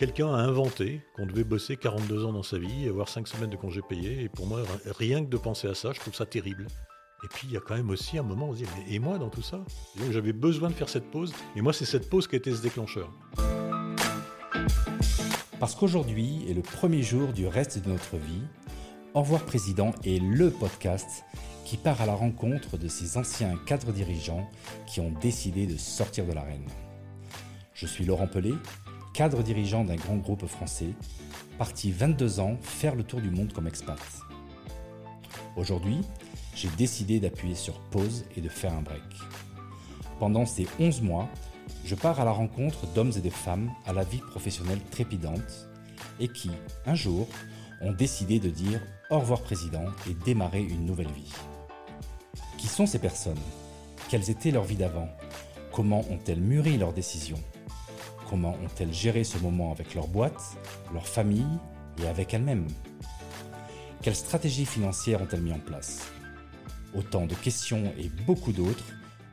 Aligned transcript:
quelqu'un 0.00 0.32
a 0.32 0.38
inventé 0.38 1.02
qu'on 1.14 1.26
devait 1.26 1.44
bosser 1.44 1.76
42 1.76 2.24
ans 2.24 2.32
dans 2.32 2.42
sa 2.42 2.56
vie, 2.56 2.88
avoir 2.88 3.10
5 3.10 3.28
semaines 3.28 3.50
de 3.50 3.56
congés 3.56 3.82
payés. 3.86 4.22
Et 4.22 4.30
pour 4.30 4.46
moi, 4.46 4.62
rien 4.98 5.22
que 5.22 5.28
de 5.28 5.36
penser 5.36 5.68
à 5.68 5.74
ça, 5.74 5.92
je 5.92 6.00
trouve 6.00 6.14
ça 6.14 6.24
terrible. 6.24 6.68
Et 7.22 7.28
puis 7.28 7.46
il 7.48 7.52
y 7.52 7.58
a 7.58 7.60
quand 7.60 7.76
même 7.76 7.90
aussi 7.90 8.16
un 8.16 8.22
moment 8.22 8.46
où 8.46 8.52
on 8.52 8.54
se 8.54 8.60
dit, 8.60 8.66
mais 8.78 8.94
et 8.94 8.98
moi 8.98 9.18
dans 9.18 9.28
tout 9.28 9.42
ça? 9.42 9.62
J'avais 10.10 10.32
besoin 10.32 10.70
de 10.70 10.74
faire 10.74 10.88
cette 10.88 11.10
pause, 11.10 11.34
et 11.54 11.60
moi 11.60 11.74
c'est 11.74 11.84
cette 11.84 12.08
pause 12.08 12.26
qui 12.26 12.36
a 12.36 12.38
été 12.38 12.50
ce 12.50 12.62
déclencheur. 12.62 13.12
Parce 15.58 15.74
qu'aujourd'hui 15.74 16.46
est 16.48 16.54
le 16.54 16.62
premier 16.62 17.02
jour 17.02 17.34
du 17.34 17.46
reste 17.46 17.84
de 17.84 17.90
notre 17.90 18.16
vie, 18.16 18.42
Au 19.12 19.20
revoir 19.20 19.44
Président 19.44 19.92
est 20.04 20.22
le 20.22 20.50
podcast 20.50 21.24
qui 21.66 21.76
part 21.76 22.00
à 22.00 22.06
la 22.06 22.14
rencontre 22.14 22.78
de 22.78 22.88
ces 22.88 23.18
anciens 23.18 23.56
cadres 23.66 23.92
dirigeants 23.92 24.48
qui 24.86 25.00
ont 25.00 25.12
décidé 25.20 25.66
de 25.66 25.76
sortir 25.76 26.24
de 26.26 26.32
l'arène. 26.32 26.66
Je 27.74 27.86
suis 27.86 28.04
Laurent 28.04 28.28
Pelé, 28.28 28.54
cadre 29.12 29.42
dirigeant 29.42 29.84
d'un 29.84 29.96
grand 29.96 30.16
groupe 30.16 30.46
français, 30.46 30.94
parti 31.58 31.90
22 31.90 32.40
ans 32.40 32.56
faire 32.60 32.94
le 32.94 33.04
tour 33.04 33.20
du 33.20 33.30
monde 33.30 33.52
comme 33.52 33.66
expat. 33.66 33.98
Aujourd'hui, 35.56 36.00
j'ai 36.54 36.68
décidé 36.76 37.20
d'appuyer 37.20 37.54
sur 37.54 37.80
pause 37.90 38.24
et 38.36 38.40
de 38.40 38.48
faire 38.48 38.72
un 38.72 38.82
break. 38.82 39.02
Pendant 40.18 40.46
ces 40.46 40.66
11 40.78 41.02
mois, 41.02 41.28
je 41.84 41.94
pars 41.94 42.20
à 42.20 42.24
la 42.24 42.30
rencontre 42.30 42.86
d'hommes 42.94 43.12
et 43.16 43.20
de 43.20 43.30
femmes 43.30 43.70
à 43.86 43.92
la 43.92 44.04
vie 44.04 44.20
professionnelle 44.30 44.80
trépidante 44.90 45.68
et 46.18 46.28
qui, 46.28 46.50
un 46.86 46.94
jour, 46.94 47.26
ont 47.80 47.92
décidé 47.92 48.38
de 48.38 48.50
dire 48.50 48.80
au 49.10 49.18
revoir 49.18 49.42
président 49.42 49.86
et 50.08 50.14
démarrer 50.24 50.62
une 50.62 50.84
nouvelle 50.84 51.10
vie. 51.12 51.32
Qui 52.58 52.66
sont 52.66 52.86
ces 52.86 52.98
personnes? 52.98 53.40
Quelles 54.08 54.30
étaient 54.30 54.50
leurs 54.50 54.64
vies 54.64 54.76
d'avant? 54.76 55.08
Comment 55.72 56.00
ont-elles 56.10 56.40
mûri 56.40 56.76
leurs 56.76 56.92
décisions? 56.92 57.40
Comment 58.30 58.56
ont-elles 58.62 58.94
géré 58.94 59.24
ce 59.24 59.38
moment 59.38 59.72
avec 59.72 59.96
leur 59.96 60.06
boîte, 60.06 60.40
leur 60.94 61.04
famille 61.04 61.58
et 62.00 62.06
avec 62.06 62.32
elles-mêmes. 62.32 62.68
Quelles 64.02 64.14
stratégies 64.14 64.66
financières 64.66 65.20
ont-elles 65.20 65.40
mis 65.40 65.52
en 65.52 65.58
place? 65.58 66.12
Autant 66.94 67.26
de 67.26 67.34
questions 67.34 67.92
et 67.98 68.08
beaucoup 68.24 68.52
d'autres 68.52 68.84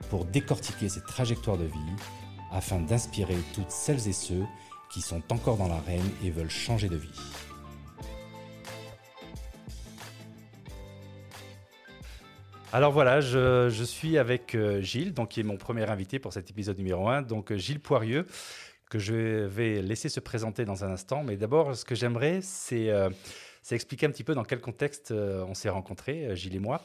pour 0.09 0.25
décortiquer 0.25 0.89
ces 0.89 1.01
trajectoires 1.01 1.59
de 1.59 1.65
vie 1.65 1.93
afin 2.51 2.79
d'inspirer 2.79 3.37
toutes 3.53 3.69
celles 3.69 4.07
et 4.07 4.13
ceux 4.13 4.45
qui 4.91 5.01
sont 5.01 5.21
encore 5.31 5.57
dans 5.57 5.67
l'arène 5.67 6.09
et 6.23 6.31
veulent 6.31 6.49
changer 6.49 6.89
de 6.89 6.97
vie. 6.97 7.21
Alors 12.73 12.91
voilà, 12.91 13.21
je, 13.21 13.83
suis 13.85 14.17
avec 14.17 14.53
euh, 14.53 14.81
Gilles, 14.81 15.13
donc 15.13 15.29
qui 15.29 15.39
est 15.39 15.43
mon 15.43 15.55
premier 15.55 15.89
invité 15.89 16.19
pour 16.19 16.33
cet 16.33 16.49
épisode 16.49 16.77
numéro 16.77 17.07
1, 17.07 17.21
donc 17.21 17.51
euh, 17.51 17.57
Gilles 17.57 17.79
Poirieux, 17.79 18.25
que 18.89 18.99
je 18.99 19.45
vais 19.45 19.81
laisser 19.81 20.09
se 20.09 20.19
présenter 20.19 20.65
dans 20.65 20.83
un 20.83 20.91
instant. 20.91 21.23
Mais 21.23 21.37
d'abord, 21.37 21.75
ce 21.75 21.85
que 21.85 21.95
j'aimerais, 21.95 22.39
c'est 22.41 22.89
euh, 22.89 23.09
expliquer 23.71 24.05
un 24.05 24.11
petit 24.11 24.23
peu 24.23 24.33
dans 24.33 24.43
quel 24.43 24.61
contexte 24.61 25.11
on 25.11 25.53
s'est 25.53 25.69
rencontrés, 25.69 26.35
Gilles 26.35 26.55
et 26.55 26.59
moi. 26.59 26.81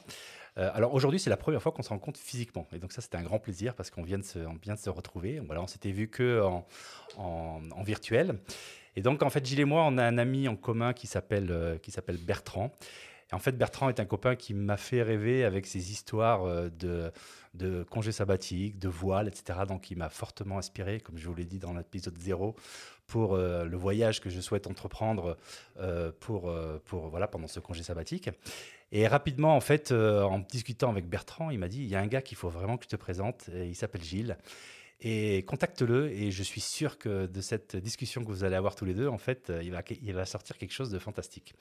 Euh, 0.59 0.71
alors 0.75 0.93
aujourd'hui, 0.93 1.19
c'est 1.19 1.31
la 1.31 1.37
première 1.37 1.63
fois 1.63 1.73
qu'on 1.73 1.83
se 1.83 1.89
rencontre 1.89 2.21
physiquement. 2.21 2.67
Et 2.73 2.79
donc 2.79 2.93
ça, 2.93 3.01
c'était 3.01 3.17
un 3.17 3.23
grand 3.23 3.39
plaisir 3.39 3.75
parce 3.75 3.91
qu'on 3.91 4.03
vient, 4.03 4.19
de 4.19 4.25
se, 4.25 4.39
vient 4.63 4.75
de 4.75 4.79
se 4.79 4.91
retrouver. 4.91 5.41
Voilà, 5.41 5.63
on 5.63 5.67
s'était 5.67 5.93
vu 5.93 6.09
que 6.09 6.43
en, 7.17 7.83
virtuel. 7.83 8.39
Et 8.95 9.01
donc, 9.01 9.23
en 9.23 9.31
fait, 9.31 9.45
Gilles 9.45 9.61
et 9.61 9.65
moi, 9.65 9.85
on 9.87 9.97
a 9.97 10.05
un 10.05 10.19
ami 10.19 10.49
en 10.49 10.57
commun 10.57 10.91
euh, 10.91 10.93
qui 10.93 11.07
s'appelle 11.07 12.19
Bertrand. 12.19 12.71
Et 13.33 13.35
en 13.35 13.39
fait, 13.39 13.57
Bertrand 13.57 13.89
est 13.89 13.99
un 13.99 14.05
copain 14.05 14.37
qui 14.37 14.55
m'a 14.55 14.77
fait 14.77 15.03
rêver 15.03 15.45
avec 15.45 15.67
ses 15.67 15.91
histoires 15.91 16.45
euh, 16.45 16.69
de, 17.55 17.83
congés 17.91 18.13
sabbatiques, 18.13 18.79
de 18.79 18.89
voile, 18.89 19.27
etc. 19.27 19.61
Donc, 19.67 19.91
il 19.91 19.99
m'a 19.99 20.11
fortement 20.11 20.59
inspiré, 20.59 21.01
comme 21.01 21.19
je 21.19 21.27
vous 21.27 21.35
l'ai 21.35 21.47
dit 21.47 21.59
dans 21.59 21.73
l'épisode 21.73 22.17
0, 22.19 22.55
pour 23.07 23.37
le 23.37 23.77
voyage 23.77 24.23
que 24.23 24.31
je 24.31 24.41
souhaite 24.41 24.67
entreprendre 24.67 25.37
pour, 26.21 26.51
pour, 26.87 27.09
voilà, 27.11 27.27
pendant 27.27 27.47
ce 27.47 27.61
congé 27.61 27.83
sabbatique. 27.83 28.31
Et 28.93 29.09
rapidement, 29.09 29.57
en 29.57 29.61
fait, 29.61 29.91
euh, 29.91 30.23
en 30.23 30.39
discutant 30.39 30.91
avec 30.91 31.09
Bertrand, 31.09 31.49
il 31.49 31.59
m'a 31.59 31.69
dit, 31.69 31.79
il 31.79 31.89
y 31.89 31.97
a 31.97 32.01
un 32.01 32.07
gars 32.07 32.21
qu'il 32.21 32.37
faut 32.37 32.51
vraiment 32.51 32.77
que 32.77 32.85
je 32.85 32.91
te 32.91 32.97
présente, 32.97 33.49
il 33.55 33.75
s'appelle 33.75 34.03
Gilles. 34.03 34.37
Et 35.05 35.43
contacte-le, 35.43 36.13
et 36.13 36.31
je 36.31 36.43
suis 36.45 36.61
sûr 36.61 36.97
que 36.97 37.27
de 37.27 37.41
cette 37.41 37.75
discussion 37.77 38.23
que 38.23 38.29
vous 38.29 38.45
allez 38.45 38.55
avoir 38.55 38.77
tous 38.77 38.85
les 38.85 38.95
deux, 38.95 39.09
en 39.09 39.19
fait, 39.19 39.53
il 39.63 39.73
va, 39.73 39.83
il 40.01 40.15
va 40.15 40.25
sortir 40.25 40.57
quelque 40.57 40.73
chose 40.73 40.91
de 40.91 40.99
fantastique. 41.01 41.55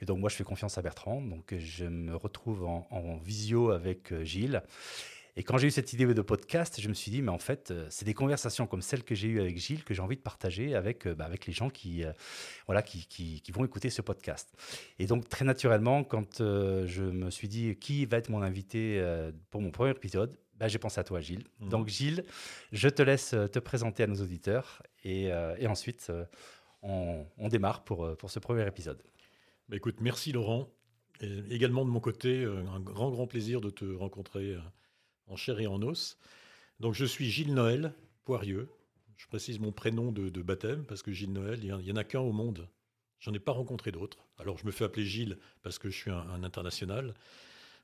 Et 0.00 0.04
donc 0.04 0.18
moi, 0.18 0.30
je 0.30 0.36
fais 0.36 0.44
confiance 0.44 0.78
à 0.78 0.82
Bertrand, 0.82 1.20
donc 1.20 1.52
je 1.58 1.84
me 1.84 2.14
retrouve 2.14 2.64
en, 2.64 3.16
visio 3.24 3.70
avec 3.70 4.12
euh, 4.12 4.24
Gilles. 4.24 4.62
Et 5.38 5.42
quand 5.42 5.58
j'ai 5.58 5.66
eu 5.68 5.70
cette 5.70 5.92
idée 5.92 6.06
de 6.06 6.22
podcast, 6.22 6.80
je 6.80 6.88
me 6.88 6.94
suis 6.94 7.10
dit, 7.10 7.20
mais 7.20 7.30
en 7.30 7.38
fait, 7.38 7.70
euh, 7.70 7.86
c'est 7.90 8.06
des 8.06 8.14
conversations 8.14 8.66
comme 8.66 8.80
celles 8.80 9.04
que 9.04 9.14
j'ai 9.14 9.28
eues 9.28 9.40
avec 9.40 9.58
Gilles 9.58 9.84
que 9.84 9.92
j'ai 9.92 10.00
envie 10.00 10.16
de 10.16 10.22
partager 10.22 10.74
avec, 10.74 11.06
euh, 11.06 11.14
bah, 11.14 11.28
les 11.46 11.52
gens 11.52 11.68
euh, 11.68 12.80
qui, 12.80 13.52
vont 13.52 13.64
écouter 13.64 13.90
ce 13.90 14.00
podcast. 14.00 14.54
Et 14.98 15.04
donc, 15.04 15.28
très 15.28 15.44
naturellement, 15.44 16.04
quand 16.04 16.38
je 16.38 17.02
me 17.02 17.30
suis 17.30 17.48
dit, 17.48 17.76
qui 17.76 18.06
va 18.06 18.16
être 18.16 18.30
mon 18.30 18.40
invité 18.40 19.02
pour 19.50 19.60
mon 19.60 19.70
premier 19.70 19.90
épisode, 19.90 20.38
bah, 20.56 20.68
j'ai 20.68 20.78
pensé 20.78 21.00
à 21.00 21.04
toi, 21.04 21.20
Gilles. 21.20 21.44
Mmh. 21.60 21.68
Donc, 21.68 21.88
Gilles, 21.88 22.24
je 22.72 22.88
te 22.88 23.02
laisse 23.02 23.30
te 23.30 23.58
présenter 23.58 24.02
à 24.02 24.06
nos 24.06 24.22
auditeurs 24.22 24.82
et, 25.04 25.26
et 25.58 25.66
ensuite, 25.66 26.10
on, 26.82 27.26
on, 27.38 27.48
démarre 27.48 27.84
pour, 27.84 28.16
pour 28.16 28.30
ce 28.30 28.38
premier 28.38 28.66
épisode. 28.66 29.02
Bah, 29.68 29.76
écoute, 29.76 30.00
merci 30.00 30.32
Laurent. 30.32 30.68
Et 31.20 31.38
également 31.50 31.84
de 31.84 31.90
mon 31.90 32.00
côté, 32.00 32.44
un 32.44 32.80
grand, 32.80 33.10
grand 33.10 33.26
plaisir 33.26 33.60
de 33.60 33.70
te 33.70 33.84
rencontrer 33.84 34.56
en 35.26 35.36
chair 35.36 35.58
et 35.60 35.66
en 35.66 35.82
os. 35.82 36.18
Donc 36.80 36.94
je 36.94 37.04
suis 37.04 37.30
Gilles 37.30 37.54
Noël 37.54 37.94
Poirieux. 38.24 38.68
Je 39.16 39.26
précise 39.26 39.58
mon 39.58 39.72
prénom 39.72 40.12
de, 40.12 40.42
baptême 40.42 40.84
parce 40.84 41.02
que 41.02 41.10
Gilles 41.12 41.32
Noël, 41.32 41.60
il 41.62 41.74
n'y 41.74 41.92
en 41.92 41.96
a 41.96 42.04
qu'un 42.04 42.20
au 42.20 42.32
monde. 42.32 42.68
J'en 43.18 43.32
ai 43.32 43.38
pas 43.38 43.52
rencontré 43.52 43.92
d'autres. 43.92 44.26
Alors 44.38 44.58
je 44.58 44.66
me 44.66 44.70
fais 44.70 44.84
appeler 44.84 45.06
Gilles 45.06 45.38
parce 45.62 45.78
que 45.78 45.88
je 45.88 45.96
suis 45.96 46.10
un, 46.10 46.42
international. 46.42 47.14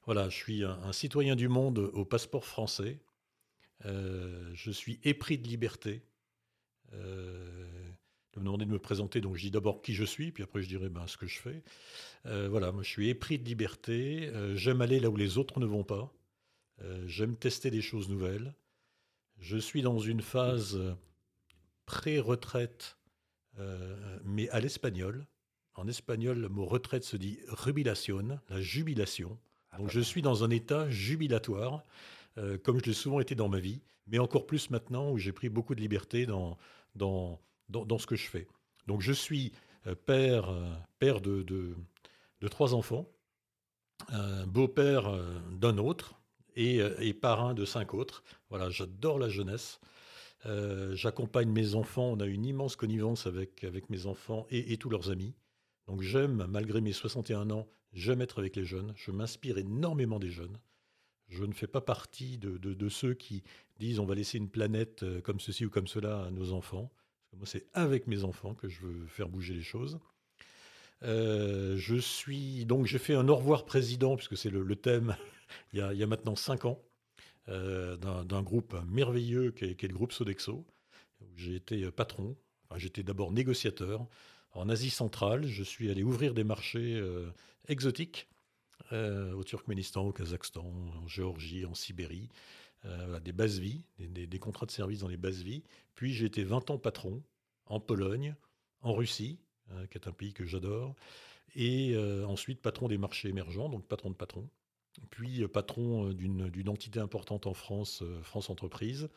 Voilà, 0.05 0.29
je 0.29 0.37
suis 0.37 0.65
un, 0.65 0.93
citoyen 0.93 1.37
du 1.37 1.49
monde 1.49 1.79
au 1.79 2.05
passeport 2.05 2.45
français. 2.45 2.99
Euh, 3.85 4.51
je 4.55 4.71
suis 4.71 4.99
épris 5.05 5.39
de 5.39 5.47
liberté. 5.47 6.03
Euh, 6.95 7.69
de 8.35 8.41
me 8.41 8.47
demander 8.47 8.65
de 8.65 8.71
me 8.71 8.79
présenter, 8.79 9.21
donc 9.21 9.37
je 9.37 9.43
dis 9.43 9.51
d'abord 9.51 9.83
qui 9.83 9.93
je 9.93 10.05
suis, 10.05 10.33
puis 10.33 10.43
après 10.43 10.63
je 10.63 10.69
dirai 10.69 10.89
ben, 10.89 11.07
ce 11.07 11.19
que 11.19 11.27
je 11.27 11.39
fais. 11.39 11.63
Euh, 12.25 12.49
voilà, 12.49 12.73
moi 12.73 12.83
je 12.83 12.89
suis 12.89 13.11
épris 13.11 13.39
de 13.39 13.45
liberté. 13.45 14.31
Euh, 14.33 14.57
j'aime 14.57 14.81
aller 14.81 15.01
là 15.01 15.11
où 15.11 15.17
les 15.17 15.37
autres 15.37 15.61
ne 15.61 15.67
vont 15.67 15.85
pas. 15.85 16.13
J'aime 17.07 17.37
tester 17.37 17.71
des 17.71 17.81
choses 17.81 18.09
nouvelles. 18.09 18.55
Je 19.39 19.57
suis 19.57 19.83
dans 19.83 20.01
une 20.01 20.21
phase 20.21 20.81
pré-retraite, 21.87 22.99
mais 24.25 24.49
à 24.49 24.59
l'espagnol. 24.59 25.29
En 25.75 25.87
espagnol, 25.87 26.41
le 26.41 26.49
mot 26.49 26.65
retraite 26.65 27.05
se 27.05 27.17
dit 27.17 27.39
jubilación, 27.65 28.41
la 28.49 28.61
jubilation. 28.61 29.39
Donc 29.79 29.91
je 29.91 30.01
suis 30.01 30.23
dans 30.23 30.45
un 30.45 30.51
état 30.51 30.89
jubilatoire, 30.91 31.83
euh, 32.39 32.59
comme 32.59 32.79
je 32.79 32.85
l'ai 32.85 32.93
souvent 32.93 33.21
été 33.21 33.35
dans 33.35 33.49
ma 33.49 33.59
vie, 33.59 33.81
mais 34.07 34.19
encore 34.19 34.47
plus 34.47 34.71
maintenant 34.71 35.11
où 35.11 35.19
j'ai 35.19 35.33
pris 35.33 35.49
beaucoup 35.49 35.75
de 35.75 35.81
liberté 35.81 36.27
dans, 36.27 36.59
dans, 36.95 37.41
dans, 37.69 37.99
ce 37.99 38.07
que 38.07 38.17
je 38.17 38.29
fais. 38.29 38.47
Donc 38.87 39.01
je 39.01 39.13
suis 39.13 39.53
père, 40.07 40.53
père 40.99 41.21
de, 41.21 41.43
de, 41.43 42.49
trois 42.49 42.75
enfants, 42.75 43.09
beau-père 44.47 45.11
d'un 45.53 45.79
autre, 45.79 46.17
euh, 46.59 46.95
et, 46.99 47.15
parrain 47.15 47.55
de 47.55 47.65
cinq 47.65 47.95
autres. 47.95 48.23
Voilà, 48.51 48.71
j'adore 48.71 49.19
la 49.19 49.29
jeunesse. 49.29 49.81
Euh, 50.47 50.95
j'accompagne 50.95 51.51
mes 51.51 51.75
enfants. 51.75 52.11
On 52.13 52.21
a 52.21 52.27
une 52.27 52.45
immense 52.45 52.77
connivence 52.77 53.27
avec, 53.27 53.65
avec 53.65 53.91
mes 53.91 54.07
enfants 54.07 54.47
et, 54.51 54.77
tous 54.77 54.91
leurs 54.91 55.11
amis. 55.11 55.35
Donc 55.87 56.03
j'aime, 56.03 56.47
malgré 56.49 56.81
mes 56.81 56.93
61 56.93 57.51
ans, 57.51 57.67
j'aime 57.93 58.21
être 58.23 58.39
avec 58.39 58.57
les 58.57 58.65
jeunes. 58.65 58.93
Je 58.97 59.11
m'inspire 59.11 59.59
énormément 59.59 60.19
des 60.19 60.31
jeunes. 60.31 60.59
Je 61.29 61.45
ne 61.45 61.53
fais 61.53 61.67
pas 61.67 61.81
partie 61.81 62.39
de, 62.39 62.89
ceux 62.89 63.15
qui 63.15 63.43
disent 63.79 63.99
on 63.99 64.05
va 64.05 64.15
laisser 64.15 64.39
une 64.39 64.51
planète 64.51 65.03
euh, 65.03 65.21
comme 65.21 65.41
ceci 65.41 65.65
ou 65.65 65.71
comme 65.71 65.87
cela 65.87 66.25
à 66.25 66.31
nos 66.31 66.53
enfants. 66.53 66.93
moi, 67.37 67.47
c'est 67.47 67.67
avec 67.73 68.07
mes 68.07 68.25
enfants 68.25 68.55
que 68.55 68.69
je 68.69 68.81
veux 68.83 69.07
faire 69.07 69.29
bouger 69.29 69.55
les 69.55 69.63
choses. 69.63 69.99
je 71.03 71.97
suis 71.99 72.67
donc 72.67 72.87
j'ai 72.87 72.99
fait 72.99 73.15
un 73.15 73.29
au 73.29 73.37
revoir 73.37 73.65
président 73.65 74.17
puisque 74.17 74.37
c'est 74.37 74.51
le, 74.51 74.77
thème 74.77 75.17
il 75.73 75.79
y 75.79 76.03
a, 76.03 76.07
maintenant 76.07 76.37
cinq 76.37 76.65
ans, 76.65 76.83
euh, 77.49 77.97
d'un 77.97 78.43
groupe 78.43 78.77
merveilleux 78.87 79.51
qui 79.51 79.65
est, 79.65 79.83
le 79.83 79.95
groupe 79.95 80.13
Sodexo, 80.13 80.65
j'ai 81.37 81.57
été 81.57 81.91
patron. 81.91 82.37
J'étais 82.77 83.03
d'abord 83.03 83.33
négociateur. 83.33 84.07
En 84.53 84.69
Asie 84.69 84.91
centrale, 84.91 85.47
je 85.47 85.63
suis 85.63 85.91
allé 85.91 86.03
ouvrir 86.03 86.35
des 86.35 86.45
marchés 86.45 86.97
euh, 86.97 87.31
exotiques 87.69 88.29
euh, 88.93 89.33
au 89.33 89.45
Turkménistan, 89.45 90.07
au 90.07 90.13
Kazakhstan, 90.13 90.65
en 90.65 91.09
Géorgie, 91.09 91.65
en 91.65 91.75
Sibérie, 91.75 92.29
des 93.23 93.31
bases 93.31 93.61
vie, 93.61 93.85
des, 94.01 94.39
contrats 94.41 94.67
de 94.67 94.73
service 94.73 94.99
dans 94.99 95.09
les 95.09 95.17
bases 95.17 95.45
vie. 95.45 95.63
Puis 95.95 96.13
j'ai 96.13 96.27
été 96.27 96.43
20 96.43 96.69
ans 96.71 96.79
patron 96.79 97.23
en 97.67 97.79
Pologne, 97.79 98.35
en 98.81 98.93
Russie, 98.93 99.39
qui 99.93 99.99
est 99.99 100.09
un 100.09 100.13
pays 100.13 100.33
que 100.33 100.45
j'adore, 100.45 100.97
et 101.55 101.97
ensuite 102.27 102.61
patron 102.61 102.89
des 102.89 102.99
marchés 102.99 103.29
émergents, 103.29 103.69
donc 103.69 103.87
patron 103.87 104.11
de 104.11 104.17
patron 104.17 104.49
puis 105.11 105.43
euh, 105.43 105.49
patron 105.49 106.11
euh, 106.11 106.15
d'une 106.15 106.69
entité 106.69 107.01
importante 107.01 107.47
en 107.47 107.55
France, 107.55 108.03
euh, 108.03 108.23
France 108.23 108.51
Entreprise. 108.51 109.09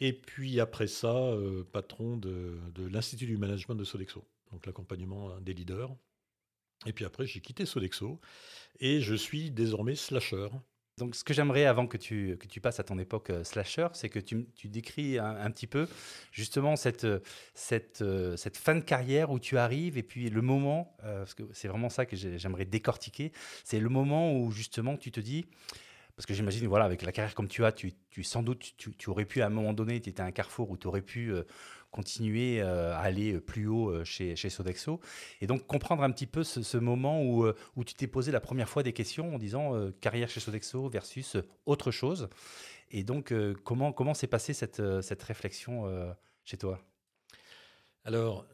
Et 0.00 0.12
puis 0.12 0.60
après 0.60 0.86
ça, 0.86 1.14
euh, 1.14 1.64
patron 1.64 2.16
de, 2.16 2.58
de 2.74 2.86
l'Institut 2.86 3.26
du 3.26 3.36
management 3.36 3.74
de 3.74 3.84
Sodexo, 3.84 4.24
donc 4.52 4.66
l'accompagnement 4.66 5.40
des 5.40 5.54
leaders. 5.54 5.94
Et 6.86 6.92
puis 6.92 7.04
après, 7.04 7.26
j'ai 7.26 7.40
quitté 7.40 7.66
Sodexo 7.66 8.20
et 8.80 9.00
je 9.00 9.14
suis 9.14 9.50
désormais 9.50 9.94
slasher. 9.94 10.48
Donc, 10.98 11.14
ce 11.14 11.22
que 11.22 11.32
j'aimerais 11.32 11.64
avant 11.64 11.86
que 11.86 11.96
tu, 11.96 12.36
que 12.38 12.46
tu 12.48 12.60
passes 12.60 12.80
à 12.80 12.84
ton 12.84 12.98
époque 12.98 13.30
euh, 13.30 13.44
slasher, 13.44 13.86
c'est 13.92 14.08
que 14.08 14.18
tu, 14.18 14.48
tu 14.56 14.68
décris 14.68 15.18
un, 15.18 15.50
petit 15.50 15.68
peu 15.68 15.86
justement 16.32 16.74
cette, 16.74 17.06
cette, 17.54 18.02
euh, 18.02 18.36
cette 18.36 18.56
fin 18.56 18.74
de 18.74 18.80
carrière 18.80 19.30
où 19.30 19.38
tu 19.38 19.56
arrives 19.58 19.96
et 19.96 20.02
puis 20.02 20.28
le 20.28 20.42
moment, 20.42 20.96
euh, 21.04 21.20
parce 21.20 21.34
que 21.34 21.44
c'est 21.52 21.68
vraiment 21.68 21.88
ça 21.88 22.04
que 22.04 22.16
j'aimerais 22.16 22.64
décortiquer, 22.64 23.32
c'est 23.64 23.78
le 23.78 23.88
moment 23.88 24.34
où 24.34 24.50
justement 24.50 24.96
tu 24.96 25.12
te 25.12 25.20
dis, 25.20 25.46
parce 26.16 26.26
que 26.26 26.34
j'imagine, 26.34 26.66
voilà, 26.66 26.84
avec 26.84 27.02
la 27.02 27.12
carrière 27.12 27.36
comme 27.36 27.46
tu 27.46 27.64
as, 27.64 27.70
tu, 27.70 27.92
tu 28.10 28.24
sans 28.24 28.42
doute, 28.42 28.74
tu, 28.76 28.90
tu, 28.96 29.08
aurais 29.08 29.24
pu 29.24 29.40
à 29.40 29.46
un 29.46 29.50
moment 29.50 29.72
donné, 29.72 30.00
tu 30.00 30.10
étais 30.10 30.20
à 30.20 30.24
un 30.24 30.32
carrefour 30.32 30.68
où 30.68 30.76
tu 30.76 30.88
aurais 30.88 31.02
pu 31.02 31.32
continuer 31.90 32.60
euh, 32.60 32.94
à 32.94 33.00
aller 33.00 33.40
plus 33.40 33.66
haut 33.66 33.90
euh, 33.90 34.04
chez, 34.04 34.36
chez 34.36 34.50
Sodexo. 34.50 35.00
Et 35.40 35.46
donc 35.46 35.66
comprendre 35.66 36.02
un 36.02 36.10
petit 36.10 36.26
peu 36.26 36.44
ce, 36.44 36.76
moment 36.76 37.22
où, 37.22 37.44
euh, 37.44 37.54
où 37.76 37.84
tu 37.84 37.94
t'es 37.94 38.06
posé 38.06 38.32
la 38.32 38.40
première 38.40 38.68
fois 38.68 38.82
des 38.82 38.92
questions 38.92 39.34
en 39.34 39.38
disant 39.38 39.72
carrière 40.00 40.28
chez 40.28 40.40
Sodexo 40.40 40.88
versus 40.88 41.36
autre 41.66 41.90
chose. 41.90 42.28
Et 42.90 43.02
donc 43.04 43.34
comment 43.64 43.92
comment 43.92 44.14
s'est 44.14 44.26
passée 44.26 44.54
cette, 44.54 44.82
cette 45.02 45.22
réflexion 45.22 45.84
chez 46.44 46.56
toi? 46.56 46.80
Alors, 48.04 48.46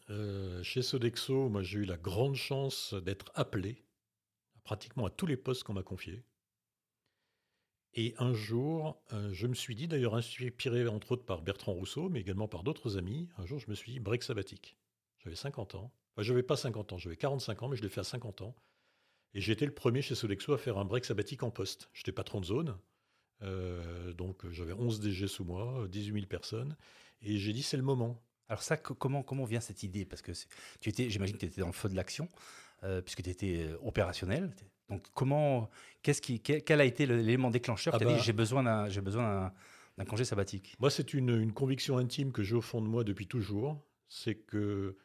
chez 0.62 0.82
Sodexo, 0.82 1.48
moi 1.48 1.62
j'ai 1.62 1.80
eu 1.80 1.84
la 1.84 1.96
grande 1.96 2.34
chance 2.34 2.94
d'être 2.94 3.30
appelé 3.34 3.84
pratiquement 4.64 5.06
à 5.06 5.10
tous 5.10 5.26
les 5.26 5.36
postes 5.36 5.62
qu'on 5.62 5.74
m'a 5.74 5.82
confiés. 5.82 6.24
Et 7.96 8.14
un 8.18 8.34
jour, 8.34 9.00
euh, 9.12 9.32
je 9.32 9.46
me 9.46 9.54
suis 9.54 9.76
dit, 9.76 9.86
d'ailleurs 9.86 10.16
inspiré 10.16 10.86
entre 10.88 11.12
autres 11.12 11.24
par 11.24 11.42
Bertrand 11.42 11.72
Rousseau, 11.72 12.08
mais 12.08 12.20
également 12.20 12.48
par 12.48 12.64
d'autres 12.64 12.98
amis, 12.98 13.28
un 13.38 13.46
jour 13.46 13.60
je 13.60 13.70
me 13.70 13.74
suis 13.74 13.92
dit, 13.92 14.00
break 14.00 14.24
sabbatique. 14.24 14.76
J'avais 15.18 15.36
50 15.36 15.76
ans. 15.76 15.92
Enfin, 16.12 16.22
je 16.22 16.32
n'avais 16.32 16.42
pas 16.42 16.56
50 16.56 16.92
ans, 16.92 16.98
j'avais 16.98 17.16
45 17.16 17.62
ans, 17.62 17.68
mais 17.68 17.76
je 17.76 17.82
l'ai 17.82 17.88
fait 17.88 18.00
à 18.00 18.04
50 18.04 18.42
ans. 18.42 18.56
Et 19.32 19.40
j'étais 19.40 19.66
le 19.66 19.72
premier 19.72 20.02
chez 20.02 20.16
Sodexo 20.16 20.52
à 20.52 20.58
faire 20.58 20.76
un 20.78 20.84
break 20.84 21.04
sabbatique 21.04 21.44
en 21.44 21.50
poste. 21.50 21.88
J'étais 21.92 22.12
patron 22.12 22.40
de 22.40 22.46
zone, 22.46 22.76
euh, 23.42 24.12
donc 24.12 24.48
j'avais 24.50 24.72
11 24.72 24.98
DG 25.00 25.28
sous 25.28 25.44
moi, 25.44 25.86
18 25.88 26.12
000 26.14 26.26
personnes. 26.26 26.76
Et 27.22 27.38
j'ai 27.38 27.52
dit, 27.52 27.62
c'est 27.62 27.76
le 27.76 27.84
moment. 27.84 28.20
Alors 28.48 28.62
ça, 28.62 28.76
comment, 28.76 29.22
comment 29.22 29.44
vient 29.44 29.60
cette 29.60 29.84
idée? 29.84 30.04
Parce 30.04 30.20
que 30.20 30.32
tu 30.80 30.88
étais, 30.88 31.10
j'imagine 31.10 31.36
que 31.36 31.40
tu 31.40 31.46
étais 31.46 31.60
dans 31.60 31.68
le 31.68 31.72
feu 31.72 31.88
de 31.88 31.94
l'action, 31.94 32.28
euh, 32.82 33.00
puisque 33.00 33.22
tu 33.22 33.30
étais 33.30 33.70
opérationnel, 33.82 34.52
donc, 34.88 35.06
comment, 35.14 35.70
qu'est-ce 36.02 36.20
qui, 36.20 36.40
quel, 36.40 36.80
a 36.80 36.84
été 36.84 37.06
l'élément 37.06 37.50
déclencheur 37.50 37.94
ah 37.94 37.98
qui 37.98 38.04
a 38.04 38.06
dit 38.08 38.14
bah 38.14 38.20
j'ai 38.20 38.32
besoin 38.32 38.62
d'un, 38.62 38.88
j'ai 38.88 39.00
besoin 39.00 39.52
d'un 39.96 40.04
congé 40.04 40.24
sabbatique? 40.24 40.76
Moi, 40.78 40.90
c'est 40.90 41.14
une, 41.14 41.30
une, 41.30 41.52
conviction 41.52 41.96
intime 41.96 42.32
que 42.32 42.42
j'ai 42.42 42.54
au 42.54 42.60
fond 42.60 42.82
de 42.82 42.86
moi 42.86 43.04
depuis 43.04 43.26
toujours. 43.26 43.82
C'est 44.08 44.34
que 44.34 44.96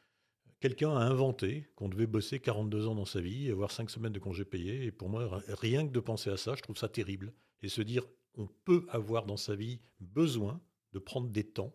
quelqu'un 0.59 0.91
a 0.91 1.01
inventé 1.01 1.67
qu'on 1.75 1.87
devait 1.87 2.07
bosser 2.07 2.39
42 2.39 2.87
ans 2.87 2.95
dans 2.95 3.05
sa 3.05 3.21
vie 3.21 3.47
et 3.47 3.51
avoir 3.51 3.71
5 3.71 3.89
semaines 3.89 4.11
de 4.11 4.19
congé 4.19 4.43
payé. 4.43 4.85
Et 4.85 4.91
pour 4.91 5.09
moi, 5.09 5.41
rien 5.47 5.87
que 5.87 5.91
de 5.93 5.99
penser 5.99 6.29
à 6.29 6.37
ça, 6.37 6.55
je 6.55 6.61
trouve 6.61 6.77
ça 6.77 6.89
terrible. 6.89 7.33
Et 7.61 7.69
se 7.69 7.81
dire, 7.81 8.03
on 8.35 8.47
peut 8.65 8.85
avoir 8.89 9.25
dans 9.25 9.37
sa 9.37 9.55
vie 9.55 9.79
besoin 10.01 10.61
de 10.93 10.99
prendre 10.99 11.29
des 11.29 11.45
temps. 11.45 11.73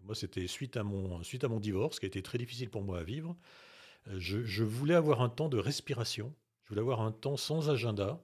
Et 0.00 0.04
moi, 0.04 0.14
c'était 0.14 0.46
suite 0.46 0.76
à 0.76 0.84
mon, 0.84 1.22
suite 1.22 1.44
à 1.44 1.48
mon 1.48 1.60
divorce, 1.60 1.98
qui 1.98 2.06
a 2.06 2.08
été 2.08 2.22
très 2.22 2.38
difficile 2.38 2.68
pour 2.68 2.82
moi 2.82 2.98
à 2.98 3.02
vivre. 3.02 3.36
Euh, 4.08 4.16
je, 4.18 4.44
je 4.44 4.64
voulais 4.64 4.94
avoir 4.94 5.22
un 5.22 5.30
temps 5.30 5.48
de 5.48 5.58
respiration 5.58 6.34
voulais 6.70 6.80
avoir 6.80 7.02
un 7.02 7.12
temps 7.12 7.36
sans 7.36 7.68
agenda. 7.68 8.22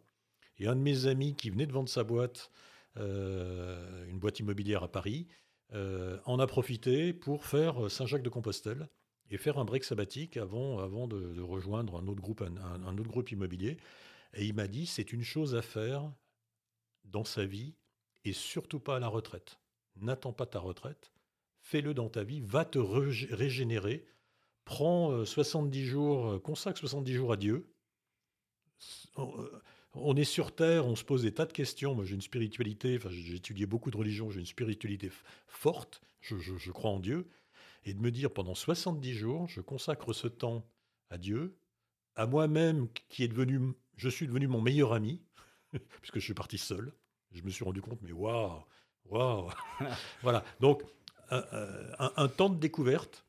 Et 0.59 0.67
un 0.67 0.77
de 0.77 0.81
mes 0.81 1.07
amis 1.07 1.35
qui 1.35 1.51
venait 1.51 1.67
de 1.67 1.73
vendre 1.73 1.89
sa 1.89 2.03
boîte, 2.03 2.51
euh, 2.97 4.07
une 4.09 4.19
boîte 4.19 4.41
immobilière 4.41 4.83
à 4.83 4.89
Paris, 4.91 5.29
euh, 5.75 6.19
en 6.25 6.39
a 6.39 6.47
profité 6.47 7.13
pour 7.13 7.45
faire 7.45 7.91
Saint-Jacques-de-Compostelle 7.91 8.89
et 9.31 9.37
faire 9.37 9.59
un 9.59 9.65
break 9.65 9.85
sabbatique 9.85 10.37
avant, 10.37 10.79
avant 10.79 11.09
de, 11.09 11.41
rejoindre 11.41 11.97
un 11.97 12.07
autre, 12.07 12.23
groupe, 12.23 12.43
un, 12.43 12.99
autre 12.99 13.11
groupe 13.11 13.33
immobilier. 13.33 13.77
Et 14.35 14.47
il 14.47 14.55
m'a 14.55 14.69
dit, 14.69 14.87
c'est 14.87 15.13
une 15.13 15.25
chose 15.25 15.55
à 15.55 15.63
faire 15.63 16.11
dans 17.05 17.25
sa 17.25 17.45
vie 17.45 17.75
et 18.25 18.33
surtout 18.33 18.81
pas 18.81 18.97
à 18.97 19.01
la 19.01 19.09
retraite. 19.09 19.59
N'attends 19.97 20.33
pas 20.33 20.47
ta 20.47 20.61
retraite, 20.61 21.13
fais-le 21.61 21.95
dans 21.95 22.09
ta 22.09 22.23
vie, 22.23 22.41
va 22.41 22.65
te 22.65 22.79
régénérer, 22.79 24.07
prends 24.65 25.25
70 25.25 25.83
euh, 25.83 25.87
jours, 25.87 26.43
consacre 26.43 26.79
70 26.79 27.13
jours 27.15 27.33
à 27.33 27.37
Dieu, 27.37 27.67
on 29.95 30.17
est 30.17 30.25
sur 30.25 30.55
Terre, 30.55 30.87
on 30.87 30.97
se 30.97 31.05
pose 31.05 31.23
des 31.23 31.33
tas 31.33 31.47
de 31.47 31.53
questions. 31.53 31.95
Moi, 31.95 32.05
j'ai 32.05 32.15
une 32.15 32.23
spiritualité, 32.23 32.97
enfin, 32.97 33.09
j'ai 33.11 33.35
étudié 33.35 33.67
beaucoup 33.67 33.91
de 33.91 33.97
religions, 33.97 34.31
j'ai 34.31 34.41
une 34.41 34.47
spiritualité 34.47 35.11
forte, 35.47 36.01
je, 36.21 36.71
crois 36.71 36.91
en 36.91 37.01
Dieu. 37.01 37.29
Et 37.85 37.95
de 37.95 38.01
me 38.01 38.11
dire, 38.11 38.33
pendant 38.33 38.55
70 38.55 39.15
jours, 39.15 39.49
je 39.49 39.61
consacre 39.61 40.13
ce 40.13 40.27
temps 40.27 40.69
à 41.11 41.19
Dieu, 41.19 41.57
à 42.17 42.27
moi-même, 42.27 42.89
qui 43.09 43.23
est 43.23 43.29
devenu, 43.29 43.61
je 43.97 44.09
suis 44.09 44.27
devenu 44.27 44.49
mon 44.49 44.61
meilleur 44.61 44.93
ami, 44.93 45.23
puisque 46.01 46.19
je 46.19 46.25
suis 46.25 46.35
parti 46.35 46.59
seul. 46.59 46.93
Je 47.33 47.43
me 47.43 47.51
suis 47.51 47.65
rendu 47.65 47.81
compte, 47.81 48.01
mais 48.03 48.13
waouh, 48.13 48.65
waouh. 49.07 49.51
voilà. 50.23 50.45
Donc, 50.61 50.83
un, 51.31 52.29
temps 52.29 52.49
de 52.49 52.59
découverte, 52.59 53.26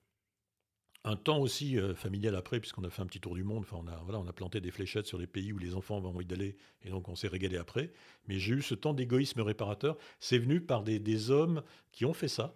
un 1.07 1.15
temps 1.15 1.39
aussi 1.39 1.79
euh, 1.79 1.95
familial 1.95 2.35
après, 2.35 2.59
puisqu'on 2.59 2.83
a 2.83 2.89
fait 2.89 3.01
un 3.01 3.05
petit 3.05 3.21
tour 3.21 3.33
du 3.33 3.43
monde. 3.43 3.59
Enfin, 3.59 3.77
on 3.79 3.87
a, 3.87 3.95
voilà, 4.03 4.19
on 4.19 4.27
a 4.27 4.33
planté 4.33 4.59
des 4.59 4.71
fléchettes 4.71 5.05
sur 5.05 5.17
les 5.17 5.27
pays 5.27 5.53
où 5.53 5.57
les 5.57 5.73
enfants 5.73 5.97
avaient 5.97 6.07
envie 6.07 6.25
d'aller, 6.25 6.57
et 6.83 6.89
donc 6.89 7.07
on 7.07 7.15
s'est 7.15 7.29
régalé 7.29 7.57
après. 7.57 7.91
Mais 8.27 8.39
j'ai 8.39 8.55
eu 8.55 8.61
ce 8.61 8.75
temps 8.75 8.93
d'égoïsme 8.93 9.41
réparateur. 9.41 9.97
C'est 10.19 10.37
venu 10.37 10.59
par 10.59 10.83
des, 10.83 11.31
hommes 11.31 11.63
qui 11.91 12.05
ont 12.05 12.13
fait 12.13 12.27
ça 12.27 12.55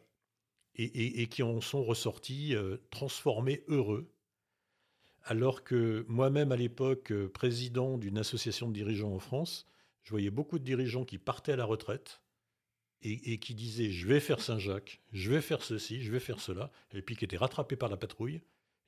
et, 0.75 1.27
qui 1.27 1.44
en 1.44 1.62
sont 1.62 1.83
ressortis 1.83 2.56
euh, 2.56 2.77
transformés, 2.89 3.63
heureux. 3.68 4.09
Alors 5.24 5.63
que 5.63 6.06
moi-même, 6.07 6.51
à 6.51 6.56
l'époque, 6.56 7.12
euh, 7.12 7.30
président 7.30 7.97
d'une 7.97 8.18
association 8.18 8.68
de 8.68 8.74
dirigeants 8.74 9.13
en 9.13 9.19
France, 9.19 9.68
je 10.04 10.12
voyais 10.12 10.30
beaucoup 10.30 10.59
de 10.59 10.63
dirigeants 10.63 11.06
qui 11.06 11.18
partaient 11.18 11.54
à 11.54 11.57
la 11.57 11.65
retraite 11.65 12.21
et, 13.03 13.38
qui 13.39 13.56
disait 13.56 13.89
je 13.89 14.07
vais 14.07 14.19
faire 14.19 14.42
Saint-Jacques, 14.42 15.01
je 15.12 15.31
vais 15.31 15.42
faire 15.42 15.63
ceci, 15.63 16.01
je 16.01 16.12
vais 16.12 16.19
faire 16.19 16.39
cela, 16.39 16.71
et 16.94 17.01
puis 17.01 17.15
qui 17.15 17.25
était 17.25 17.38
rattrapé 17.38 17.75
par 17.75 17.89
la 17.89 17.98
patrouille 17.98 18.42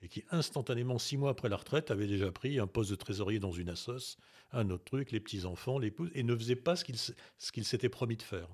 et 0.03 0.09
qui 0.09 0.23
instantanément, 0.31 0.99
six 0.99 1.17
mois 1.17 1.31
après 1.31 1.47
la 1.47 1.55
retraite, 1.55 1.89
avait 1.89 2.07
déjà 2.07 2.29
pris 2.29 2.59
un 2.59 2.67
poste 2.67 2.91
de 2.91 2.95
trésorier 2.95 3.39
dans 3.39 3.53
une 3.53 3.69
assoce, 3.69 4.17
un 4.51 4.69
autre 4.69 4.83
truc, 4.83 5.11
les 5.11 5.21
petits-enfants, 5.21 5.79
l'épouse, 5.79 6.11
et 6.13 6.23
ne 6.23 6.35
faisait 6.35 6.57
pas 6.57 6.75
ce 6.75 6.83
qu'il, 6.83 7.65
s'était 7.65 7.89
promis 7.89 8.17
de 8.17 8.21
faire. 8.21 8.49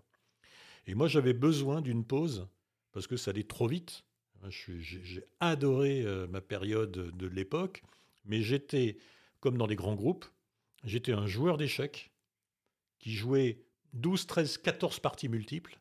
Et 0.85 0.93
moi, 0.93 1.07
j'avais 1.07 1.33
besoin 1.33 1.81
d'une 1.81 2.05
pause, 2.05 2.47
parce 2.91 3.07
que 3.07 3.17
ça 3.17 3.31
allait 3.31 3.43
trop 3.43 3.67
vite. 3.67 4.03
J'ai 4.47 5.23
adoré 5.39 6.03
euh, 6.03 6.27
ma 6.27 6.39
période 6.39 6.91
de 6.91 7.27
l'époque, 7.27 7.81
mais 8.25 8.43
j'étais, 8.43 8.97
comme 9.39 9.57
dans 9.57 9.67
les 9.67 9.75
grands 9.75 9.95
groupes, 9.95 10.25
j'étais 10.83 11.13
un 11.13 11.25
joueur 11.25 11.57
d'échecs 11.57 12.11
qui 12.99 13.13
jouait 13.13 13.65
12, 13.93 14.27
13, 14.27 14.57
14 14.59 14.99
parties 14.99 15.29
multiples, 15.29 15.79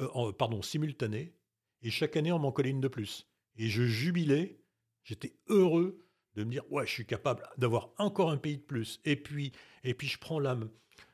euh, 0.00 0.32
pardon, 0.32 0.62
simultanées, 0.62 1.34
et 1.82 1.90
chaque 1.90 2.16
année, 2.16 2.32
on 2.32 2.38
m'en 2.38 2.52
collait 2.52 2.70
une 2.70 2.80
de 2.80 2.88
plus. 2.88 3.26
Et 3.56 3.68
je 3.68 3.82
jubilais, 3.82 4.60
j'étais 5.04 5.34
heureux 5.48 6.06
de 6.34 6.44
me 6.44 6.50
dire, 6.50 6.70
ouais, 6.70 6.86
je 6.86 6.92
suis 6.92 7.06
capable 7.06 7.42
d'avoir 7.56 7.90
encore 7.98 8.30
un 8.30 8.36
pays 8.36 8.58
de 8.58 8.62
plus. 8.62 9.00
Et 9.04 9.16
puis, 9.16 9.52
et 9.82 9.94
puis 9.94 10.06
je 10.06 10.18
prends 10.18 10.38
la, 10.38 10.58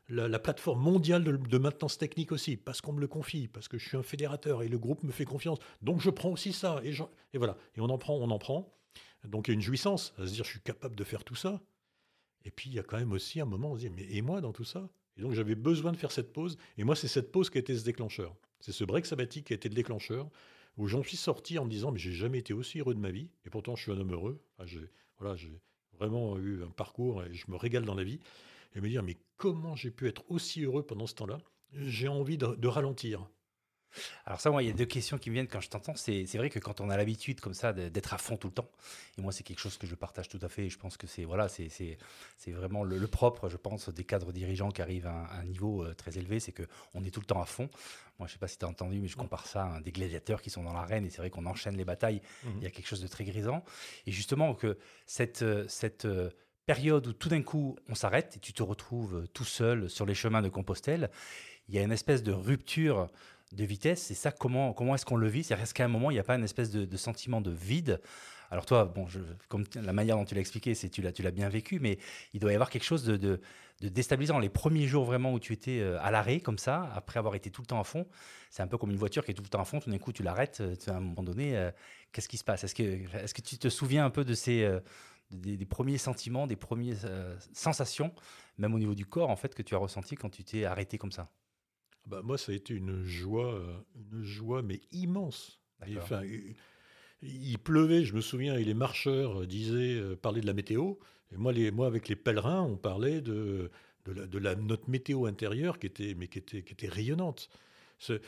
la, 0.09 0.39
plateforme 0.39 0.81
mondiale 0.81 1.25
de, 1.25 1.59
maintenance 1.59 1.99
technique 1.99 2.33
aussi, 2.33 2.57
parce 2.57 2.81
qu'on 2.81 2.93
me 2.93 3.01
le 3.01 3.09
confie, 3.09 3.49
parce 3.49 3.69
que 3.69 3.79
je 3.79 3.89
suis 3.89 3.97
un 3.97 4.03
fédérateur 4.03 4.63
et 4.63 4.69
le 4.69 4.79
groupe 4.79 5.03
me 5.03 5.13
fait 5.13 5.25
confiance. 5.25 5.59
Donc 5.83 6.01
je 6.01 6.11
prends 6.11 6.31
aussi 6.31 6.53
ça. 6.53 6.81
Et, 6.85 6.95
et 7.33 7.39
voilà. 7.39 7.57
Et 7.77 7.81
on 7.81 7.89
en 7.89 7.99
prend, 7.99 8.15
on 8.17 8.31
en 8.31 8.39
prend. 8.39 8.77
Donc 9.25 9.49
il 9.49 9.53
y 9.53 9.53
a 9.53 9.55
une 9.55 9.63
jouissance 9.63 10.15
à 10.19 10.27
se 10.27 10.33
dire, 10.33 10.45
je 10.45 10.51
suis 10.51 10.61
capable 10.61 10.95
de 10.95 11.05
faire 11.05 11.25
tout 11.25 11.35
ça. 11.35 11.61
Et 12.45 12.51
puis 12.51 12.71
il 12.71 12.77
y 12.77 12.79
a 12.79 12.83
quand 12.83 12.99
même 12.99 13.13
aussi 13.13 13.41
un 13.41 13.45
moment 13.45 13.71
où 13.71 13.73
on 13.73 13.77
se 13.77 13.81
dit, 13.81 13.91
mais 13.91 14.07
et 14.09 14.23
moi 14.23 14.41
dans 14.41 14.53
tout 14.53 14.65
ça? 14.65 14.89
Et 15.17 15.23
donc 15.23 15.33
j'avais 15.33 15.55
besoin 15.55 15.93
de 15.93 15.97
faire 15.97 16.13
cette 16.13 16.33
pause. 16.33 16.59
Et 16.77 16.85
moi, 16.85 16.95
c'est 16.95 17.09
cette 17.09 17.33
pause 17.33 17.51
qui 17.51 17.59
a 17.59 17.61
été 17.61 17.77
ce 17.77 17.85
déclencheur. 17.85 18.35
C'est 18.61 18.73
ce 18.73 18.85
break 18.85 19.07
sabbatique 19.07 19.47
qui 19.47 19.53
a 19.53 19.57
été 19.57 19.69
le 19.69 19.75
déclencheur, 19.75 20.29
où 20.77 20.87
j'en 20.87 21.03
suis 21.03 21.17
sorti 21.17 21.59
en 21.59 21.65
me 21.65 21.71
disant, 21.71 21.91
mais 21.91 21.99
j'ai 21.99 22.13
jamais 22.13 22.39
été 22.39 22.53
aussi 22.53 22.81
heureux 22.81 22.95
de 22.95 23.01
ma 23.01 23.11
vie. 23.11 23.31
Et 23.45 23.51
pourtant, 23.51 23.77
je 23.77 23.83
suis 23.83 23.93
un 23.93 23.99
homme 23.99 24.13
heureux. 24.13 24.41
j'ai, 24.65 24.81
vraiment 25.99 26.37
eu 26.39 26.63
un 26.63 26.71
parcours 26.71 27.23
et 27.23 27.33
je 27.33 27.51
me 27.51 27.57
régale 27.57 27.85
dans 27.85 27.95
la 27.95 28.05
vie. 28.05 28.21
Et 28.75 28.81
me 28.81 28.89
dire, 28.89 29.03
mais 29.03 29.17
comment 29.39 29.75
j'ai 29.75 29.91
pu 29.91 30.07
être 30.07 30.23
aussi 30.29 30.65
heureux 30.65 30.83
pendant 30.83 31.07
ce 31.07 31.15
temps-là? 31.15 31.39
J'ai 31.73 32.09
envie 32.09 32.37
de 32.37 32.69
ralentir. 32.69 33.27
Alors 34.25 34.41
ça, 34.41 34.51
moi, 34.51 34.63
il 34.63 34.67
y 34.67 34.71
a 34.71 34.75
deux 34.75 34.87
questions 34.87 35.19
qui 35.19 35.31
me 35.31 35.35
viennent 35.35 35.49
quand 35.49 35.61
je 35.61 35.69
t'entends. 35.69 35.95
C'est 35.97 36.25
vrai 36.37 36.51
que 36.51 36.59
quand 36.59 36.81
on 36.81 36.91
a 36.91 36.97
l'habitude 36.97 37.41
comme 37.41 37.55
ça 37.55 37.73
d'être 37.73 38.15
à 38.15 38.19
fond 38.19 38.37
tout 38.37 38.49
le 38.49 38.55
temps, 38.55 38.69
et 39.19 39.23
moi 39.23 39.33
c'est 39.33 39.43
quelque 39.43 39.61
chose 39.61 39.79
que 39.79 39.87
je 39.87 39.95
partage 39.95 40.29
tout 40.29 40.39
à 40.43 40.49
fait, 40.49 40.67
et 40.67 40.71
je 40.71 40.79
pense 40.79 40.97
que 40.97 41.07
c'est 41.07 41.25
voilà, 41.25 41.49
c'est 41.49 41.99
vraiment 42.49 42.85
le, 42.85 43.07
propre, 43.07 43.49
je 43.49 43.57
pense, 43.57 43.89
des 43.89 44.05
cadres 44.05 44.33
dirigeants 44.33 44.71
qui 44.71 44.83
arrivent 44.83 45.07
à 45.07 45.31
un, 45.39 45.45
niveau 45.45 45.85
euh, 45.85 45.95
très 45.95 46.19
élevé, 46.19 46.41
c'est 46.41 46.53
qu'on 46.53 47.05
est 47.05 47.11
tout 47.11 47.21
le 47.21 47.27
temps 47.27 47.41
à 47.41 47.47
fond. 47.47 47.69
Moi, 48.19 48.27
je 48.27 48.33
sais 48.33 48.39
pas 48.39 48.49
si 48.49 48.59
tu 48.59 48.65
as 48.65 48.69
entendu, 48.69 48.99
mais 48.99 49.09
je 49.09 49.17
compare 49.17 49.47
ça 49.47 49.75
à 49.75 49.81
des 49.81 49.93
gladiateurs 49.93 50.41
qui 50.41 50.51
sont 50.51 50.63
dans 50.63 50.73
l'arène, 50.73 51.05
et 51.05 51.11
c'est 51.11 51.19
vrai 51.19 51.31
qu'on 51.31 51.47
enchaîne 51.47 51.77
les 51.77 51.85
batailles, 51.85 52.23
mmh 52.45 52.49
il 52.59 52.63
y 52.63 52.67
a 52.67 52.71
quelque 52.71 52.87
chose 52.87 53.03
de 53.03 53.09
très 53.09 53.25
grisant. 53.25 53.63
Et 54.07 54.13
justement, 54.13 54.55
que 54.55 54.79
cette, 55.07 55.45
cette 55.69 56.07
euh, 56.07 56.31
période 56.67 57.07
où 57.07 57.13
tout 57.13 57.29
d'un 57.29 57.43
coup 57.43 57.77
on 57.89 57.95
s'arrête 57.95 58.37
et 58.37 58.41
tu 58.41 58.53
te 58.53 58.63
retrouves 58.63 59.27
tout 59.33 59.45
seul 59.45 59.89
sur 59.89 60.05
les 60.05 60.15
chemins 60.15 60.43
de 60.43 60.49
Compostelle, 60.49 61.11
il 61.69 61.75
y 61.75 61.79
a 61.79 61.83
une 61.83 61.93
espèce 61.93 62.23
de 62.23 62.33
rupture 62.33 63.09
de 63.53 63.65
vitesse. 63.65 64.11
Et 64.11 64.15
ça, 64.15 64.33
comment, 64.33 64.73
comment 64.73 64.95
est-ce 64.95 65.05
qu'on 65.05 65.17
le 65.17 65.29
vit? 65.29 65.45
C'est-à-dire, 65.45 65.65
est-ce 65.65 65.75
qu'à 65.75 65.85
un 65.85 65.89
moment, 65.89 66.11
il 66.11 66.15
n'y 66.15 66.21
a 66.21 66.25
pas 66.25 66.37
une 66.37 66.45
espèce 66.45 66.71
de, 66.71 66.97
sentiment 66.97 67.41
de 67.41 67.51
vide? 67.51 68.01
Alors 68.51 68.65
toi, 68.65 68.85
bon, 68.85 69.07
comme 69.49 69.65
la 69.75 69.93
manière 69.93 70.17
dont 70.17 70.25
tu 70.25 70.35
l'as 70.35 70.41
expliqué, 70.41 70.75
c'est 70.75 70.89
tu 70.89 71.03
l'as, 71.03 71.13
tu 71.13 71.23
l'as 71.23 71.33
bien 71.33 71.49
vécu, 71.49 71.81
mais 71.81 71.99
il 72.33 72.41
doit 72.41 72.53
y 72.53 72.55
avoir 72.55 72.71
quelque 72.71 72.85
chose 72.85 73.05
de, 73.05 73.17
de, 73.17 73.41
déstabilisant. 73.81 74.39
Les 74.39 74.49
premiers 74.49 74.87
jours 74.87 75.05
vraiment 75.05 75.33
où 75.33 75.41
tu 75.41 75.53
étais 75.53 75.81
euh, 75.81 75.99
à 76.01 76.11
l'arrêt 76.11 76.41
comme 76.41 76.59
ça, 76.59 76.91
après 76.95 77.19
avoir 77.19 77.35
été 77.35 77.51
tout 77.51 77.63
le 77.63 77.67
temps 77.67 77.81
à 77.81 77.85
fond, 77.85 78.07
c'est 78.51 78.63
un 78.63 78.69
peu 78.69 78.79
comme 78.79 78.91
une 78.91 78.97
voiture 78.97 79.25
qui 79.25 79.33
est 79.33 79.35
tout 79.35 79.43
le 79.43 79.49
temps 79.49 79.61
à 79.61 79.65
fond. 79.65 79.81
Tout 79.81 79.91
d'un 79.91 79.99
coup, 79.99 80.13
tu 80.13 80.23
l'arrêtes. 80.23 80.61
Euh, 80.61 80.77
à 80.87 80.93
un 80.93 81.01
moment 81.01 81.25
donné, 81.25 81.57
euh, 81.57 81.71
qu'est-ce 82.13 82.29
qui 82.29 82.37
se 82.37 82.45
passe? 82.45 82.63
Est-ce 82.63 82.75
que, 82.75 82.83
est-ce 83.17 83.35
que 83.35 83.43
tu 83.43 83.59
te 83.59 83.69
souviens 83.69 84.05
un 84.05 84.11
peu 84.11 84.25
de 84.25 84.35
ces 84.35 84.69
des, 85.31 85.67
premiers 85.67 85.99
sentiments, 85.99 86.47
des 86.47 86.57
premières 86.57 87.05
sensations, 87.53 88.15
même 88.59 88.75
au 88.75 88.79
niveau 88.79 88.95
du 88.95 89.07
corps, 89.07 89.31
en 89.31 89.37
fait, 89.37 89.55
que 89.55 89.63
tu 89.63 89.75
as 89.75 89.79
ressenti 89.79 90.15
quand 90.15 90.31
tu 90.31 90.45
t'es 90.45 90.65
arrêté 90.65 90.99
comme 90.99 91.13
ça? 91.13 91.29
Bah, 92.07 92.23
moi, 92.23 92.39
ça 92.39 92.53
a 92.53 92.55
été 92.55 92.75
une 92.75 93.05
joie, 93.05 93.61
une 93.95 94.23
joie 94.23 94.63
mais 94.63 94.81
immense. 94.93 95.61
Enfin, 95.99 96.23
il 97.23 97.59
pleuvait, 97.59 98.05
je 98.05 98.15
me 98.15 98.21
souviens, 98.21 98.57
et 98.57 98.65
les 98.65 98.75
marcheurs 98.75 99.43
euh, 99.43 99.47
disaient, 99.47 99.95
euh, 99.99 100.17
parlaient 100.17 100.41
de 100.41 100.47
la 100.47 100.53
météo. 100.53 100.95
Et 101.33 101.37
moi, 101.37 101.53
les, 101.53 101.71
moi, 101.71 101.87
avec 101.87 102.09
les 102.09 102.17
pèlerins, 102.17 102.63
on 102.63 102.77
parlait 102.77 103.21
de, 103.21 103.71
de, 104.05 104.39
la, 104.39 104.55
notre 104.55 104.89
météo 104.89 105.27
intérieure 105.27 105.79
qui 105.79 105.87
était, 105.87 106.15
mais 106.15 106.29
qui 106.29 106.39
était, 106.39 106.63
qui 106.63 106.73
était 106.73 106.89
rayonnante. 106.89 107.49
Euh, 108.11 108.19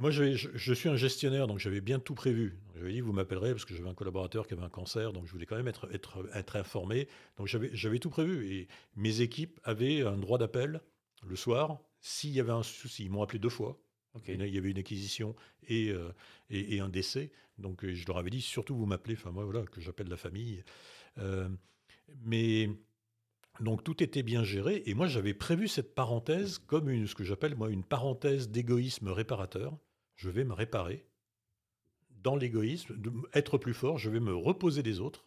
moi, 0.00 0.10
je, 0.10 0.34
je, 0.34 0.74
suis 0.74 0.88
un 0.88 0.96
gestionnaire, 0.96 1.46
donc 1.46 1.58
j'avais 1.58 1.80
bien 1.80 2.00
tout 2.00 2.14
prévu. 2.14 2.58
J'avais 2.74 2.92
dit, 2.92 3.00
vous 3.00 3.12
m'appellerez 3.12 3.52
parce 3.52 3.64
que 3.64 3.74
j'avais 3.74 3.88
un 3.88 3.94
collaborateur 3.94 4.48
qui 4.48 4.54
avait 4.54 4.64
un 4.64 4.70
cancer, 4.70 5.12
donc 5.12 5.26
je 5.26 5.32
voulais 5.32 5.46
quand 5.46 5.56
même 5.56 5.68
être, 5.68 5.88
être, 5.92 6.28
être 6.34 6.56
informé. 6.56 7.06
Donc 7.36 7.46
j'avais 7.46 7.98
tout 8.00 8.10
prévu. 8.10 8.52
Et 8.52 8.68
mes 8.96 9.20
équipes 9.20 9.60
avaient 9.62 10.02
un 10.02 10.16
droit 10.16 10.38
d'appel 10.38 10.80
le 11.24 11.36
soir 11.36 11.78
s'il 12.00 12.30
y 12.30 12.40
avait 12.40 12.52
un 12.52 12.62
souci. 12.62 13.04
Ils 13.04 13.10
m'ont 13.10 13.22
appelé 13.22 13.38
deux 13.38 13.48
fois. 13.48 13.80
Il 14.26 14.44
y 14.44 14.58
avait 14.58 14.70
une 14.70 14.78
acquisition 14.78 15.36
et, 15.68 15.94
et, 16.50 16.74
et, 16.74 16.80
un 16.80 16.88
décès. 16.88 17.30
Donc 17.58 17.86
je 17.86 18.06
leur 18.06 18.18
avais 18.18 18.30
dit, 18.30 18.40
surtout 18.40 18.74
vous 18.74 18.86
m'appelez, 18.86 19.14
enfin 19.14 19.30
moi 19.30 19.44
voilà, 19.44 19.64
que 19.66 19.80
j'appelle 19.80 20.08
la 20.08 20.16
famille. 20.16 20.64
Euh, 21.18 21.48
mais 22.22 22.70
donc 23.60 23.84
tout 23.84 24.02
était 24.02 24.22
bien 24.22 24.42
géré. 24.42 24.82
Et 24.86 24.94
moi 24.94 25.06
j'avais 25.06 25.34
prévu 25.34 25.68
cette 25.68 25.94
parenthèse 25.94 26.58
comme 26.58 26.88
une, 26.88 27.06
ce 27.06 27.14
que 27.14 27.24
j'appelle 27.24 27.54
moi 27.56 27.70
une 27.70 27.84
parenthèse 27.84 28.48
d'égoïsme 28.48 29.08
réparateur. 29.08 29.78
Je 30.16 30.30
vais 30.30 30.44
me 30.44 30.52
réparer 30.52 31.06
dans 32.22 32.36
l'égoïsme, 32.36 32.94
être 33.32 33.56
plus 33.56 33.72
fort, 33.72 33.98
je 33.98 34.10
vais 34.10 34.20
me 34.20 34.34
reposer 34.34 34.82
des 34.82 35.00
autres. 35.00 35.26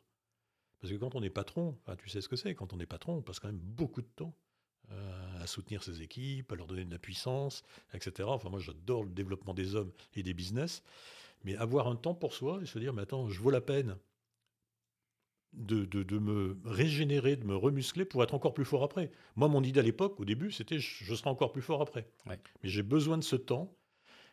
Parce 0.79 0.93
que 0.93 0.97
quand 0.97 1.15
on 1.15 1.23
est 1.23 1.29
patron, 1.29 1.79
tu 1.97 2.09
sais 2.09 2.21
ce 2.21 2.27
que 2.27 2.35
c'est, 2.35 2.53
quand 2.55 2.73
on 2.73 2.79
est 2.79 2.85
patron, 2.85 3.15
on 3.15 3.21
passe 3.21 3.39
quand 3.39 3.47
même 3.47 3.57
beaucoup 3.57 4.01
de 4.01 4.07
temps 4.15 4.35
euh, 4.35 4.52
à 5.39 5.47
soutenir 5.47 5.83
ses 5.83 6.01
équipes, 6.01 6.51
à 6.51 6.55
leur 6.55 6.67
donner 6.67 6.85
de 6.85 6.91
la 6.91 6.99
puissance, 6.99 7.63
etc. 7.93 8.27
Enfin, 8.29 8.49
moi, 8.49 8.59
j'adore 8.59 9.03
le 9.03 9.09
développement 9.09 9.53
des 9.53 9.75
hommes 9.75 9.91
et 10.15 10.23
des 10.23 10.33
business. 10.33 10.83
Mais 11.43 11.55
avoir 11.57 11.87
un 11.87 11.95
temps 11.95 12.15
pour 12.15 12.33
soi 12.33 12.59
et 12.61 12.65
se 12.65 12.79
dire, 12.79 12.93
mais 12.93 13.01
attends, 13.01 13.29
je 13.29 13.41
vaux 13.41 13.49
la 13.51 13.61
peine 13.61 13.97
de, 15.53 15.85
de, 15.85 16.17
me 16.17 16.57
régénérer, 16.65 17.35
de 17.35 17.45
me 17.45 17.55
remuscler 17.55 18.05
pour 18.05 18.23
être 18.23 18.33
encore 18.33 18.53
plus 18.53 18.65
fort 18.65 18.83
après. 18.83 19.11
Moi, 19.35 19.47
mon 19.47 19.63
idée 19.63 19.79
à 19.79 19.83
l'époque, 19.83 20.19
au 20.19 20.25
début, 20.25 20.51
c'était 20.51 20.79
je 20.79 21.13
serai 21.13 21.29
encore 21.29 21.51
plus 21.51 21.61
fort 21.61 21.81
après. 21.81 22.07
Mais 22.63 22.69
j'ai 22.69 22.83
besoin 22.83 23.17
de 23.17 23.23
ce 23.23 23.35
temps. 23.35 23.75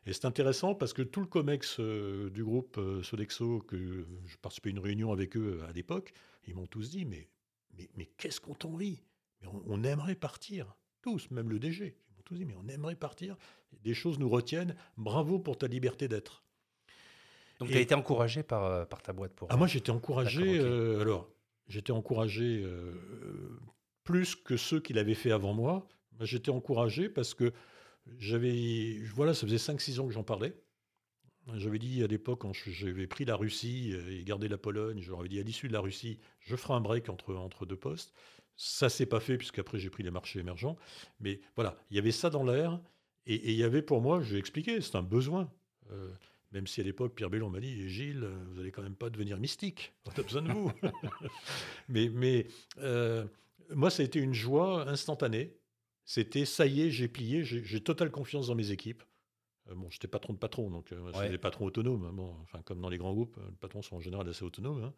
Et 0.06 0.14
c'est 0.14 0.24
intéressant 0.24 0.74
parce 0.74 0.94
que 0.94 1.02
tout 1.02 1.20
le 1.20 1.26
COMEX 1.26 1.78
euh, 1.78 2.30
du 2.30 2.42
groupe 2.42 2.78
euh, 2.78 3.02
Sodexo, 3.02 3.58
que 3.60 4.06
je 4.24 4.36
participais 4.38 4.70
à 4.70 4.72
une 4.72 4.78
réunion 4.78 5.12
avec 5.12 5.36
eux 5.36 5.62
à 5.68 5.72
l'époque, 5.72 6.14
ils 6.46 6.54
m'ont 6.54 6.66
tous 6.66 6.88
dit 6.90 7.04
Mais, 7.04 7.28
mais, 7.76 7.90
mais 7.96 8.06
qu'est-ce 8.16 8.40
qu'on 8.40 8.54
t'envie? 8.54 9.02
Mais 9.40 9.48
on, 9.66 9.82
aimerait 9.84 10.14
partir, 10.14 10.74
tous, 11.02 11.30
même 11.30 11.48
le 11.48 11.58
DG. 11.58 11.96
Ils 12.08 12.16
m'ont 12.16 12.22
tous 12.24 12.34
dit 12.34 12.44
Mais 12.44 12.56
on 12.62 12.68
aimerait 12.68 12.96
partir. 12.96 13.36
Des 13.82 13.94
choses 13.94 14.18
nous 14.18 14.28
retiennent. 14.28 14.76
Bravo 14.96 15.38
pour 15.38 15.56
ta 15.58 15.66
liberté 15.66 16.08
d'être. 16.08 16.44
Donc, 17.58 17.68
tu 17.68 17.76
as 17.76 17.80
été 17.80 17.94
encouragé 17.94 18.42
par, 18.42 18.64
euh, 18.64 18.84
par 18.84 19.02
ta 19.02 19.12
boîte 19.12 19.34
pour. 19.34 19.48
Ah, 19.50 19.56
moi, 19.56 19.66
j'étais 19.66 19.90
encouragé. 19.90 20.58
Euh, 20.58 21.00
alors, 21.00 21.28
j'étais 21.68 21.92
encouragé 21.92 22.62
euh, 22.64 22.94
plus 24.02 24.34
que 24.34 24.56
ceux 24.56 24.80
qui 24.80 24.92
l'avaient 24.92 25.14
fait 25.14 25.30
avant 25.30 25.52
moi. 25.52 25.86
J'étais 26.20 26.50
encouragé 26.50 27.08
parce 27.08 27.34
que 27.34 27.52
j'avais. 28.18 28.98
Voilà, 29.14 29.34
ça 29.34 29.46
faisait 29.46 29.56
5-6 29.56 30.00
ans 30.00 30.06
que 30.06 30.12
j'en 30.12 30.24
parlais. 30.24 30.54
J'avais 31.56 31.78
dit 31.78 32.04
à 32.04 32.06
l'époque, 32.06 32.42
quand 32.42 32.52
j'avais 32.52 33.06
pris 33.06 33.24
la 33.24 33.34
Russie 33.34 33.92
et 34.08 34.22
gardé 34.24 34.46
la 34.46 34.58
Pologne, 34.58 35.00
je 35.00 35.10
leur 35.10 35.20
avais 35.20 35.28
dit 35.28 35.40
à 35.40 35.42
l'issue 35.42 35.68
de 35.68 35.72
la 35.72 35.80
Russie, 35.80 36.18
je 36.38 36.54
ferai 36.54 36.74
un 36.74 36.80
break 36.80 37.08
entre, 37.08 37.34
entre 37.34 37.66
deux 37.66 37.76
postes. 37.76 38.12
Ça 38.62 38.90
s'est 38.90 39.06
pas 39.06 39.20
fait, 39.20 39.38
puisqu'après 39.38 39.78
j'ai 39.78 39.88
pris 39.88 40.02
les 40.02 40.10
marchés 40.10 40.38
émergents. 40.38 40.76
Mais 41.18 41.40
voilà, 41.56 41.78
il 41.90 41.96
y 41.96 41.98
avait 41.98 42.12
ça 42.12 42.28
dans 42.28 42.44
l'air. 42.44 42.78
Et, 43.26 43.52
il 43.52 43.56
y 43.56 43.64
avait 43.64 43.80
pour 43.80 44.02
moi, 44.02 44.20
je 44.20 44.34
vais 44.34 44.38
expliquer, 44.38 44.80
c'est 44.82 44.96
un 44.96 45.02
besoin. 45.02 45.50
Même 46.52 46.66
si 46.66 46.80
à 46.80 46.84
l'époque, 46.84 47.14
Pierre 47.14 47.30
Bellon 47.30 47.48
m'a 47.48 47.60
dit 47.60 47.88
Gilles, 47.88 48.28
vous 48.48 48.54
n'allez 48.54 48.72
quand 48.72 48.82
même 48.82 48.96
pas 48.96 49.08
devenir 49.08 49.38
mystique, 49.38 49.94
on 50.06 50.20
a 50.20 50.22
besoin 50.22 50.42
de 50.42 50.52
vous. 50.52 50.72
mais 51.88 52.08
mais 52.08 52.46
euh, 52.78 53.24
moi, 53.70 53.90
ça 53.90 54.02
a 54.02 54.06
été 54.06 54.18
une 54.18 54.34
joie 54.34 54.88
instantanée. 54.88 55.56
C'était 56.04 56.44
ça 56.44 56.66
y 56.66 56.82
est, 56.82 56.90
j'ai 56.90 57.06
plié, 57.06 57.44
j'ai 57.44 57.80
totale 57.80 58.10
confiance 58.10 58.48
dans 58.48 58.56
mes 58.56 58.72
équipes. 58.72 59.04
Euh, 59.68 59.74
bon, 59.76 59.88
j'étais 59.90 60.08
patron 60.08 60.32
de 60.32 60.38
patron, 60.38 60.70
donc 60.70 60.90
euh, 60.90 61.12
c'est 61.14 61.28
des 61.28 61.38
patrons 61.38 61.66
autonomes. 61.66 62.04
Hein, 62.04 62.12
bon, 62.12 62.34
enfin, 62.42 62.60
comme 62.62 62.80
dans 62.80 62.88
les 62.88 62.98
grands 62.98 63.12
groupes, 63.12 63.36
les 63.36 63.56
patrons 63.56 63.82
sont 63.82 63.96
en 63.96 64.00
général 64.00 64.28
assez 64.28 64.44
autonomes. 64.44 64.82
Hein. 64.82 64.94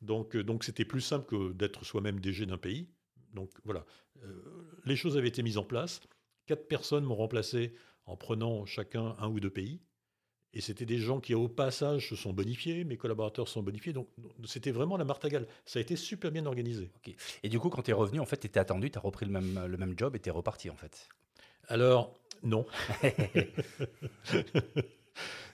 Donc, 0.00 0.36
donc 0.38 0.64
c'était 0.64 0.86
plus 0.86 1.02
simple 1.02 1.26
que 1.26 1.52
d'être 1.52 1.84
soi-même 1.84 2.18
DG 2.18 2.46
d'un 2.46 2.56
pays. 2.56 2.88
Donc 3.34 3.50
voilà, 3.64 3.84
les 4.84 4.96
choses 4.96 5.16
avaient 5.16 5.28
été 5.28 5.42
mises 5.42 5.58
en 5.58 5.64
place. 5.64 6.00
Quatre 6.46 6.66
personnes 6.66 7.04
m'ont 7.04 7.14
remplacé 7.14 7.74
en 8.06 8.16
prenant 8.16 8.64
chacun 8.66 9.16
un 9.18 9.28
ou 9.28 9.40
deux 9.40 9.50
pays. 9.50 9.80
Et 10.56 10.60
c'était 10.60 10.86
des 10.86 10.98
gens 10.98 11.18
qui, 11.18 11.34
au 11.34 11.48
passage, 11.48 12.08
se 12.08 12.14
sont 12.14 12.32
bonifiés, 12.32 12.84
mes 12.84 12.96
collaborateurs 12.96 13.48
sont 13.48 13.62
bonifiés. 13.62 13.92
Donc, 13.92 14.08
c'était 14.44 14.70
vraiment 14.70 14.96
la 14.96 15.04
martingale. 15.04 15.48
Ça 15.64 15.80
a 15.80 15.82
été 15.82 15.96
super 15.96 16.30
bien 16.30 16.46
organisé. 16.46 16.92
Et 17.42 17.48
du 17.48 17.58
coup, 17.58 17.70
quand 17.70 17.82
tu 17.82 17.90
es 17.90 17.94
revenu, 17.94 18.20
en 18.20 18.24
fait, 18.24 18.36
tu 18.36 18.46
étais 18.46 18.60
attendu, 18.60 18.88
tu 18.88 18.96
as 18.96 19.00
repris 19.00 19.26
le 19.26 19.32
même, 19.32 19.66
le 19.66 19.76
même 19.76 19.98
job 19.98 20.14
et 20.14 20.20
tu 20.20 20.28
es 20.28 20.32
reparti, 20.32 20.70
en 20.70 20.76
fait 20.76 21.08
Alors, 21.66 22.16
non. 22.44 22.66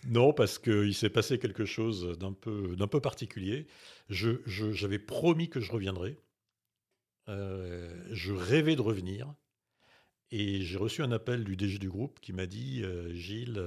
non, 0.06 0.34
parce 0.34 0.58
qu'il 0.58 0.94
s'est 0.94 1.08
passé 1.08 1.38
quelque 1.38 1.64
chose 1.64 2.18
d'un 2.18 2.34
peu, 2.34 2.76
d'un 2.76 2.88
peu 2.88 3.00
particulier. 3.00 3.66
Je, 4.10 4.42
j'avais 4.46 4.98
promis 4.98 5.48
que 5.48 5.60
je 5.60 5.72
reviendrais. 5.72 6.18
Euh, 7.30 7.88
je 8.10 8.32
rêvais 8.32 8.76
de 8.76 8.82
revenir. 8.82 9.32
Et 10.32 10.62
j'ai 10.62 10.78
reçu 10.78 11.02
un 11.02 11.12
appel 11.12 11.44
du 11.44 11.56
DG 11.56 11.78
du 11.78 11.88
groupe 11.88 12.20
qui 12.20 12.32
m'a 12.32 12.46
dit 12.46 12.82
euh, 12.84 13.12
Gilles, 13.14 13.58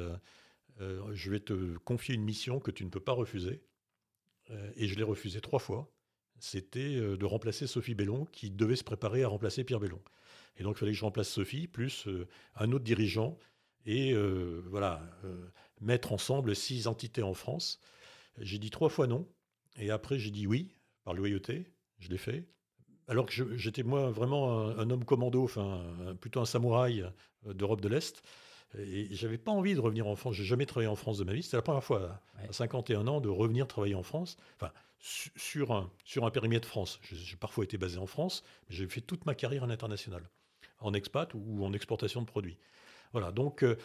euh, 0.79 1.13
je 1.13 1.32
vais 1.32 1.39
te 1.39 1.77
confier 1.79 2.15
une 2.15 2.24
mission 2.24 2.60
que 2.60 2.72
tu 2.72 2.86
ne 2.86 2.89
peux 2.89 3.00
pas 3.00 3.13
refuser. 3.13 3.63
Et 4.75 4.88
je 4.88 4.96
l'ai 4.96 5.03
refusé 5.03 5.39
trois 5.39 5.60
fois. 5.60 5.89
C'était 6.38 7.00
de 7.00 7.25
remplacer 7.25 7.65
Sophie 7.65 7.96
Bellon, 7.96 8.25
qui 8.25 8.51
devait 8.51 8.75
se 8.75 8.84
préparer 8.84 9.24
à 9.24 9.29
remplacer 9.29 9.63
Pierre 9.63 9.79
Bellon. 9.79 10.01
Et 10.58 10.63
donc, 10.63 10.75
il 10.75 10.79
fallait 10.79 10.91
que 10.91 10.98
je 10.98 11.05
remplace 11.05 11.29
Sophie, 11.29 11.67
plus 11.67 12.08
un 12.55 12.72
autre 12.74 12.84
dirigeant, 12.84 13.39
et 13.86 14.13
voilà, 14.65 15.01
mettre 15.79 16.12
ensemble 16.12 16.55
six 16.58 16.88
entités 16.88 17.24
en 17.24 17.34
France. 17.34 17.79
J'ai 18.38 18.60
dit 18.60 18.70
trois 18.70 18.89
fois 18.89 19.08
non, 19.08 19.27
et 19.77 19.89
après 19.89 20.20
j'ai 20.20 20.29
dit 20.29 20.46
oui, 20.46 20.75
par 21.05 21.13
loyauté, 21.13 21.72
je 22.00 22.10
l'ai 22.10 22.17
fait. 22.17 22.46
Alors 23.08 23.26
que 23.26 23.58
j'étais 23.58 23.84
moi 23.84 24.10
vraiment 24.12 24.60
un, 24.60 24.78
un, 24.80 24.90
homme 24.90 25.06
commando, 25.06 25.44
enfin 25.44 25.84
plutôt 26.22 26.40
un 26.40 26.46
samouraï 26.46 27.06
d'Europe 27.46 27.82
de 27.82 27.90
l'Est. 27.90 28.22
Et 28.80 29.14
j'avais 29.14 29.38
pas 29.38 29.52
envie 29.52 29.76
de 29.76 29.80
revenir 29.80 30.08
en 30.08 30.16
France. 30.16 30.36
J'ai 30.36 30.46
jamais 30.46 30.66
travaillé 30.66 30.90
en 30.90 30.96
France 30.96 31.18
de 31.20 31.24
ma 31.24 31.34
vie. 31.34 31.44
C'était 31.44 31.58
la 31.58 31.62
première 31.62 31.84
fois, 31.84 32.22
à 32.50 32.52
51 32.52 33.06
ans, 33.08 33.22
de 33.22 33.30
revenir 33.30 33.68
travailler 33.68 33.94
en 33.94 34.02
France. 34.02 34.38
Enfin, 34.56 34.72
sur 35.04 35.74
un, 35.74 35.92
sur 36.06 36.26
un 36.26 36.32
périmètre 36.32 36.68
France. 36.68 37.00
J'ai 37.12 37.36
parfois 37.36 37.66
été 37.66 37.78
basé 37.78 37.98
en 37.98 38.08
France, 38.08 38.44
mais 38.70 38.76
j'ai 38.76 38.88
fait 38.88 39.02
toute 39.02 39.26
ma 39.26 39.36
carrière 39.36 39.64
en 39.64 39.70
international, 39.70 40.30
en 40.80 40.94
expat 40.94 41.30
ou 41.34 41.64
en 41.66 41.74
exportation 41.74 42.22
de 42.22 42.26
produits. 42.26 42.58
Voilà, 43.12 43.32
donc, 43.32 43.64
euh, 43.64 43.78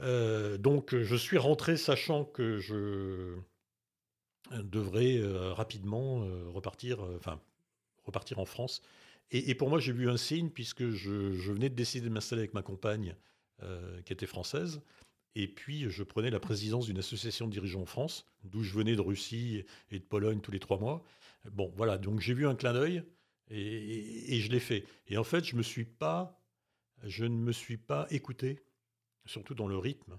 euh, 0.00 0.58
donc 0.58 0.94
je 0.94 1.16
suis 1.16 1.38
rentré 1.38 1.76
sachant 1.76 2.24
que 2.24 2.58
je 2.58 3.36
devrais 4.50 5.16
euh, 5.16 5.52
rapidement 5.52 6.26
repartir, 6.52 7.00
enfin, 7.16 7.40
repartir 8.08 8.38
en 8.38 8.44
France. 8.44 8.82
Et, 9.30 9.54
pour 9.54 9.68
moi, 9.68 9.78
j'ai 9.78 9.92
vu 9.92 10.08
un 10.08 10.16
signe, 10.16 10.48
puisque 10.48 10.88
je, 10.90 11.10
venais 11.10 11.68
de 11.68 11.74
décider 11.74 12.08
de 12.08 12.12
m'installer 12.12 12.40
avec 12.40 12.54
ma 12.54 12.62
compagne 12.62 13.14
euh, 13.62 14.00
qui 14.02 14.12
était 14.14 14.26
française. 14.26 14.80
Et 15.34 15.48
puis, 15.48 15.90
je 15.90 16.02
prenais 16.02 16.30
la 16.30 16.40
présidence 16.40 16.86
d'une 16.86 16.98
association 16.98 17.46
de 17.46 17.52
dirigeants 17.52 17.82
en 17.82 17.86
France, 17.86 18.24
d'où 18.44 18.62
je 18.62 18.72
venais 18.72 18.96
de 18.96 19.00
Russie 19.02 19.64
et 19.90 19.98
de 19.98 20.04
Pologne 20.04 20.40
tous 20.40 20.50
les 20.50 20.58
trois 20.58 20.78
mois. 20.78 21.04
Bon, 21.52 21.72
voilà, 21.76 21.98
donc 21.98 22.20
j'ai 22.20 22.32
vu 22.32 22.46
un 22.46 22.54
clin 22.54 22.72
d'œil 22.72 23.02
et, 23.50 24.40
je 24.40 24.50
l'ai 24.50 24.60
fait. 24.60 24.84
Et 25.08 25.18
en 25.18 25.24
fait, 25.24 25.44
je, 25.44 25.56
me 25.56 25.62
suis 25.62 25.84
pas, 25.84 26.40
je 27.04 27.24
ne 27.24 27.36
me 27.36 27.52
suis 27.52 27.76
pas 27.76 28.06
écouté, 28.10 28.64
surtout 29.26 29.54
dans 29.54 29.68
le 29.68 29.76
rythme 29.76 30.18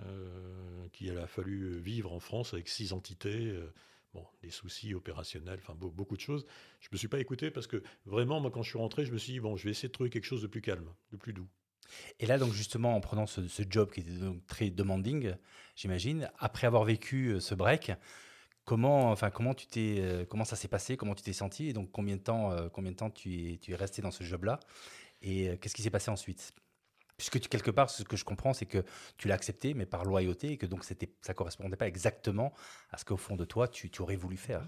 euh, 0.00 0.88
qu'il 0.92 1.16
a 1.16 1.26
fallu 1.28 1.78
vivre 1.78 2.12
en 2.12 2.20
France 2.20 2.52
avec 2.52 2.68
six 2.68 2.92
entités. 2.92 3.46
Euh, 3.46 3.72
bon, 4.14 4.26
des 4.42 4.50
soucis 4.50 4.94
opérationnels, 4.94 5.60
enfin 5.62 5.74
beaucoup 5.74 6.16
de 6.16 6.20
choses. 6.20 6.46
Je 6.80 6.88
ne 6.88 6.94
me 6.94 6.98
suis 6.98 7.08
pas 7.08 7.20
écouté 7.20 7.50
parce 7.50 7.66
que 7.66 7.82
vraiment, 8.06 8.40
moi, 8.40 8.50
quand 8.50 8.62
je 8.62 8.70
suis 8.70 8.78
rentré, 8.78 9.04
je 9.04 9.12
me 9.12 9.18
suis 9.18 9.34
dit, 9.34 9.40
bon, 9.40 9.56
je 9.56 9.64
vais 9.64 9.70
essayer 9.70 9.88
de 9.88 9.92
trouver 9.92 10.10
quelque 10.10 10.24
chose 10.24 10.42
de 10.42 10.46
plus 10.46 10.60
calme, 10.60 10.92
de 11.12 11.16
plus 11.16 11.32
doux. 11.32 11.48
Et 12.18 12.26
là, 12.26 12.38
donc 12.38 12.52
justement, 12.52 12.94
en 12.94 13.00
prenant 13.00 13.26
ce, 13.26 13.40
job 13.68 13.90
qui 13.90 14.00
était 14.00 14.10
donc 14.12 14.46
très 14.46 14.70
demanding, 14.70 15.34
j'imagine, 15.76 16.30
après 16.38 16.66
avoir 16.66 16.84
vécu 16.84 17.28
euh, 17.28 17.40
ce 17.40 17.54
break, 17.54 17.92
comment, 18.64 19.10
enfin, 19.10 19.30
comment 19.30 19.54
tu 19.54 19.66
t'es, 19.66 19.96
euh, 19.98 20.24
comment 20.24 20.44
ça 20.44 20.56
s'est 20.56 20.68
passé, 20.68 20.96
comment 20.96 21.14
tu 21.14 21.22
t'es 21.22 21.32
senti, 21.32 21.68
et 21.68 21.72
donc 21.72 21.90
combien 21.90 22.16
de 22.16 22.22
temps, 22.22 22.52
euh, 22.52 22.68
combien 22.68 22.92
de 22.92 22.96
temps 22.96 23.10
tu 23.10 23.52
es, 23.54 23.58
tu 23.58 23.72
es 23.72 23.76
resté 23.76 24.02
dans 24.02 24.10
ce 24.10 24.24
job-là, 24.24 24.60
et 25.22 25.58
qu'est-ce 25.60 25.74
qui 25.74 25.82
s'est 25.82 25.90
passé 25.90 26.10
ensuite? 26.10 26.54
Puisque 27.20 27.38
tu, 27.38 27.50
quelque 27.50 27.70
part, 27.70 27.90
ce 27.90 28.02
que 28.02 28.16
je 28.16 28.24
comprends, 28.24 28.54
c'est 28.54 28.64
que 28.64 28.82
tu 29.18 29.28
l'as 29.28 29.34
accepté, 29.34 29.74
mais 29.74 29.84
par 29.84 30.06
loyauté, 30.06 30.52
et 30.52 30.56
que 30.56 30.64
donc 30.64 30.84
c'était, 30.84 31.12
ça 31.20 31.34
correspondait 31.34 31.76
pas 31.76 31.86
exactement 31.86 32.54
à 32.88 32.96
ce 32.96 33.04
qu'au 33.04 33.18
fond 33.18 33.36
de 33.36 33.44
toi, 33.44 33.68
tu, 33.68 33.90
tu 33.90 34.00
aurais 34.00 34.16
voulu 34.16 34.38
faire. 34.38 34.66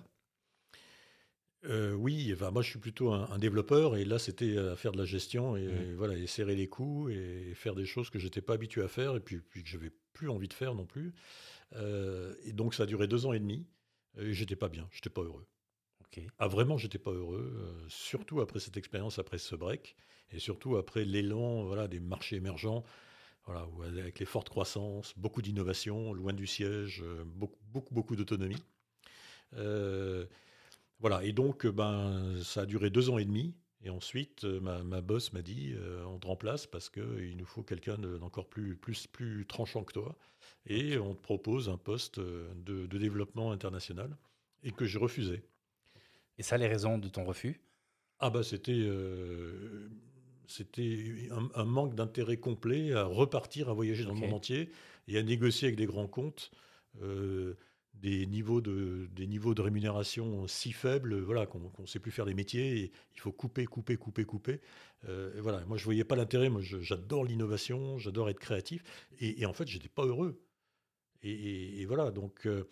Euh, 1.64 1.94
oui, 1.94 2.30
enfin, 2.34 2.50
moi 2.50 2.60
je 2.60 2.68
suis 2.68 2.78
plutôt 2.78 3.10
un, 3.10 3.38
développeur 3.38 3.96
et 3.96 4.04
là 4.04 4.18
c'était 4.18 4.58
à 4.58 4.76
faire 4.76 4.92
de 4.92 4.98
la 4.98 5.04
gestion 5.04 5.56
et, 5.56 5.68
mmh. 5.68 5.94
voilà 5.94 6.14
et 6.14 6.26
serrer 6.26 6.56
les 6.56 6.68
coups 6.68 7.12
et 7.12 7.54
faire 7.54 7.76
des 7.76 7.86
choses 7.86 8.10
que 8.10 8.18
j'étais 8.18 8.42
pas 8.42 8.54
habitué 8.54 8.82
à 8.82 8.88
faire 8.88 9.14
et 9.14 9.20
puis, 9.20 9.38
puis 9.38 9.62
que 9.62 9.68
j'avais 9.68 9.92
plus 10.12 10.28
envie 10.28 10.48
de 10.48 10.52
faire 10.54 10.74
non 10.74 10.84
plus. 10.84 11.14
Euh, 11.76 12.34
et 12.44 12.52
donc 12.52 12.74
ça 12.74 12.82
a 12.82 12.86
duré 12.86 13.06
deux 13.06 13.24
ans 13.24 13.32
et 13.32 13.40
demi. 13.40 13.66
Et 14.18 14.34
j'étais 14.34 14.56
pas 14.56 14.68
bien, 14.68 14.86
j'étais 14.92 15.08
pas 15.08 15.22
heureux. 15.22 15.46
Ah 16.38 16.48
vraiment, 16.48 16.76
j'étais 16.76 16.98
pas 16.98 17.10
heureux, 17.10 17.52
euh, 17.54 17.86
surtout 17.88 18.40
après 18.40 18.60
cette 18.60 18.76
expérience, 18.76 19.18
après 19.18 19.38
ce 19.38 19.54
break, 19.56 19.96
et 20.30 20.38
surtout 20.38 20.76
après 20.76 21.04
l'élan 21.04 21.64
voilà, 21.64 21.88
des 21.88 22.00
marchés 22.00 22.36
émergents, 22.36 22.84
voilà, 23.46 23.66
avec 23.98 24.18
les 24.18 24.26
fortes 24.26 24.48
croissances, 24.48 25.14
beaucoup 25.18 25.42
d'innovation, 25.42 26.12
loin 26.12 26.32
du 26.32 26.46
siège, 26.46 27.02
beaucoup, 27.24 27.58
beaucoup, 27.72 27.94
beaucoup 27.94 28.16
d'autonomie. 28.16 28.62
Voilà, 31.02 31.24
et 31.24 31.32
donc 31.32 31.66
euh, 31.66 31.72
ben, 31.72 32.40
ça 32.44 32.62
a 32.62 32.66
duré 32.66 32.88
deux 32.88 33.10
ans 33.10 33.18
et 33.18 33.24
demi. 33.24 33.54
Et 33.84 33.90
ensuite, 33.90 34.44
euh, 34.44 34.60
ma, 34.60 34.84
ma 34.84 35.00
boss 35.00 35.32
m'a 35.32 35.42
dit 35.42 35.72
euh, 35.74 36.04
on 36.04 36.20
te 36.20 36.28
remplace 36.28 36.68
parce 36.68 36.88
qu'il 36.88 37.36
nous 37.36 37.44
faut 37.44 37.64
quelqu'un 37.64 37.98
d'encore 37.98 38.48
plus, 38.48 38.76
plus, 38.76 39.08
plus 39.08 39.44
tranchant 39.46 39.82
que 39.82 39.92
toi. 39.92 40.16
Et 40.66 40.98
on 40.98 41.14
te 41.16 41.20
propose 41.20 41.68
un 41.68 41.76
poste 41.76 42.20
de, 42.20 42.86
développement 42.86 43.50
international 43.50 44.16
et 44.62 44.70
que 44.70 44.84
j'ai 44.84 44.98
refusé. 44.98 45.42
Et 46.38 46.42
ça, 46.42 46.56
les 46.56 46.66
raisons 46.66 46.98
de 46.98 47.08
ton 47.08 47.24
refus? 47.24 47.60
Ah, 48.18 48.30
bah 48.30 48.42
c'était. 48.42 48.88
c'était 50.46 51.28
un, 51.54 51.64
manque 51.64 51.94
d'intérêt 51.94 52.36
complet 52.36 52.92
à 52.92 53.04
repartir, 53.04 53.68
à 53.68 53.72
voyager 53.72 54.04
dans 54.04 54.14
le 54.14 54.20
monde 54.20 54.34
entier 54.34 54.70
et 55.08 55.18
à 55.18 55.22
négocier 55.22 55.68
avec 55.68 55.76
des 55.76 55.86
grands 55.86 56.06
comptes 56.06 56.50
des 57.94 58.26
niveaux 58.26 58.60
de, 58.60 59.08
des 59.12 59.26
niveaux 59.26 59.54
de 59.54 59.62
rémunération 59.62 60.46
si 60.48 60.72
faibles 60.72 61.20
voilà, 61.20 61.46
qu'on 61.46 61.70
ne 61.78 61.86
sait 61.86 62.00
plus 62.00 62.10
faire 62.10 62.24
des 62.24 62.34
métiers. 62.34 62.78
Et 62.78 62.92
il 63.14 63.20
faut 63.20 63.32
couper, 63.32 63.64
couper, 63.66 63.96
couper, 63.96 64.24
couper. 64.24 64.60
Euh, 65.08 65.32
voilà, 65.40 65.64
moi, 65.66 65.76
je 65.76 65.82
ne 65.82 65.86
voyais 65.86 66.04
pas 66.04 66.16
l'intérêt. 66.16 66.48
Moi, 66.48 66.62
j'adore 66.62 67.24
l'innovation, 67.24 67.98
j'adore 67.98 68.30
être 68.30 68.40
créatif. 68.40 68.82
Et, 69.20 69.44
en 69.46 69.52
fait, 69.52 69.68
je 69.68 69.76
n'étais 69.76 69.88
pas 69.88 70.04
heureux. 70.04 70.40
Et, 71.22 71.84
voilà, 71.86 72.10
donc, 72.10 72.46
euh, 72.46 72.68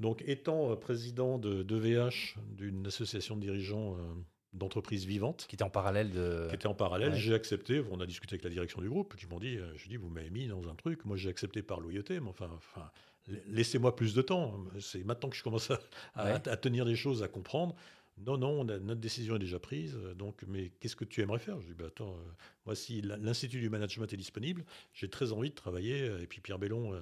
donc 0.00 0.22
étant 0.26 0.72
euh, 0.72 0.76
président 0.76 1.38
de, 1.38 1.62
de 1.62 1.76
VH, 1.76 2.36
d'une 2.56 2.86
association 2.86 3.36
de 3.36 3.40
dirigeants 3.40 3.96
d'entreprises 4.52 5.04
vivantes. 5.04 5.46
Qui 5.48 5.56
était 5.56 5.64
en 5.64 5.70
parallèle 5.70 6.10
de... 6.10 6.46
Qui 6.48 6.54
était 6.54 6.66
en 6.66 6.74
parallèle, 6.74 7.14
j'ai 7.14 7.34
accepté, 7.34 7.82
on 7.90 8.00
a 8.00 8.06
discuté 8.06 8.34
avec 8.34 8.44
la 8.44 8.50
direction 8.50 8.80
du 8.80 8.88
groupe, 8.88 9.16
qui 9.16 9.26
m'ont 9.26 9.38
dit, 9.38 9.58
je 9.76 9.88
dis, 9.88 9.96
vous 9.96 10.08
m'avez 10.08 10.30
mis 10.30 10.46
dans 10.46 10.68
un 10.68 10.74
truc, 10.74 11.04
moi 11.04 11.16
j'ai 11.16 11.28
accepté 11.28 11.62
par 11.62 11.80
loyauté, 11.80 12.20
mais 12.20 12.30
enfin, 12.30 12.48
enfin 12.56 12.90
laissez-moi 13.48 13.94
plus 13.94 14.14
de 14.14 14.22
temps. 14.22 14.64
C'est 14.80 15.04
maintenant 15.04 15.28
que 15.28 15.36
je 15.36 15.42
commence 15.42 15.70
à, 16.14 16.56
tenir 16.56 16.84
des 16.84 16.96
choses, 16.96 17.22
à 17.22 17.28
comprendre. 17.28 17.74
Non, 18.18 18.38
non, 18.38 18.64
notre 18.64 19.00
décision 19.00 19.36
est 19.36 19.40
déjà 19.40 19.58
prise. 19.58 19.94
Donc, 20.16 20.42
mais 20.48 20.72
qu'est-ce 20.80 20.96
que 20.96 21.04
tu 21.04 21.20
aimerais 21.20 21.38
faire? 21.38 21.60
Je 21.60 21.66
dis, 21.66 21.74
bah, 21.74 21.86
attends, 21.88 22.14
euh, 22.14 22.32
moi, 22.64 22.74
si 22.74 23.02
l'Institut 23.02 23.60
du 23.60 23.68
management 23.68 24.10
est 24.10 24.16
disponible, 24.16 24.64
j'ai 24.94 25.10
très 25.10 25.32
envie 25.32 25.50
de 25.50 25.54
travailler. 25.54 26.06
Et 26.22 26.26
puis 26.26 26.40
Pierre 26.40 26.58
Bellon, 26.58 26.94
euh, 26.94 27.00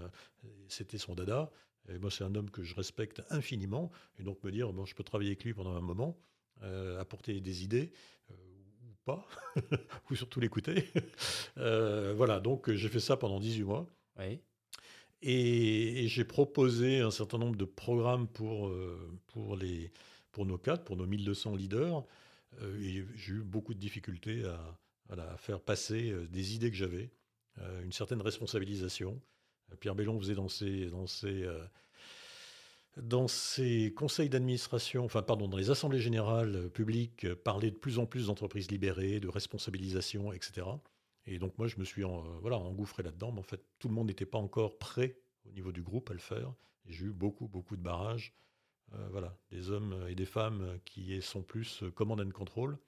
c'était 0.69 0.99
son 0.99 1.15
dada. 1.15 1.53
Et 1.89 1.99
moi, 1.99 2.11
c'est 2.11 2.25
un 2.25 2.35
homme 2.35 2.51
que 2.51 2.63
je 2.63 2.75
respecte 2.75 3.23
infiniment. 3.31 3.91
Et 4.19 4.23
donc, 4.23 4.43
me 4.43 4.51
dire, 4.51 4.73
bon, 4.73 4.85
je 4.87 4.95
peux 4.95 5.05
travailler 5.05 5.31
avec 5.31 5.45
lui 5.45 5.55
pendant 5.55 5.77
un 5.77 5.81
moment, 5.81 6.17
euh, 6.63 7.01
apporter 7.01 7.41
des 7.41 7.65
idées, 7.65 7.93
ou 8.31 8.95
pas, 9.05 9.27
ou 10.11 10.15
surtout 10.15 10.41
l'écouter. 10.41 10.91
voilà, 11.57 12.41
donc 12.41 12.71
j'ai 12.71 12.89
fait 12.89 13.01
ça 13.01 13.17
pendant 13.17 13.41
18 13.41 13.65
mois. 13.65 13.87
Oui. 14.19 14.41
Et, 15.27 16.07
j'ai 16.09 16.25
proposé 16.25 17.01
un 17.01 17.11
certain 17.11 17.39
nombre 17.39 17.57
de 17.57 17.65
programmes 17.65 18.29
pour, 18.29 18.69
euh, 18.69 19.19
pour, 19.29 19.57
les, 19.57 19.91
pour 20.33 20.45
nos 20.45 20.59
cadres, 20.59 20.85
pour 20.85 20.97
nos 20.97 21.07
1200 21.07 21.57
leaders. 21.57 22.05
Euh, 22.61 22.79
et 22.83 23.07
j'ai 23.17 23.33
eu 23.33 23.43
beaucoup 23.43 23.73
de 23.73 23.79
difficultés 23.79 24.45
à, 24.45 24.79
à 25.19 25.37
faire 25.39 25.61
passer 25.61 26.11
euh, 26.11 26.27
des 26.29 26.55
idées 26.55 26.71
que 26.71 26.77
j'avais, 26.77 27.11
une 27.85 27.93
certaine 27.93 28.21
responsabilisation. 28.21 29.21
Pierre 29.81 29.95
Bellon 29.95 30.19
faisait 30.19 30.35
dans 30.35 30.49
ses, 30.49 30.87
dans 30.87 31.07
ses, 31.07 31.47
dans 32.97 33.29
ses 33.29 33.93
conseils 33.95 34.29
d'administration, 34.29 35.05
enfin 35.05 35.23
pardon, 35.23 35.49
dans 35.49 35.57
les 35.57 35.71
assemblées 35.71 36.01
générales 36.01 36.71
publiques, 36.71 37.33
parler 37.35 37.71
de 37.71 37.77
plus 37.77 37.99
en 37.99 38.07
plus 38.07 38.27
d'entreprises 38.27 38.71
libérées, 38.71 39.21
de 39.21 39.29
responsabilisation, 39.29 40.33
etc. 40.33 40.63
Et 41.27 41.39
donc 41.39 41.57
moi, 41.59 41.67
je 41.67 41.79
me 41.79 41.85
suis 41.85 42.05
en, 42.05 42.19
euh, 42.19 42.39
voilà, 42.41 42.59
engouffré 42.59 43.03
là-dedans. 43.03 43.33
Mais 43.33 43.41
en 43.41 43.45
fait, 43.45 43.61
tout 43.79 43.89
le 43.89 43.95
monde 43.95 44.09
n'était 44.09 44.27
pas 44.27 44.39
encore 44.39 44.79
prêt 44.79 45.19
au 45.49 45.53
niveau 45.53 45.73
du 45.73 45.83
groupe 45.83 46.11
à 46.11 46.15
le 46.15 46.21
faire. 46.21 46.53
J'ai 46.87 47.07
eu 47.07 47.13
beaucoup, 47.13 47.49
beaucoup 47.49 47.77
de 47.77 47.83
barrages. 47.83 48.35
Euh, 48.95 49.09
voilà, 49.11 49.37
des 49.51 49.71
hommes 49.71 50.07
et 50.09 50.15
des 50.15 50.27
femmes 50.27 50.79
qui 50.85 51.21
sont 51.23 51.43
plus 51.43 51.83
euh, 51.83 51.91
command 51.91 52.21
and 52.21 52.31
control. 52.31 52.79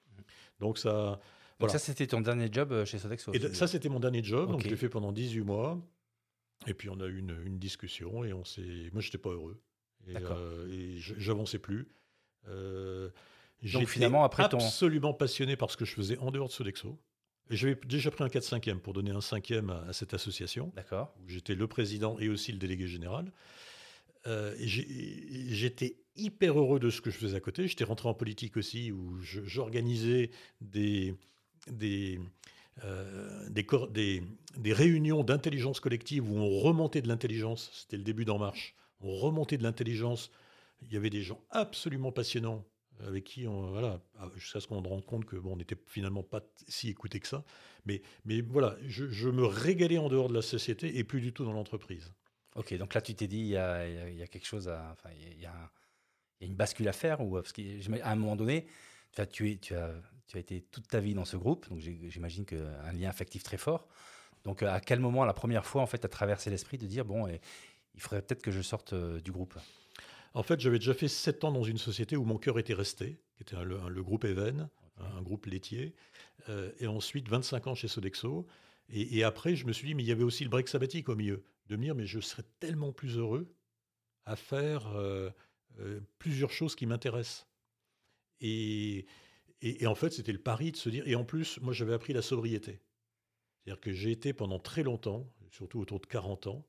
Donc 0.60 0.78
ça... 0.78 1.20
Donc 1.58 1.70
ça, 1.70 1.78
c'était 1.78 2.06
ton 2.06 2.20
dernier 2.20 2.52
job 2.52 2.84
chez 2.84 2.98
Sodexo 2.98 3.32
Et 3.32 3.40
ça, 3.54 3.66
c'était 3.66 3.88
mon 3.88 3.98
dernier 3.98 4.22
job. 4.22 4.50
Donc 4.50 4.62
je 4.62 4.68
l'ai 4.68 4.76
fait 4.76 4.90
pendant 4.90 5.10
18 5.10 5.40
mois. 5.40 5.80
Et 6.66 6.74
puis 6.74 6.88
on 6.88 7.00
a 7.00 7.06
eu 7.06 7.18
une, 7.18 7.36
une 7.44 7.58
discussion 7.58 8.24
et 8.24 8.32
on 8.32 8.44
s'est... 8.44 8.90
Moi, 8.92 9.00
je 9.00 9.08
n'étais 9.08 9.18
pas 9.18 9.30
heureux. 9.30 9.60
Et, 10.08 10.14
et 10.14 10.98
j'avançais 10.98 11.58
plus. 11.58 11.88
Euh, 12.48 13.10
donc 13.62 13.88
finalement, 13.88 14.24
après 14.24 14.48
ton... 14.48 14.58
absolument 14.58 15.14
passionné 15.14 15.56
par 15.56 15.70
ce 15.70 15.76
que 15.76 15.84
je 15.84 15.94
faisais 15.94 16.18
en 16.18 16.30
dehors 16.30 16.48
de 16.48 16.52
Sodexo. 16.52 16.98
J'avais 17.48 17.78
déjà 17.86 18.10
pris 18.10 18.24
un 18.24 18.28
4-5e 18.28 18.78
pour 18.78 18.92
donner 18.92 19.12
un 19.12 19.20
cinquième 19.20 19.70
à, 19.70 19.92
cette 19.92 20.14
association. 20.14 20.72
D'accord. 20.74 21.14
J'étais 21.26 21.54
le 21.54 21.66
président 21.68 22.18
et 22.18 22.28
aussi 22.28 22.52
le 22.52 22.58
délégué 22.58 22.88
général. 22.88 23.32
Euh, 24.26 24.54
J'étais 24.58 25.96
hyper 26.16 26.58
heureux 26.58 26.80
de 26.80 26.90
ce 26.90 27.00
que 27.00 27.10
je 27.10 27.18
faisais 27.18 27.36
à 27.36 27.40
côté. 27.40 27.68
J'étais 27.68 27.84
rentré 27.84 28.08
en 28.08 28.14
politique 28.14 28.56
aussi, 28.56 28.90
où 28.90 29.18
j'organisais 29.20 30.30
des, 30.60 31.14
des, 31.70 32.18
euh, 32.84 33.48
des, 33.48 34.72
réunions 34.72 35.24
d'intelligence 35.24 35.80
collective 35.80 36.30
où 36.30 36.36
on 36.36 36.60
remontait 36.60 37.02
de 37.02 37.08
l'intelligence. 37.08 37.70
C'était 37.72 37.96
le 37.96 38.02
début 38.02 38.24
d'En 38.24 38.38
Marche. 38.38 38.74
On 39.00 39.14
remontait 39.16 39.56
de 39.56 39.62
l'intelligence. 39.62 40.30
Il 40.82 40.92
y 40.92 40.96
avait 40.96 41.10
des 41.10 41.22
gens 41.22 41.40
absolument 41.50 42.12
passionnants 42.12 42.64
avec 43.06 43.24
qui, 43.24 43.46
on, 43.46 43.70
voilà, 43.70 44.00
jusqu'à 44.36 44.60
ce 44.60 44.66
qu'on 44.66 44.82
se 44.82 44.88
rende 44.88 45.04
compte 45.04 45.26
que 45.26 45.36
bon, 45.36 45.52
on 45.52 45.56
n'était 45.56 45.76
finalement 45.86 46.22
pas 46.22 46.40
si 46.66 46.88
écouté 46.88 47.20
que 47.20 47.28
ça. 47.28 47.44
Mais, 47.84 48.02
mais 48.24 48.40
voilà, 48.40 48.76
je, 48.86 49.28
me 49.28 49.44
régalais 49.44 49.98
en 49.98 50.08
dehors 50.08 50.28
de 50.28 50.34
la 50.34 50.42
société 50.42 50.98
et 50.98 51.04
plus 51.04 51.20
du 51.20 51.32
tout 51.32 51.44
dans 51.44 51.52
l'entreprise. 51.52 52.12
Ok, 52.54 52.74
donc 52.78 52.94
là, 52.94 53.02
tu 53.02 53.14
t'es 53.14 53.26
dit, 53.26 53.40
il 53.40 53.48
y 53.48 53.56
a, 53.56 54.26
quelque 54.28 54.46
chose. 54.46 54.68
Enfin, 54.68 55.10
il 55.34 55.40
y 55.40 55.46
a, 55.46 55.70
une 56.40 56.54
bascule 56.54 56.88
à 56.88 56.92
faire, 56.92 57.20
ou 57.20 57.40
qu'à 57.40 58.10
un 58.10 58.16
moment 58.16 58.36
donné, 58.36 58.66
tu 59.14 59.20
as, 59.20 59.26
tu, 59.26 59.58
as, 59.74 59.92
tu 60.26 60.36
as 60.36 60.40
été 60.40 60.60
toute 60.60 60.88
ta 60.88 61.00
vie 61.00 61.14
dans 61.14 61.24
ce 61.24 61.36
groupe, 61.36 61.68
donc 61.68 61.80
j'imagine 61.80 62.44
qu'un 62.44 62.92
lien 62.92 63.08
affectif 63.08 63.42
très 63.42 63.56
fort. 63.56 63.88
Donc, 64.44 64.62
à 64.62 64.80
quel 64.80 65.00
moment, 65.00 65.24
la 65.24 65.34
première 65.34 65.66
fois, 65.66 65.82
en 65.82 65.86
fait, 65.86 65.98
tu 65.98 66.06
as 66.06 66.10
traversé 66.10 66.50
l'esprit 66.50 66.78
de 66.78 66.86
dire, 66.86 67.04
bon, 67.04 67.26
il 67.94 68.00
faudrait 68.00 68.22
peut-être 68.22 68.42
que 68.42 68.52
je 68.52 68.62
sorte 68.62 68.92
euh, 68.92 69.20
du 69.20 69.32
groupe? 69.32 69.58
En 70.34 70.42
fait, 70.42 70.60
j'avais 70.60 70.78
déjà 70.78 70.94
fait 70.94 71.08
7 71.08 71.44
ans 71.44 71.52
dans 71.52 71.64
une 71.64 71.78
société 71.78 72.16
où 72.16 72.24
mon 72.24 72.38
cœur 72.38 72.58
était 72.58 72.74
resté, 72.74 73.18
qui 73.36 73.42
était 73.42 73.56
le 73.64 74.02
groupe 74.02 74.24
Even, 74.24 74.68
un 74.98 75.22
groupe 75.22 75.46
laitier, 75.46 75.94
euh, 76.48 76.72
et 76.78 76.86
ensuite 76.86 77.28
25 77.28 77.66
ans 77.66 77.74
chez 77.74 77.88
Sodexo. 77.88 78.46
Et, 78.88 79.24
après, 79.24 79.56
je 79.56 79.66
me 79.66 79.72
suis 79.72 79.88
dit, 79.88 79.94
mais 79.94 80.04
il 80.04 80.06
y 80.06 80.12
avait 80.12 80.22
aussi 80.22 80.44
le 80.44 80.50
break 80.50 80.68
sabbatique 80.68 81.08
au 81.08 81.16
milieu, 81.16 81.42
de 81.68 81.76
me 81.76 81.82
dire, 81.82 81.94
mais 81.96 82.06
je 82.06 82.20
serais 82.20 82.44
tellement 82.60 82.92
plus 82.92 83.16
heureux 83.16 83.52
à 84.26 84.36
faire 84.36 84.86
euh, 84.94 85.28
euh, 85.80 86.00
plusieurs 86.20 86.52
choses 86.52 86.76
qui 86.76 86.86
m'intéressent. 86.86 87.48
Et, 88.40 89.06
et, 89.62 89.86
en 89.86 89.94
fait, 89.94 90.12
c'était 90.12 90.32
le 90.32 90.38
pari 90.38 90.72
de 90.72 90.76
se 90.76 90.88
dire, 90.88 91.06
et 91.08 91.14
en 91.14 91.24
plus, 91.24 91.58
moi 91.60 91.72
j'avais 91.72 91.94
appris 91.94 92.12
la 92.12 92.22
sobriété. 92.22 92.80
C'est-à-dire 93.64 93.80
que 93.80 93.92
j'ai 93.92 94.10
été 94.10 94.32
pendant 94.32 94.58
très 94.58 94.82
longtemps, 94.82 95.32
surtout 95.50 95.80
autour 95.80 96.00
de 96.00 96.06
40 96.06 96.46
ans, 96.46 96.66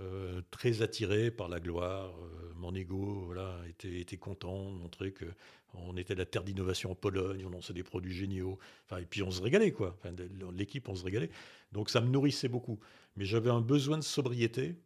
euh, 0.00 0.42
très 0.52 0.82
attiré 0.82 1.32
par 1.32 1.48
la 1.48 1.58
gloire. 1.58 2.14
Euh, 2.22 2.52
mon 2.54 2.72
ego 2.74 3.24
voilà, 3.26 3.60
était, 3.66 4.16
content 4.16 4.70
de 4.70 4.78
montrer 4.78 5.12
qu'on 5.12 5.96
était 5.96 6.14
la 6.14 6.24
terre 6.24 6.44
d'innovation 6.44 6.92
en 6.92 6.94
Pologne, 6.94 7.44
on 7.44 7.50
lançait 7.50 7.72
des 7.72 7.82
produits 7.82 8.14
géniaux. 8.14 8.58
Enfin, 8.84 8.98
et 8.98 9.06
puis 9.06 9.24
on 9.24 9.30
se 9.32 9.42
régalait, 9.42 9.72
quoi. 9.72 9.96
Enfin, 9.98 10.14
L'équipe, 10.54 10.88
on 10.88 10.94
se 10.94 11.04
régalait. 11.04 11.30
Donc 11.72 11.90
ça 11.90 12.00
me 12.00 12.08
nourrissait 12.08 12.48
beaucoup. 12.48 12.78
Mais 13.16 13.24
j'avais 13.24 13.50
un 13.50 13.60
besoin 13.60 13.98
de 13.98 14.04
sobriété. 14.04 14.76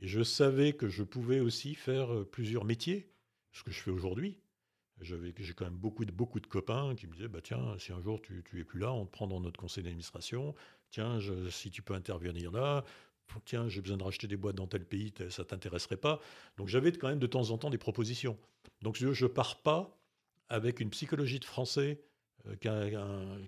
Et 0.00 0.06
je 0.08 0.22
savais 0.22 0.74
que 0.74 0.88
je 0.88 1.02
pouvais 1.02 1.40
aussi 1.40 1.74
faire 1.74 2.12
euh, 2.12 2.24
plusieurs 2.24 2.64
métiers, 2.64 3.10
ce 3.52 3.62
que 3.62 3.70
je 3.70 3.80
fais 3.80 3.90
aujourd'hui. 3.90 4.38
J'ai 5.00 5.54
quand 5.54 5.64
même 5.64 5.76
beaucoup 5.76 6.04
de, 6.04 6.12
beaucoup 6.12 6.40
de 6.40 6.46
copains 6.46 6.94
qui 6.94 7.06
me 7.06 7.12
disaient 7.14 7.28
bah, 7.28 7.40
Tiens, 7.42 7.76
si 7.78 7.92
un 7.92 8.00
jour 8.00 8.20
tu, 8.22 8.42
tu 8.44 8.60
es 8.60 8.64
plus 8.64 8.78
là, 8.78 8.92
on 8.92 9.06
te 9.06 9.10
prend 9.10 9.26
dans 9.26 9.40
notre 9.40 9.58
conseil 9.58 9.82
d'administration, 9.82 10.54
tiens, 10.90 11.18
si 11.50 11.70
tu 11.70 11.82
peux 11.82 11.94
intervenir 11.94 12.52
là, 12.52 12.84
tiens, 13.44 13.68
j'ai 13.68 13.80
besoin 13.80 13.96
de 13.96 14.04
racheter 14.04 14.26
des 14.26 14.36
boîtes 14.36 14.56
dans 14.56 14.66
tel 14.66 14.84
pays, 14.84 15.12
ça 15.30 15.44
t'intéresserait 15.44 15.96
pas. 15.96 16.20
Donc 16.56 16.68
j'avais 16.68 16.92
quand 16.92 17.08
même 17.08 17.18
de 17.18 17.26
temps 17.26 17.50
en 17.50 17.58
temps 17.58 17.70
des 17.70 17.78
propositions. 17.78 18.38
Donc 18.82 18.96
je 18.96 19.08
ne 19.08 19.28
pars 19.28 19.62
pas 19.62 19.98
avec 20.48 20.80
une 20.80 20.90
psychologie 20.90 21.40
de 21.40 21.44
français 21.44 22.00
qui, 22.60 22.68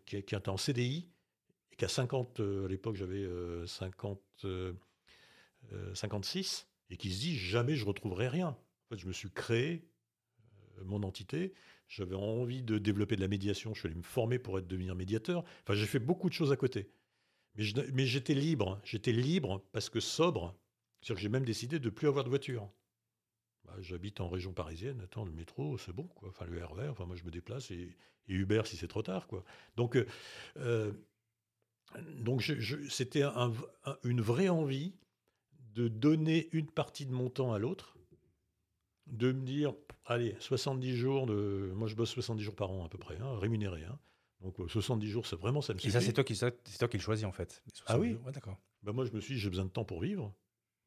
qui, 0.07 0.23
qui, 0.23 0.35
est 0.35 0.49
en 0.49 0.57
CDI 0.57 1.09
et 1.73 1.77
qui 1.77 1.85
a 1.85 1.89
50, 1.89 2.41
à 2.41 2.69
l'époque 2.69 2.97
j'avais 2.97 3.27
50, 3.67 4.47
56, 5.95 6.67
et 6.91 6.97
qui 6.97 7.13
se 7.13 7.21
dit 7.21 7.37
jamais 7.37 7.77
je 7.77 7.85
retrouverai 7.85 8.29
rien. 8.29 8.49
En 8.49 8.89
fait, 8.89 8.99
je 8.99 9.07
me 9.07 9.13
suis 9.13 9.31
créé 9.31 9.89
mon 10.85 11.03
entité. 11.03 11.53
J'avais 11.89 12.17
envie 12.17 12.63
de 12.63 12.79
développer 12.79 13.17
de 13.17 13.21
la 13.21 13.29
médiation. 13.29 13.75
Je 13.75 13.81
suis 13.81 13.87
allé 13.87 13.97
me 13.97 14.03
former 14.03 14.39
pour 14.39 14.59
être 14.59 14.67
devenir 14.67 14.95
médiateur. 14.95 15.45
Enfin, 15.63 15.75
j'ai 15.75 15.87
fait 15.87 15.99
beaucoup 15.99 16.29
de 16.29 16.35
choses 16.35 16.53
à 16.53 16.57
côté. 16.57 16.89
Mais, 17.57 18.07
j'étais 18.07 18.35
libre. 18.35 18.81
J'étais 18.85 19.13
libre 19.13 19.63
parce 19.73 19.89
que 19.89 20.01
sobre. 20.01 20.55
C'est-à-dire 21.01 21.17
que 21.17 21.23
j'ai 21.23 21.29
même 21.29 21.45
décidé 21.45 21.79
de 21.79 21.85
ne 21.87 21.91
plus 21.91 22.09
avoir 22.09 22.25
de 22.25 22.29
voiture. 22.29 22.69
Bah, 23.65 23.75
j'habite 23.81 24.21
en 24.21 24.29
région 24.29 24.53
parisienne. 24.53 25.01
Attends, 25.03 25.25
le 25.25 25.33
métro, 25.33 25.79
c'est 25.79 25.93
bon. 25.93 26.09
Quoi. 26.17 26.29
Enfin, 26.29 26.47
le 26.47 26.63
RER, 26.65 26.89
enfin, 26.89 27.07
moi, 27.07 27.17
je 27.17 27.25
me 27.25 27.31
déplace. 27.31 27.71
Et, 27.71 27.97
Uber 28.29 28.63
si 28.65 28.77
c'est 28.77 28.89
trop 28.89 29.03
tard. 29.03 29.29
Quoi. 29.29 29.45
Donc, 29.77 29.97
euh, 29.97 30.05
euh, 30.57 30.93
donc 32.19 32.43
c'était 32.91 33.23
une 34.03 34.21
vraie 34.21 34.49
envie 34.49 34.95
de 35.75 35.87
donner 35.87 36.49
une 36.53 36.67
partie 36.67 37.07
de 37.07 37.13
mon 37.13 37.31
temps 37.31 37.53
à 37.53 37.61
l'autre 37.61 37.96
de 39.07 39.33
me 39.33 39.45
dire, 39.45 39.75
allez, 40.05 40.37
70 40.41 40.97
jours 40.97 41.27
de. 41.27 41.73
Moi, 41.75 41.89
je 41.89 41.95
bosse 41.95 42.11
70 42.11 42.43
jours 42.43 42.55
par 42.55 42.71
an 42.71 42.85
à 42.85 42.89
peu 42.89 42.99
près, 42.99 43.17
hein, 43.19 43.39
rémunéré. 43.39 43.85
Hein. 43.85 43.99
Donc 44.43 44.57
70 44.69 45.09
jours, 45.09 45.27
c'est 45.27 45.37
vraiment 45.37 45.63
ça 45.63 45.73
me 45.73 45.79
suffit. 45.79 45.89
Et 45.89 45.93
ça, 45.93 46.01
c'est 46.01 46.13
toi 46.13 46.25
qui, 46.25 46.37
c'est 46.37 46.79
toi 46.79 46.89
qui 46.89 46.99
le 46.99 47.03
choisis 47.03 47.25
en 47.25 47.33
fait. 47.33 47.63
Ah 47.87 47.99
oui. 47.99 48.19
Ouais, 48.25 48.33
d'accord. 48.33 48.59
Bah 48.83 48.93
moi, 48.93 49.05
je 49.05 49.13
me 49.13 49.21
suis 49.21 49.35
dit, 49.35 49.41
j'ai 49.41 49.51
besoin 49.51 49.65
de 49.65 49.71
temps 49.71 49.85
pour 49.85 50.01
vivre. 50.01 50.33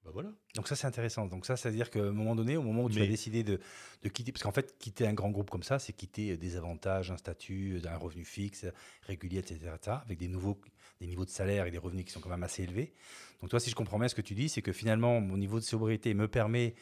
Bah 0.06 0.12
voilà. 0.14 0.32
Donc 0.56 0.68
ça, 0.68 0.76
c'est 0.76 0.88
intéressant. 0.88 1.26
Donc 1.26 1.46
ça, 1.46 1.58
c'est-à-dire 1.58 1.90
qu'à 1.90 2.00
un 2.00 2.12
moment 2.12 2.36
donné, 2.36 2.56
au 2.56 2.62
moment 2.62 2.84
où 2.84 2.90
tu 2.90 3.02
as 3.02 3.08
décidé 3.08 3.44
de, 3.44 3.60
de 4.02 4.10
quitter, 4.10 4.32
parce 4.32 4.44
qu'en 4.44 4.52
fait, 4.52 4.78
quitter 4.78 5.06
un 5.06 5.14
grand 5.14 5.30
groupe 5.30 5.50
comme 5.50 5.64
ça, 5.64 5.78
c'est 5.80 5.94
quitter 5.94 6.38
des 6.38 6.56
avantages, 6.56 7.12
un 7.12 7.18
statut, 7.18 7.82
un 7.86 7.98
revenu 7.98 8.24
fixe, 8.24 8.66
régulier, 9.02 9.40
etc., 9.40 9.60
avec 10.06 10.18
des 10.18 10.30
nouveaux, 10.30 10.62
des 11.02 11.08
niveaux 11.08 11.26
de 11.26 11.30
salaire 11.30 11.66
et 11.66 11.72
des 11.72 11.78
revenus 11.78 12.06
qui 12.06 12.12
sont 12.12 12.22
quand 12.22 12.30
même 12.30 12.44
assez 12.44 12.64
élevés. 12.64 12.94
Donc 13.42 13.50
toi, 13.50 13.60
si 13.60 13.70
je 13.70 13.76
comprends 13.76 14.00
bien 14.00 14.08
ce 14.08 14.16
que 14.16 14.22
tu 14.22 14.36
dis, 14.36 14.48
c'est 14.48 14.62
que 14.62 14.72
finalement, 14.72 15.20
mon 15.20 15.36
niveau 15.36 15.60
de 15.60 15.66
sobriété 15.66 16.14
me 16.14 16.30
permet 16.30 16.76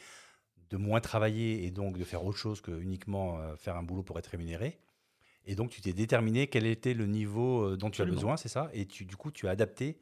de 0.70 0.76
moins 0.76 1.00
travailler 1.00 1.64
et 1.64 1.70
donc 1.70 1.98
de 1.98 2.04
faire 2.04 2.24
autre 2.24 2.38
chose 2.38 2.60
que 2.60 2.70
uniquement 2.70 3.38
euh, 3.40 3.56
faire 3.56 3.76
un 3.76 3.82
boulot 3.82 4.02
pour 4.02 4.18
être 4.18 4.26
rémunéré. 4.26 4.78
Et 5.46 5.54
donc, 5.54 5.70
tu 5.70 5.80
t'es 5.80 5.94
déterminé 5.94 6.46
quel 6.46 6.66
était 6.66 6.92
le 6.92 7.06
niveau 7.06 7.62
euh, 7.62 7.76
dont 7.76 7.90
tu 7.90 8.02
as 8.02 8.04
besoin, 8.04 8.36
c'est 8.36 8.48
ça? 8.50 8.70
Et 8.74 8.86
tu, 8.86 9.06
du 9.06 9.16
coup, 9.16 9.30
tu 9.30 9.48
as 9.48 9.50
adapté 9.50 9.98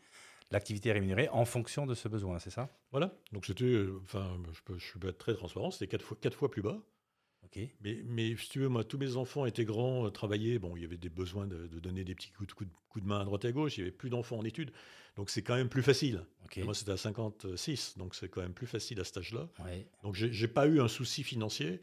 l'activité 0.51 0.91
rémunérée 0.91 1.29
en 1.29 1.45
fonction 1.45 1.87
de 1.87 1.95
ce 1.95 2.09
besoin, 2.09 2.41
c'est 2.41 2.51
ça? 2.51 2.69
Voilà. 2.91 3.13
Donc, 3.33 3.47
c'était, 3.47 3.65
euh, 3.65 4.01
enfin, 4.03 4.37
je, 4.53 4.61
peux, 4.63 4.77
je 4.77 4.99
peux 4.99 5.09
être 5.09 5.19
très 5.19 5.35
transparent, 5.35 5.71
c'était 5.71 5.87
quatre 5.87 6.05
fois, 6.05 6.17
quatre 6.21 6.37
fois 6.37 6.51
plus 6.51 6.63
bas. 6.63 6.79
Mais, 7.81 8.03
mais 8.05 8.37
si 8.37 8.49
tu 8.49 8.61
veux, 8.61 8.69
moi, 8.69 8.85
tous 8.85 8.99
mes 8.99 9.17
enfants 9.17 9.47
étaient 9.47 9.65
grands, 9.65 10.11
travaillaient. 10.11 10.59
Bon, 10.59 10.77
il 10.77 10.83
y 10.83 10.85
avait 10.85 10.97
des 10.97 11.09
besoins 11.09 11.47
de, 11.47 11.67
donner 11.79 12.05
des 12.05 12.15
petits 12.15 12.31
coups 12.31 12.49
de, 12.49 12.55
coups, 12.55 12.71
de, 13.03 13.09
main 13.09 13.21
à 13.21 13.25
droite 13.25 13.45
et 13.45 13.49
à 13.49 13.53
gauche. 13.53 13.77
Il 13.77 13.81
n'y 13.81 13.89
avait 13.89 13.97
plus 13.97 14.11
d'enfants 14.11 14.39
en 14.39 14.45
études. 14.45 14.73
Donc, 15.17 15.31
c'est 15.31 15.43
quand 15.43 15.57
même 15.57 15.69
plus 15.69 15.83
facile. 15.83 16.25
Moi, 16.59 16.75
c'était 16.75 16.93
à 16.93 16.97
56. 16.97 17.97
Donc, 17.97 18.15
c'est 18.15 18.29
quand 18.29 18.43
même 18.43 18.55
plus 18.55 18.67
facile 18.67 19.01
à 19.01 19.05
cet 19.05 19.19
âge-là. 19.19 19.49
Donc, 20.03 20.15
j'ai 20.15 20.49
pas 20.49 20.67
eu 20.67 20.81
un 20.81 20.89
souci 20.89 21.23
financier. 21.23 21.81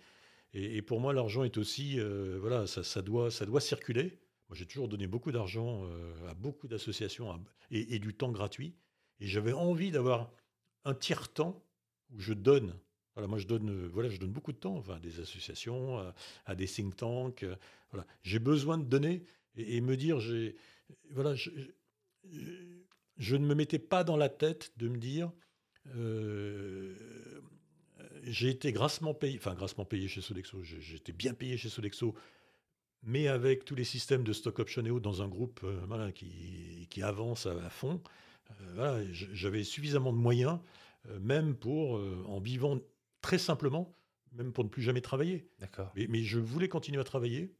Et, 0.53 0.81
pour 0.83 0.99
moi, 0.99 1.13
l'argent 1.13 1.43
est 1.43 1.57
aussi, 1.57 1.99
euh, 1.99 2.37
voilà, 2.39 2.67
ça, 2.67 3.01
doit, 3.01 3.31
ça 3.31 3.45
doit 3.45 3.59
circuler. 3.59 4.19
Moi, 4.49 4.57
j'ai 4.57 4.67
toujours 4.67 4.87
donné 4.87 5.07
beaucoup 5.07 5.31
d'argent 5.31 5.83
euh, 5.85 6.29
à 6.29 6.35
beaucoup 6.35 6.67
d'associations 6.67 7.43
et, 7.71 7.97
du 7.97 8.13
temps 8.13 8.31
gratuit. 8.31 8.75
Et 9.19 9.25
j'avais 9.25 9.53
envie 9.53 9.89
d'avoir 9.89 10.31
un 10.85 10.93
tiers-temps 10.93 11.63
où 12.11 12.19
je 12.19 12.33
donne. 12.33 12.75
Voilà, 13.15 13.27
moi, 13.27 13.37
je 13.37 13.47
donne, 13.47 13.69
euh, 13.69 13.89
voilà, 13.91 14.09
je 14.09 14.19
donne 14.19 14.31
beaucoup 14.31 14.51
de 14.51 14.57
temps 14.57 14.77
enfin, 14.77 14.95
à 14.95 14.99
des 14.99 15.19
associations, 15.19 15.99
à, 16.45 16.55
des 16.55 16.67
think 16.67 16.95
tanks. 16.95 17.45
voilà. 17.91 18.05
J'ai 18.23 18.39
besoin 18.39 18.77
de 18.77 18.85
donner 18.85 19.23
et, 19.55 19.81
me 19.81 19.95
dire, 19.95 20.19
voilà, 21.11 21.35
je, 21.35 21.51
ne 23.35 23.45
me 23.45 23.55
mettais 23.55 23.79
pas 23.79 24.03
dans 24.03 24.17
la 24.17 24.29
tête 24.29 24.71
de 24.77 24.87
me 24.87 24.97
dire, 24.97 25.31
j'ai 28.23 28.49
été 28.49 28.71
grassement 28.71 29.13
payé, 29.13 29.37
enfin 29.37 29.53
grassement 29.53 29.85
payé 29.85 30.07
chez 30.07 30.21
Sodexo, 30.21 30.63
j'étais 30.63 31.11
bien 31.11 31.33
payé 31.33 31.57
chez 31.57 31.69
Sodexo, 31.69 32.15
mais 33.03 33.27
avec 33.27 33.65
tous 33.65 33.75
les 33.75 33.83
systèmes 33.83 34.23
de 34.23 34.33
stock 34.33 34.59
option 34.59 34.85
et 34.85 34.89
autres 34.89 35.03
dans 35.03 35.21
un 35.21 35.27
groupe 35.27 35.59
euh, 35.63 36.11
qui, 36.11 36.87
qui, 36.89 37.03
avance 37.03 37.45
à, 37.45 37.69
fond, 37.69 38.01
euh, 38.49 38.53
voilà, 38.75 39.03
j'avais 39.11 39.63
suffisamment 39.63 40.13
de 40.13 40.17
moyens, 40.17 40.59
euh, 41.09 41.19
même 41.19 41.55
pour, 41.55 42.01
en 42.27 42.39
vivant 42.39 42.79
très 43.23 43.39
simplement, 43.39 43.97
même 44.33 44.53
pour 44.53 44.63
ne 44.63 44.69
plus 44.69 44.83
jamais 44.83 45.01
travailler. 45.01 45.49
D'accord. 45.59 45.91
Mais, 45.95 46.05
mais, 46.07 46.21
je 46.21 46.37
voulais 46.37 46.69
continuer 46.69 47.01
à 47.01 47.03
travailler. 47.03 47.55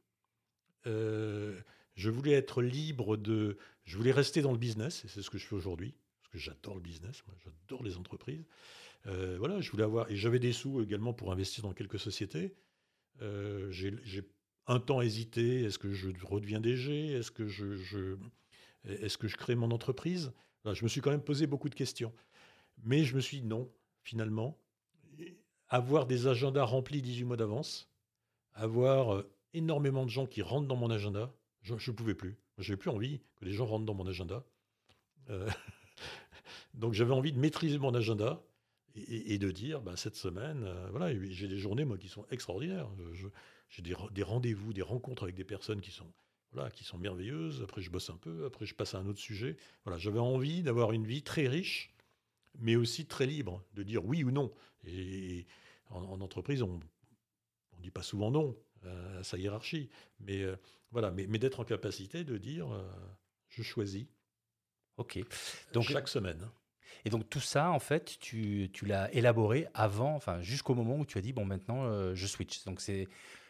je 0.85 2.09
voulais 2.09 2.33
être 2.33 2.61
libre 2.61 3.17
de. 3.17 3.57
Je 3.85 3.97
voulais 3.97 4.11
rester 4.11 4.43
dans 4.43 4.51
le 4.51 4.59
business, 4.59 5.03
et 5.03 5.07
c'est 5.07 5.23
ce 5.23 5.31
que 5.31 5.39
je 5.39 5.47
fais 5.47 5.55
aujourd'hui, 5.55 5.95
parce 6.21 6.31
que 6.31 6.37
j'adore 6.37 6.75
le 6.75 6.81
business, 6.81 7.23
j'adore 7.43 7.83
les 7.83 7.97
entreprises. 7.97 8.45
Euh, 9.07 9.35
voilà, 9.37 9.59
je 9.61 9.69
voulais 9.71 9.83
avoir. 9.83 10.09
Et 10.09 10.15
j'avais 10.15 10.39
des 10.39 10.53
sous 10.53 10.81
également 10.81 11.13
pour 11.13 11.31
investir 11.31 11.63
dans 11.63 11.73
quelques 11.73 11.99
sociétés. 11.99 12.55
Euh, 13.21 13.69
j'ai 13.71 14.29
un 14.67 14.79
temps 14.79 15.01
hésité. 15.01 15.63
Est-ce 15.63 15.77
que 15.77 15.93
je 15.93 16.09
redeviens 16.23 16.59
DG 16.59 17.07
Est-ce 17.07 17.31
que 17.31 17.47
je, 17.47 18.17
est-ce 18.85 19.17
que 19.17 19.27
je 19.27 19.35
crée 19.35 19.55
mon 19.55 19.71
entreprise? 19.71 20.31
Je 20.65 20.83
me 20.83 20.87
suis 20.87 21.01
quand 21.01 21.11
même 21.11 21.23
posé 21.23 21.47
beaucoup 21.47 21.69
de 21.69 21.75
questions. 21.75 22.13
Mais 22.83 23.03
je 23.03 23.15
me 23.15 23.21
suis 23.21 23.41
dit 23.41 23.47
non, 23.47 23.71
finalement. 24.03 24.57
Avoir 25.73 26.05
des 26.05 26.27
agendas 26.27 26.65
remplis 26.65 27.01
18 27.01 27.23
mois 27.23 27.37
d'avance, 27.37 27.89
avoir 28.53 29.15
euh, 29.15 29.29
énormément 29.53 30.05
de 30.05 30.11
gens 30.11 30.27
qui 30.27 30.43
rentrent 30.43 30.67
dans 30.67 30.75
mon 30.75 30.91
agenda, 30.91 31.33
je 31.63 31.73
ne 31.73 31.95
pouvais 31.95 32.13
plus. 32.13 32.37
Je 32.59 32.69
n'avais 32.69 32.77
plus 32.77 32.91
envie 32.91 33.21
que 33.37 33.45
les 33.45 33.53
gens 33.53 33.65
rentrent 33.65 33.85
dans 33.85 33.95
mon 33.95 34.05
agenda. 34.05 34.45
donc 36.75 36.93
j'avais 36.93 37.13
envie 37.13 37.31
de 37.31 37.39
maîtriser 37.39 37.79
mon 37.79 37.95
agenda 37.95 38.43
et, 38.95 39.39
de 39.39 39.49
dire, 39.49 39.81
bah, 39.81 39.95
cette 39.95 40.15
semaine, 40.15 40.63
euh, 40.65 40.87
voilà, 40.91 41.11
j'ai 41.31 41.47
des 41.47 41.57
journées 41.57 41.85
moi 41.85 41.97
qui 41.97 42.07
sont 42.07 42.25
extraordinaires. 42.29 42.87
j'ai 43.69 43.81
des, 43.81 44.23
rendez-vous, 44.23 44.73
des 44.73 44.81
rencontres 44.83 45.23
avec 45.23 45.35
des 45.35 45.43
personnes 45.43 45.81
qui 45.81 45.89
sont, 45.89 46.11
voilà, 46.51 46.69
qui 46.69 46.83
sont 46.83 46.99
merveilleuses. 46.99 47.63
Après, 47.63 47.81
je 47.81 47.89
bosse 47.89 48.11
un 48.11 48.17
peu. 48.17 48.45
Après, 48.45 48.65
je 48.67 48.75
passe 48.75 48.93
à 48.93 48.99
un 48.99 49.07
autre 49.07 49.19
sujet. 49.19 49.57
Voilà, 49.83 49.97
j'avais 49.97 50.19
envie 50.19 50.61
d'avoir 50.61 50.91
une 50.91 51.05
vie 51.05 51.23
très 51.23 51.47
riche, 51.47 51.92
mais 52.59 52.75
aussi 52.75 53.05
très 53.05 53.25
libre, 53.25 53.63
de 53.73 53.83
dire 53.83 54.05
oui 54.05 54.23
ou 54.23 54.31
non. 54.31 54.51
Et 54.85 55.45
en, 55.89 56.21
entreprise, 56.21 56.61
on 56.61 56.79
ne 57.77 57.81
dit 57.81 57.91
pas 57.91 58.03
souvent 58.03 58.31
non 58.31 58.55
euh, 58.85 59.19
à 59.19 59.23
sa 59.23 59.37
hiérarchie, 59.37 59.89
mais 60.19 60.41
euh, 60.41 60.55
voilà, 60.91 61.11
mais, 61.11 61.25
mais 61.27 61.39
d'être 61.39 61.59
en 61.59 61.65
capacité 61.65 62.23
de 62.23 62.37
dire, 62.37 62.67
je 63.49 63.63
choisis. 63.63 64.05
Ok. 64.97 65.19
Donc 65.73 65.83
chaque 65.83 66.07
semaine. 66.07 66.49
Et 67.05 67.09
donc 67.09 67.29
tout 67.29 67.39
ça, 67.39 67.71
en 67.71 67.79
fait, 67.79 68.17
tu, 68.19 68.69
tu 68.71 68.85
l'as 68.85 69.13
élaboré 69.13 69.67
avant, 69.73 70.15
enfin 70.15 70.41
jusqu'au 70.41 70.73
moment 70.73 70.97
où 70.97 71.05
tu 71.05 71.17
as 71.17 71.21
dit 71.21 71.33
bon 71.33 71.45
maintenant 71.45 71.85
euh, 71.85 72.15
je 72.15 72.27
switch. 72.27 72.63
Donc 72.65 72.79
c'est, 72.79 73.07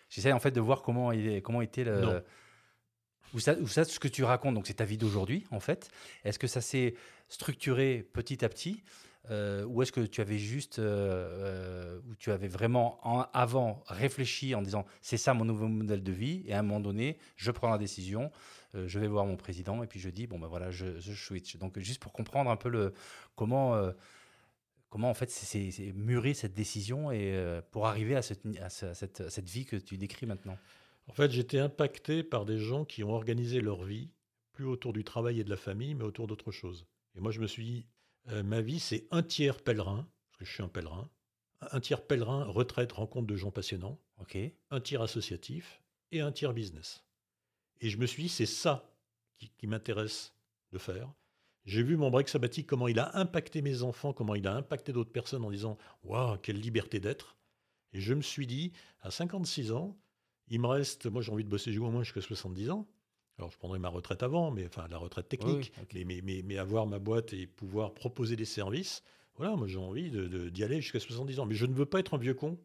j'essaie 0.09 0.31
en 0.31 0.39
fait 0.39 0.51
de 0.51 0.61
voir 0.61 0.81
comment 0.81 1.11
il, 1.11 1.41
comment 1.41 1.61
était 1.61 1.83
le. 1.83 2.23
Ou 3.33 3.39
ça, 3.39 3.55
ce 3.85 3.99
que 3.99 4.07
tu 4.07 4.23
racontes, 4.23 4.55
donc 4.55 4.67
c'est 4.67 4.75
ta 4.75 4.85
vie 4.85 4.97
d'aujourd'hui 4.97 5.45
en 5.51 5.59
fait. 5.59 5.89
Est-ce 6.23 6.37
que 6.37 6.47
ça 6.47 6.61
s'est 6.61 6.93
structuré 7.29 8.07
petit 8.13 8.45
à 8.45 8.49
petit 8.49 8.83
euh, 9.31 9.63
ou 9.63 9.81
est-ce 9.81 9.93
que 9.93 10.01
tu 10.01 10.19
avais 10.19 10.37
juste, 10.37 10.79
euh, 10.79 11.97
ou 12.09 12.15
tu 12.15 12.29
avais 12.29 12.49
vraiment 12.49 12.99
en, 13.07 13.25
avant 13.31 13.81
réfléchi 13.87 14.53
en 14.53 14.61
disant 14.61 14.85
c'est 15.01 15.15
ça 15.15 15.33
mon 15.33 15.45
nouveau 15.45 15.69
modèle 15.69 16.03
de 16.03 16.11
vie 16.11 16.43
et 16.45 16.53
à 16.53 16.59
un 16.59 16.61
moment 16.61 16.81
donné 16.81 17.17
je 17.37 17.49
prends 17.49 17.69
la 17.69 17.77
décision, 17.77 18.31
euh, 18.75 18.87
je 18.87 18.99
vais 18.99 19.07
voir 19.07 19.25
mon 19.25 19.37
président 19.37 19.83
et 19.83 19.87
puis 19.87 19.99
je 19.99 20.09
dis 20.09 20.27
bon 20.27 20.39
ben 20.39 20.47
voilà 20.47 20.71
je, 20.71 20.99
switch. 20.99 21.57
Donc 21.57 21.77
juste 21.79 22.01
pour 22.01 22.11
comprendre 22.11 22.49
un 22.49 22.55
peu 22.55 22.69
le 22.69 22.93
comment 23.35 23.75
euh, 23.75 23.91
comment 24.89 25.09
en 25.09 25.13
fait 25.13 25.29
c'est 25.29 25.93
mûri 25.93 26.35
cette 26.35 26.53
décision 26.53 27.11
et 27.11 27.33
euh, 27.35 27.61
pour 27.71 27.87
arriver 27.87 28.15
à, 28.15 28.21
cette, 28.21 28.45
à 28.61 28.69
cette, 28.69 29.49
vie 29.49 29.65
que 29.65 29.75
tu 29.75 29.97
décris 29.97 30.25
maintenant. 30.25 30.57
En 31.07 31.13
fait 31.13 31.31
j'étais 31.31 31.59
impacté 31.59 32.23
par 32.23 32.45
des 32.45 32.59
gens 32.59 32.85
qui 32.85 33.03
ont 33.03 33.13
organisé 33.13 33.61
leur 33.61 33.83
vie 33.83 34.09
plus 34.51 34.65
autour 34.65 34.93
du 34.93 35.03
travail 35.03 35.39
et 35.39 35.43
de 35.43 35.49
la 35.49 35.57
famille 35.57 35.95
mais 35.95 36.03
autour 36.03 36.27
d'autre 36.27 36.51
chose. 36.51 36.85
Et 37.15 37.19
moi 37.19 37.31
je 37.31 37.39
me 37.39 37.47
suis 37.47 37.63
dit 37.63 37.87
ma 38.43 38.61
vie 38.61 38.79
c'est 38.79 39.07
un 39.11 39.21
tiers 39.23 39.61
pèlerin 39.61 40.07
parce 40.29 40.39
que 40.39 40.45
je 40.45 40.51
suis 40.53 40.63
un 40.63 40.69
pèlerin, 40.69 41.09
un 41.71 41.79
tiers 41.79 42.05
pèlerin 42.05 42.45
retraite 42.45 42.91
rencontre 42.91 43.27
de 43.27 43.35
gens 43.35 43.51
passionnants, 43.51 43.99
un 44.71 44.79
tiers 44.79 45.01
associatif 45.01 45.81
et 46.11 46.21
un 46.21 46.31
tiers 46.31 46.53
business. 46.53 47.03
Et 47.81 47.89
je 47.89 47.97
me 47.97 48.05
suis 48.05 48.23
dit, 48.23 48.29
c'est 48.29 48.45
ça 48.45 48.89
qui, 49.37 49.67
m'intéresse 49.67 50.33
de 50.71 50.77
faire. 50.77 51.11
J'ai 51.65 51.83
vu 51.83 51.97
mon 51.97 52.09
break 52.09 52.29
sabbatique, 52.29 52.67
comment 52.67 52.87
il 52.87 52.99
a 52.99 53.17
impacté 53.17 53.61
mes 53.61 53.83
enfants, 53.83 54.13
comment 54.13 54.35
il 54.35 54.47
a 54.47 54.55
impacté 54.55 54.93
d'autres 54.93 55.11
personnes 55.11 55.43
en 55.43 55.51
disant 55.51 55.77
Waouh, 56.03 56.37
quelle 56.37 56.59
liberté 56.59 56.99
d'être. 56.99 57.35
Et 57.91 57.99
je 57.99 58.13
me 58.13 58.21
suis 58.21 58.47
dit, 58.47 58.71
à 59.01 59.11
56 59.11 59.71
ans, 59.71 59.97
il 60.53 60.59
me 60.59 60.67
reste, 60.67 61.07
moi 61.07 61.23
j'ai 61.23 61.31
envie 61.31 61.43
de 61.43 61.49
bosser 61.49 61.75
au 61.79 61.89
moins 61.89 62.03
jusqu'à 62.03 62.21
70 62.21 62.69
ans, 62.69 62.87
Alors, 63.39 63.49
je 63.49 63.57
prendrai 63.57 63.79
ma 63.79 63.89
retraite 63.89 64.21
avant, 64.21 64.51
mais 64.51 64.67
enfin, 64.67 64.87
la 64.87 64.99
retraite 64.99 65.27
technique. 65.27 65.73
mais, 65.95 66.21
mais, 66.23 66.43
mais, 66.45 66.57
avoir 66.59 66.85
ma 66.85 66.99
boîte 66.99 67.33
et 67.33 67.47
pouvoir 67.47 67.95
proposer 67.95 68.35
des 68.35 68.45
services, 68.45 69.03
voilà, 69.35 69.55
moi 69.55 69.65
j'ai 69.65 69.79
envie 69.79 70.11
d'y 70.11 70.29
de, 70.29 70.63
aller 70.63 70.79
jusqu'à 70.79 70.99
70 70.99 71.39
ans. 71.39 71.47
Mais 71.47 71.55
je 71.55 71.65
ne 71.65 71.73
veux 71.73 71.87
pas 71.87 71.99
être 71.99 72.13
un 72.13 72.19
vieux 72.19 72.35
con 72.35 72.59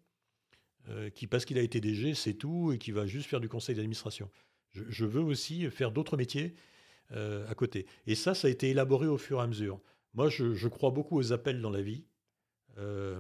euh, 0.91 1.09
qui, 1.09 1.27
parce 1.27 1.47
qu'il 1.47 1.57
a 1.57 1.63
été 1.63 1.81
DG, 1.81 2.13
c'est 2.13 2.35
tout 2.35 2.73
et 2.73 2.79
qui 2.79 2.93
va 2.93 3.07
juste 3.07 3.27
faire 3.27 3.41
du 3.41 3.49
conseil 3.49 3.75
d'administration. 3.75 4.31
Je, 4.71 5.07
veux 5.07 5.23
aussi 5.23 5.71
faire 5.71 5.91
d'autres 5.91 6.19
métiers 6.19 6.55
euh, 7.13 7.49
à 7.49 7.55
côté. 7.55 7.87
Et 8.07 8.15
ça, 8.15 8.35
ça 8.35 8.49
a 8.49 8.51
été 8.51 8.69
élaboré 8.69 9.07
au 9.07 9.17
fur 9.17 9.39
et 9.39 9.43
à 9.43 9.47
mesure. 9.47 9.81
Moi, 10.13 10.29
je, 10.29 10.69
crois 10.69 10.91
beaucoup 10.91 11.17
aux 11.17 11.33
appels 11.33 11.63
dans 11.63 11.71
la 11.71 11.81
vie. 11.81 12.05
Euh, 12.77 13.19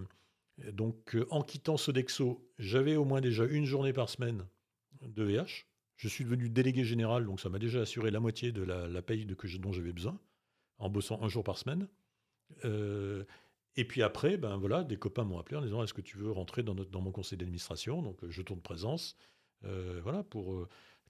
donc, 0.72 1.16
en 1.31 1.42
quittant 1.42 1.78
Sodexo, 1.78 2.46
j'avais 2.59 2.96
au 2.96 3.07
moins 3.07 3.22
déjà 3.22 3.46
une 3.46 3.64
journée 3.64 3.94
par 3.94 4.11
semaine 4.11 4.44
de 5.02 5.24
VH. 5.24 5.66
Je 5.96 6.08
suis 6.08 6.24
devenu 6.24 6.48
délégué 6.48 6.84
général, 6.84 7.24
donc 7.26 7.40
ça 7.40 7.48
m'a 7.48 7.58
déjà 7.58 7.80
assuré 7.80 8.11
la 8.11 8.20
moitié 8.20 8.52
de 8.52 8.62
la, 8.62 9.02
paye 9.02 9.26
de 9.26 9.34
que 9.34 9.48
dont 9.58 9.72
j'avais 9.72 9.92
besoin, 9.92 10.18
en 10.78 10.88
bossant 10.88 11.20
un 11.22 11.28
jour 11.28 11.42
par 11.42 11.58
semaine. 11.58 11.88
Euh, 12.64 13.24
et 13.76 13.84
puis 13.84 14.02
après, 14.02 14.37
ben 14.37 14.56
voilà, 14.56 14.84
des 14.84 14.96
copains 14.96 15.24
m'ont 15.24 15.38
appelé 15.38 15.56
en 15.56 15.62
disant 15.62 15.82
Est-ce 15.82 15.94
que 15.94 16.00
tu 16.00 16.16
veux 16.16 16.30
rentrer 16.30 16.62
dans, 16.62 16.74
notre, 16.74 16.90
dans 16.90 17.00
mon 17.00 17.12
conseil 17.12 17.37
d'administration? 17.37 18.02
Donc 18.02 18.18
je 18.28 18.42
tourne 18.42 18.61
présence. 18.61 19.16
Euh, 19.64 20.00
voilà, 20.02 20.22
pour 20.22 20.68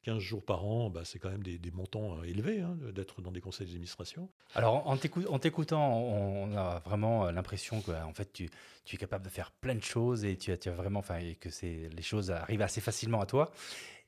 15 0.09 0.16
euh, 0.16 0.21
jours 0.21 0.42
par 0.42 0.64
an, 0.64 0.90
bah, 0.90 1.03
c'est 1.05 1.18
quand 1.18 1.31
même 1.31 1.42
des, 1.42 1.71
montants 1.71 2.23
élevés 2.25 2.61
hein, 2.61 2.77
d'être 2.94 3.21
dans 3.21 3.31
des 3.31 3.40
conseils 3.40 3.66
d'administration. 3.66 4.29
Alors 4.55 4.87
en 4.87 4.97
t'écoutant, 4.97 5.99
on 5.99 6.57
a 6.57 6.81
vraiment 6.85 7.31
l'impression 7.31 7.81
que 7.81 7.90
en 7.90 8.12
fait, 8.14 8.33
tu, 8.33 8.51
es 8.92 8.97
capable 8.97 9.25
de 9.25 9.31
faire 9.31 9.51
plein 9.51 9.75
de 9.75 9.83
choses 9.83 10.25
et 10.25 10.37
tu, 10.37 10.51
as 10.51 10.71
vraiment, 10.71 11.01
enfin, 11.01 11.18
que 11.40 11.49
les 11.62 12.03
choses 12.03 12.31
arrivent 12.31 12.62
assez 12.62 12.81
facilement 12.81 13.21
à 13.21 13.27
toi. 13.27 13.51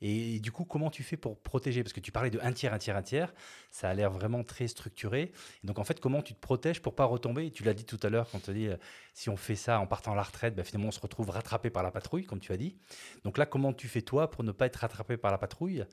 Et, 0.03 0.41
du 0.41 0.51
coup, 0.53 0.65
comment 0.65 0.91
tu 0.91 1.03
fais 1.03 1.17
pour 1.17 1.39
protéger? 1.39 1.83
Parce 1.83 1.93
que 1.93 2.01
tu 2.01 2.13
parlais 2.13 2.31
de 2.31 2.39
un 2.43 2.53
tiers, 2.53 2.73
un 2.73 2.79
tiers, 2.79 2.97
un 2.97 3.03
tiers. 3.03 3.35
Ça 3.71 3.91
a 3.91 3.95
l'air 3.95 4.11
vraiment 4.11 4.45
très 4.45 4.69
structuré. 4.69 5.33
donc, 5.65 5.79
en 5.79 5.85
fait, 5.85 6.01
comment 6.01 6.23
tu 6.23 6.35
te 6.35 6.41
protèges 6.41 6.81
pour 6.81 6.95
pas 6.95 7.05
retomber? 7.05 7.51
Tu 7.51 7.65
l'as 7.65 7.75
dit 7.75 7.85
tout 7.85 8.01
à 8.03 8.09
l'heure 8.09 8.29
quand 8.31 8.41
tu 8.43 8.51
as 8.51 8.55
dit, 8.55 8.67
euh, 8.69 8.77
si 9.15 9.29
on 9.29 9.37
fait 9.37 9.57
ça 9.57 9.81
en 9.81 9.87
partant 9.87 10.13
à 10.13 10.17
la 10.17 10.23
retraite, 10.23 10.55
bah, 10.55 10.65
finalement, 10.65 10.89
on 10.89 10.93
se 10.93 11.01
retrouve 11.01 11.31
rattrapé 11.31 11.71
par 11.71 11.83
la 11.83 11.91
patrouille, 11.91 12.25
comme 12.25 12.41
tu 12.41 12.53
as 12.53 12.57
dit. 12.57 12.77
Donc 13.25 13.39
là, 13.39 13.47
comment 13.47 13.73
tu 13.73 13.89
fais 13.89 14.03
toi 14.03 14.31
pour 14.31 14.45
ne 14.45 14.53
pas 14.53 14.67
être 14.67 14.77
rattrapé 14.77 15.17
par 15.17 15.31
la 15.31 15.39
patrouille? 15.39 15.85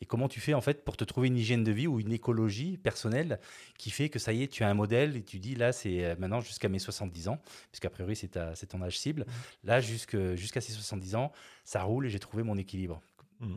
Et 0.00 0.06
comment 0.06 0.28
tu 0.28 0.40
fais 0.40 0.54
en 0.54 0.60
fait 0.60 0.84
pour 0.84 0.96
te 0.96 1.04
trouver 1.04 1.28
une 1.28 1.36
hygiène 1.36 1.64
de 1.64 1.72
vie 1.72 1.86
ou 1.86 1.98
une 1.98 2.12
écologie 2.12 2.76
personnelle 2.76 3.40
qui 3.76 3.90
fait 3.90 4.08
que 4.08 4.18
ça 4.18 4.32
y 4.32 4.42
est, 4.42 4.48
tu 4.48 4.62
as 4.62 4.68
un 4.68 4.74
modèle 4.74 5.16
et 5.16 5.22
tu 5.22 5.38
dis 5.38 5.54
là, 5.54 5.72
c'est 5.72 6.04
euh, 6.04 6.14
maintenant 6.18 6.40
jusqu'à 6.40 6.68
mes 6.68 6.78
70 6.78 7.28
ans, 7.28 7.40
puisqu'a 7.72 7.90
priori 7.90 8.14
c'est 8.14 8.28
ton 8.68 8.82
âge 8.82 8.98
cible. 8.98 9.22
Mmh. 9.22 9.66
Là, 9.66 9.80
jusqu'à 9.80 10.60
ces 10.60 10.72
70 10.72 11.16
ans, 11.16 11.32
ça 11.64 11.82
roule 11.82 12.06
et 12.06 12.10
j'ai 12.10 12.20
trouvé 12.20 12.42
mon 12.42 12.56
équilibre. 12.56 13.00
Mmh. 13.40 13.56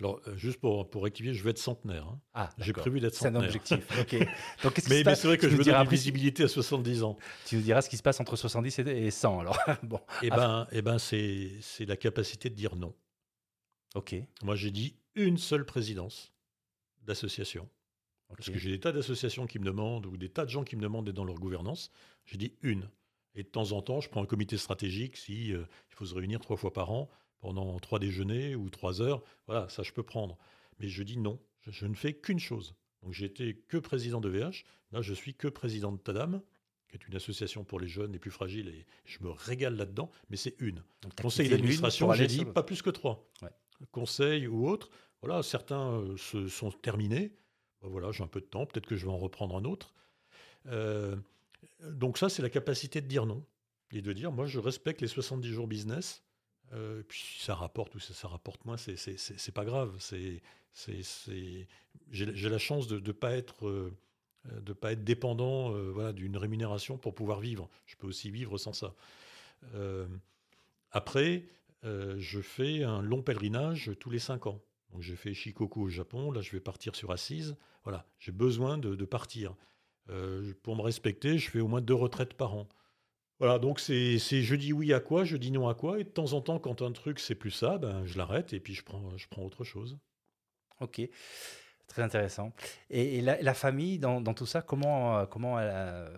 Alors, 0.00 0.20
euh, 0.28 0.36
juste 0.36 0.60
pour, 0.60 0.88
pour 0.88 1.02
rectifier, 1.02 1.34
je 1.34 1.42
vais 1.42 1.50
être 1.50 1.58
centenaire. 1.58 2.06
Hein. 2.06 2.20
Ah, 2.32 2.50
J'ai 2.58 2.72
prévu 2.72 3.00
d'être 3.00 3.14
centenaire. 3.14 3.40
C'est 3.40 3.46
un 3.46 3.80
objectif. 3.80 4.00
ok. 4.00 4.28
Donc, 4.62 4.80
mais, 4.88 5.02
mais 5.04 5.14
c'est 5.16 5.26
vrai 5.26 5.38
que 5.38 5.48
je 5.48 5.56
veux 5.56 5.64
dire 5.64 5.76
une 5.76 5.88
visibilité 5.88 6.44
à 6.44 6.48
70 6.48 7.02
ans. 7.02 7.18
Tu 7.46 7.56
nous 7.56 7.62
diras 7.62 7.82
ce 7.82 7.90
qui 7.90 7.96
se 7.96 8.02
passe 8.02 8.20
entre 8.20 8.36
70 8.36 8.78
et 8.78 9.10
100. 9.10 9.40
Alors, 9.40 9.58
bon. 9.82 10.00
Eh 10.22 10.30
ben, 10.30 10.68
eh 10.70 10.82
ben 10.82 10.98
c'est 10.98 11.60
la 11.80 11.96
capacité 11.96 12.48
de 12.48 12.54
dire 12.54 12.76
non. 12.76 12.94
Ok. 13.96 14.14
Moi, 14.42 14.54
j'ai 14.54 14.70
dit 14.70 14.94
une 15.16 15.36
seule 15.36 15.64
présidence 15.64 16.32
d'association. 17.02 17.68
Parce 18.28 18.50
que 18.50 18.58
j'ai 18.58 18.70
des 18.70 18.80
tas 18.80 18.92
d'associations 18.92 19.46
qui 19.46 19.58
me 19.58 19.64
demandent, 19.64 20.06
ou 20.06 20.16
des 20.16 20.28
tas 20.28 20.44
de 20.44 20.50
gens 20.50 20.62
qui 20.62 20.76
me 20.76 20.82
demandent 20.82 21.06
d'être 21.06 21.16
dans 21.16 21.24
leur 21.24 21.38
gouvernance. 21.38 21.90
J'ai 22.26 22.36
dit 22.36 22.52
une. 22.62 22.88
Et 23.34 23.42
de 23.42 23.48
temps 23.48 23.72
en 23.72 23.80
temps, 23.82 24.00
je 24.00 24.08
prends 24.10 24.22
un 24.22 24.26
comité 24.26 24.58
stratégique 24.58 25.16
si 25.16 25.52
euh, 25.52 25.64
il 25.90 25.94
faut 25.94 26.04
se 26.04 26.14
réunir 26.14 26.38
trois 26.40 26.56
fois 26.56 26.72
par 26.72 26.90
an 26.90 27.08
pendant 27.40 27.78
trois 27.78 27.98
déjeuners 27.98 28.54
ou 28.54 28.70
trois 28.70 29.00
heures. 29.00 29.22
Voilà, 29.46 29.68
ça 29.68 29.82
je 29.82 29.92
peux 29.92 30.02
prendre. 30.02 30.36
Mais 30.80 30.88
je 30.88 31.02
dis 31.02 31.18
non, 31.18 31.40
je, 31.66 31.86
ne 31.86 31.94
fais 31.94 32.14
qu'une 32.14 32.38
chose. 32.38 32.74
Donc 33.02 33.12
j'étais 33.12 33.54
que 33.54 33.76
président 33.76 34.20
de 34.20 34.28
VH, 34.28 34.64
là 34.92 35.02
je 35.02 35.14
suis 35.14 35.34
que 35.34 35.48
président 35.48 35.92
de 35.92 35.98
Tadam, 35.98 36.40
qui 36.88 36.96
est 36.96 37.06
une 37.06 37.16
association 37.16 37.64
pour 37.64 37.80
les 37.80 37.88
jeunes 37.88 38.12
les 38.12 38.18
plus 38.18 38.30
fragiles, 38.30 38.68
et 38.68 38.86
je 39.04 39.22
me 39.22 39.30
régale 39.30 39.76
là-dedans, 39.76 40.10
mais 40.30 40.36
c'est 40.36 40.56
une. 40.58 40.82
Conseil 41.20 41.48
d'administration, 41.48 42.12
j'ai 42.12 42.26
dit 42.26 42.44
pas 42.44 42.62
plus 42.62 42.82
que 42.82 42.90
trois. 42.90 43.28
Conseil 43.92 44.48
ou 44.48 44.68
autre, 44.68 44.90
voilà, 45.22 45.42
certains 45.42 45.92
euh, 45.92 46.16
se 46.16 46.48
sont 46.48 46.70
terminés. 46.70 47.32
Ben 47.80 47.88
voilà, 47.88 48.10
j'ai 48.10 48.24
un 48.24 48.28
peu 48.28 48.40
de 48.40 48.46
temps, 48.46 48.66
peut-être 48.66 48.86
que 48.86 48.96
je 48.96 49.06
vais 49.06 49.12
en 49.12 49.18
reprendre 49.18 49.56
un 49.56 49.64
autre. 49.64 49.94
Euh, 50.66 51.16
donc 51.84 52.18
ça, 52.18 52.28
c'est 52.28 52.42
la 52.42 52.50
capacité 52.50 53.00
de 53.00 53.06
dire 53.06 53.26
non 53.26 53.44
et 53.92 54.02
de 54.02 54.12
dire, 54.12 54.32
moi, 54.32 54.46
je 54.46 54.58
respecte 54.58 55.00
les 55.00 55.08
70 55.08 55.48
jours 55.48 55.66
business, 55.66 56.22
euh, 56.74 57.02
puis 57.08 57.36
ça 57.38 57.54
rapporte 57.54 57.94
ou 57.94 57.98
ça, 57.98 58.28
rapporte 58.28 58.64
moins, 58.64 58.76
c'est 58.76 59.54
pas 59.54 59.64
grave. 59.64 59.96
C'est 59.98 60.42
j'ai 62.10 62.48
la 62.48 62.58
chance 62.58 62.86
de 62.88 63.00
ne 63.00 63.12
pas 63.12 63.32
être 63.32 63.66
euh, 63.66 63.94
pas 64.80 64.92
être 64.92 65.04
dépendant 65.04 65.74
euh, 65.74 65.90
voilà, 65.90 66.12
d'une 66.12 66.36
rémunération 66.36 66.98
pour 66.98 67.14
pouvoir 67.14 67.40
vivre. 67.40 67.68
Je 67.86 67.96
peux 67.96 68.06
aussi 68.06 68.30
vivre 68.30 68.58
sans 68.58 68.72
ça. 68.72 68.94
après, 70.90 71.44
je 71.82 72.40
fais 72.40 72.82
un 72.82 73.02
long 73.02 73.22
pèlerinage 73.22 73.92
tous 73.98 74.10
les 74.10 74.18
cinq 74.18 74.46
ans. 74.46 74.60
Donc 74.92 75.02
j'ai 75.02 75.16
fait 75.16 75.34
Shikoku 75.34 75.82
au 75.82 75.88
Japon, 75.88 76.32
là 76.32 76.40
je 76.40 76.50
vais 76.52 76.60
partir 76.60 76.94
sur 76.94 77.10
Assise. 77.10 77.56
Voilà, 77.84 78.06
j'ai 78.18 78.32
besoin 78.32 78.78
de, 78.78 78.94
de 78.94 79.04
partir. 79.04 79.54
pour 80.62 80.76
me 80.76 80.82
respecter, 80.82 81.38
je 81.38 81.50
fais 81.50 81.60
au 81.60 81.68
moins 81.68 81.80
deux 81.80 81.94
retraites 81.94 82.34
par 82.34 82.54
an. 82.54 82.68
Voilà, 83.38 83.58
donc 83.58 83.78
c'est 83.78 84.18
je 84.18 84.54
dis 84.56 84.72
oui 84.72 84.92
à 84.92 85.00
quoi, 85.00 85.24
je 85.24 85.36
dis 85.36 85.52
non 85.52 85.68
à 85.68 85.74
quoi, 85.74 86.00
et 86.00 86.04
de 86.04 86.08
temps 86.08 86.32
en 86.32 86.40
temps, 86.40 86.58
quand 86.58 86.82
un 86.82 86.92
truc 86.92 87.20
c'est 87.20 87.36
plus 87.36 87.52
ça, 87.52 87.78
ben, 87.78 88.04
je 88.04 88.18
l'arrête 88.18 88.52
et 88.52 88.60
puis 88.60 88.74
je 88.74 88.82
prends, 88.82 89.16
je 89.16 89.28
prends 89.28 89.42
autre 89.42 89.64
chose. 89.64 89.98
Ok, 90.80 91.00
très 91.86 92.02
intéressant. 92.02 92.52
Et, 92.90 93.20
la, 93.20 93.54
famille, 93.54 93.98
dans, 93.98 94.20
dans, 94.20 94.34
tout 94.34 94.46
ça, 94.46 94.62
comment, 94.62 95.18
euh, 95.18 95.26
comment 95.26 95.58
elle, 95.58 95.70
a, 95.70 96.08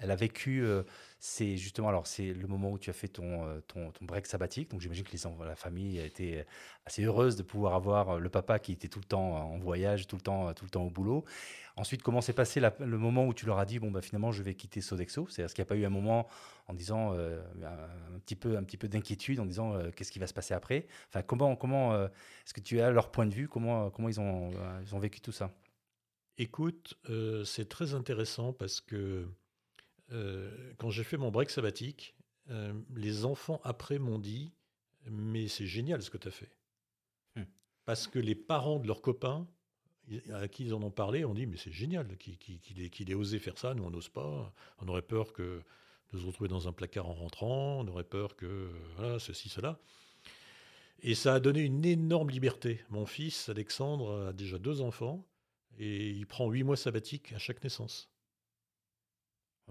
elle 0.00 0.10
a 0.10 0.16
vécu 0.16 0.64
euh, 0.64 0.82
c'est 1.18 1.56
justement 1.56 1.88
alors 1.88 2.06
c'est 2.06 2.32
le 2.32 2.46
moment 2.46 2.70
où 2.70 2.78
tu 2.78 2.90
as 2.90 2.92
fait 2.92 3.08
ton, 3.08 3.46
euh, 3.46 3.60
ton, 3.66 3.90
break 4.02 4.26
sabbatique. 4.26 4.70
Donc 4.70 4.80
j'imagine 4.80 5.04
que 5.04 5.12
les, 5.12 5.46
la 5.46 5.56
famille 5.56 5.98
a 5.98 6.04
été 6.04 6.44
assez 6.84 7.02
heureuse 7.04 7.36
de 7.36 7.42
pouvoir 7.42 7.74
avoir 7.74 8.18
le 8.20 8.28
papa 8.28 8.58
qui 8.58 8.72
était 8.72 8.88
tout 8.88 8.98
le 8.98 9.06
temps 9.06 9.36
en 9.36 9.58
voyage, 9.58 10.06
tout 10.06 10.16
le 10.16 10.22
temps, 10.22 10.52
tout 10.52 10.64
le 10.64 10.70
temps 10.70 10.84
au 10.84 10.90
boulot. 10.90 11.24
Ensuite, 11.76 12.02
comment 12.02 12.20
s'est 12.20 12.32
passé 12.32 12.60
le 12.60 12.98
moment 12.98 13.26
où 13.26 13.34
tu 13.34 13.46
leur 13.46 13.58
as 13.58 13.66
dit 13.66 13.78
bon 13.78 13.90
bah 13.90 14.02
finalement 14.02 14.30
je 14.30 14.42
vais 14.42 14.54
quitter 14.54 14.80
Sodexo? 14.80 15.26
C'est-à-dire 15.28 15.54
qu'il 15.54 15.62
n'y 15.62 15.66
a 15.66 15.68
pas 15.68 15.76
eu 15.76 15.84
un 15.86 15.90
moment 15.90 16.28
en 16.68 16.74
disant 16.74 17.12
euh, 17.14 17.42
un, 17.62 18.18
petit 18.20 18.36
peu 18.36 18.56
un 18.56 18.62
petit 18.62 18.76
peu 18.76 18.88
d'inquiétude 18.88 19.40
en 19.40 19.46
disant 19.46 19.74
euh, 19.74 19.90
qu'est-ce 19.90 20.12
qui 20.12 20.18
va 20.18 20.26
se 20.26 20.34
passer 20.34 20.54
après? 20.54 20.86
Enfin 21.08 21.22
comment 21.22 21.56
comment 21.56 21.96
est-ce 22.04 22.52
que 22.52 22.60
tu 22.60 22.80
as 22.80 22.90
leur 22.90 23.10
point 23.10 23.26
de 23.26 23.34
vue? 23.34 23.48
Comment 23.48 23.90
comment 23.90 24.08
ils 24.08 24.20
ont 24.20 24.50
ils 24.82 24.94
ont 24.94 24.98
vécu 24.98 25.20
tout 25.20 25.32
ça? 25.32 25.50
Écoute, 26.38 26.94
c'est 27.44 27.68
très 27.70 27.94
intéressant 27.94 28.52
parce 28.52 28.82
que 28.82 29.26
euh, 30.12 30.72
quand 30.78 30.90
j'ai 30.90 31.04
fait 31.04 31.16
mon 31.16 31.30
break 31.30 31.50
sabbatique, 31.50 32.14
euh, 32.50 32.72
les 32.94 33.24
enfants 33.24 33.60
après 33.64 33.98
m'ont 33.98 34.18
dit 34.18 34.52
Mais 35.06 35.48
c'est 35.48 35.66
génial 35.66 36.02
ce 36.02 36.10
que 36.10 36.18
tu 36.18 36.28
as 36.28 36.32
fait. 36.32 36.50
Hmm. 37.34 37.44
Parce 37.84 38.06
que 38.06 38.18
les 38.18 38.34
parents 38.34 38.78
de 38.78 38.86
leurs 38.86 39.02
copains, 39.02 39.46
à 40.32 40.46
qui 40.46 40.66
ils 40.66 40.74
en 40.74 40.82
ont 40.82 40.90
parlé, 40.90 41.24
ont 41.24 41.34
dit 41.34 41.46
Mais 41.46 41.56
c'est 41.56 41.72
génial 41.72 42.16
qu'il 42.18 43.10
ait, 43.10 43.14
osé 43.14 43.38
faire 43.38 43.58
ça, 43.58 43.74
nous 43.74 43.84
on 43.84 43.90
n'ose 43.90 44.08
pas. 44.08 44.52
On 44.78 44.88
aurait 44.88 45.02
peur 45.02 45.32
que 45.32 45.62
de 46.12 46.18
se 46.18 46.24
retrouver 46.24 46.48
dans 46.48 46.68
un 46.68 46.72
placard 46.72 47.08
en 47.08 47.14
rentrant, 47.14 47.80
on 47.80 47.88
aurait 47.88 48.04
peur 48.04 48.36
que 48.36 48.70
voilà, 48.96 49.18
ceci, 49.18 49.48
cela. 49.48 49.80
Et 51.00 51.14
ça 51.14 51.34
a 51.34 51.40
donné 51.40 51.60
une 51.60 51.84
énorme 51.84 52.30
liberté. 52.30 52.80
Mon 52.90 53.06
fils, 53.06 53.48
Alexandre, 53.48 54.28
a 54.28 54.32
déjà 54.32 54.58
deux 54.58 54.80
enfants 54.80 55.26
et 55.78 56.10
il 56.10 56.26
prend 56.26 56.48
huit 56.48 56.62
mois 56.62 56.76
sabbatiques 56.76 57.32
à 57.32 57.38
chaque 57.38 57.62
naissance. 57.62 58.08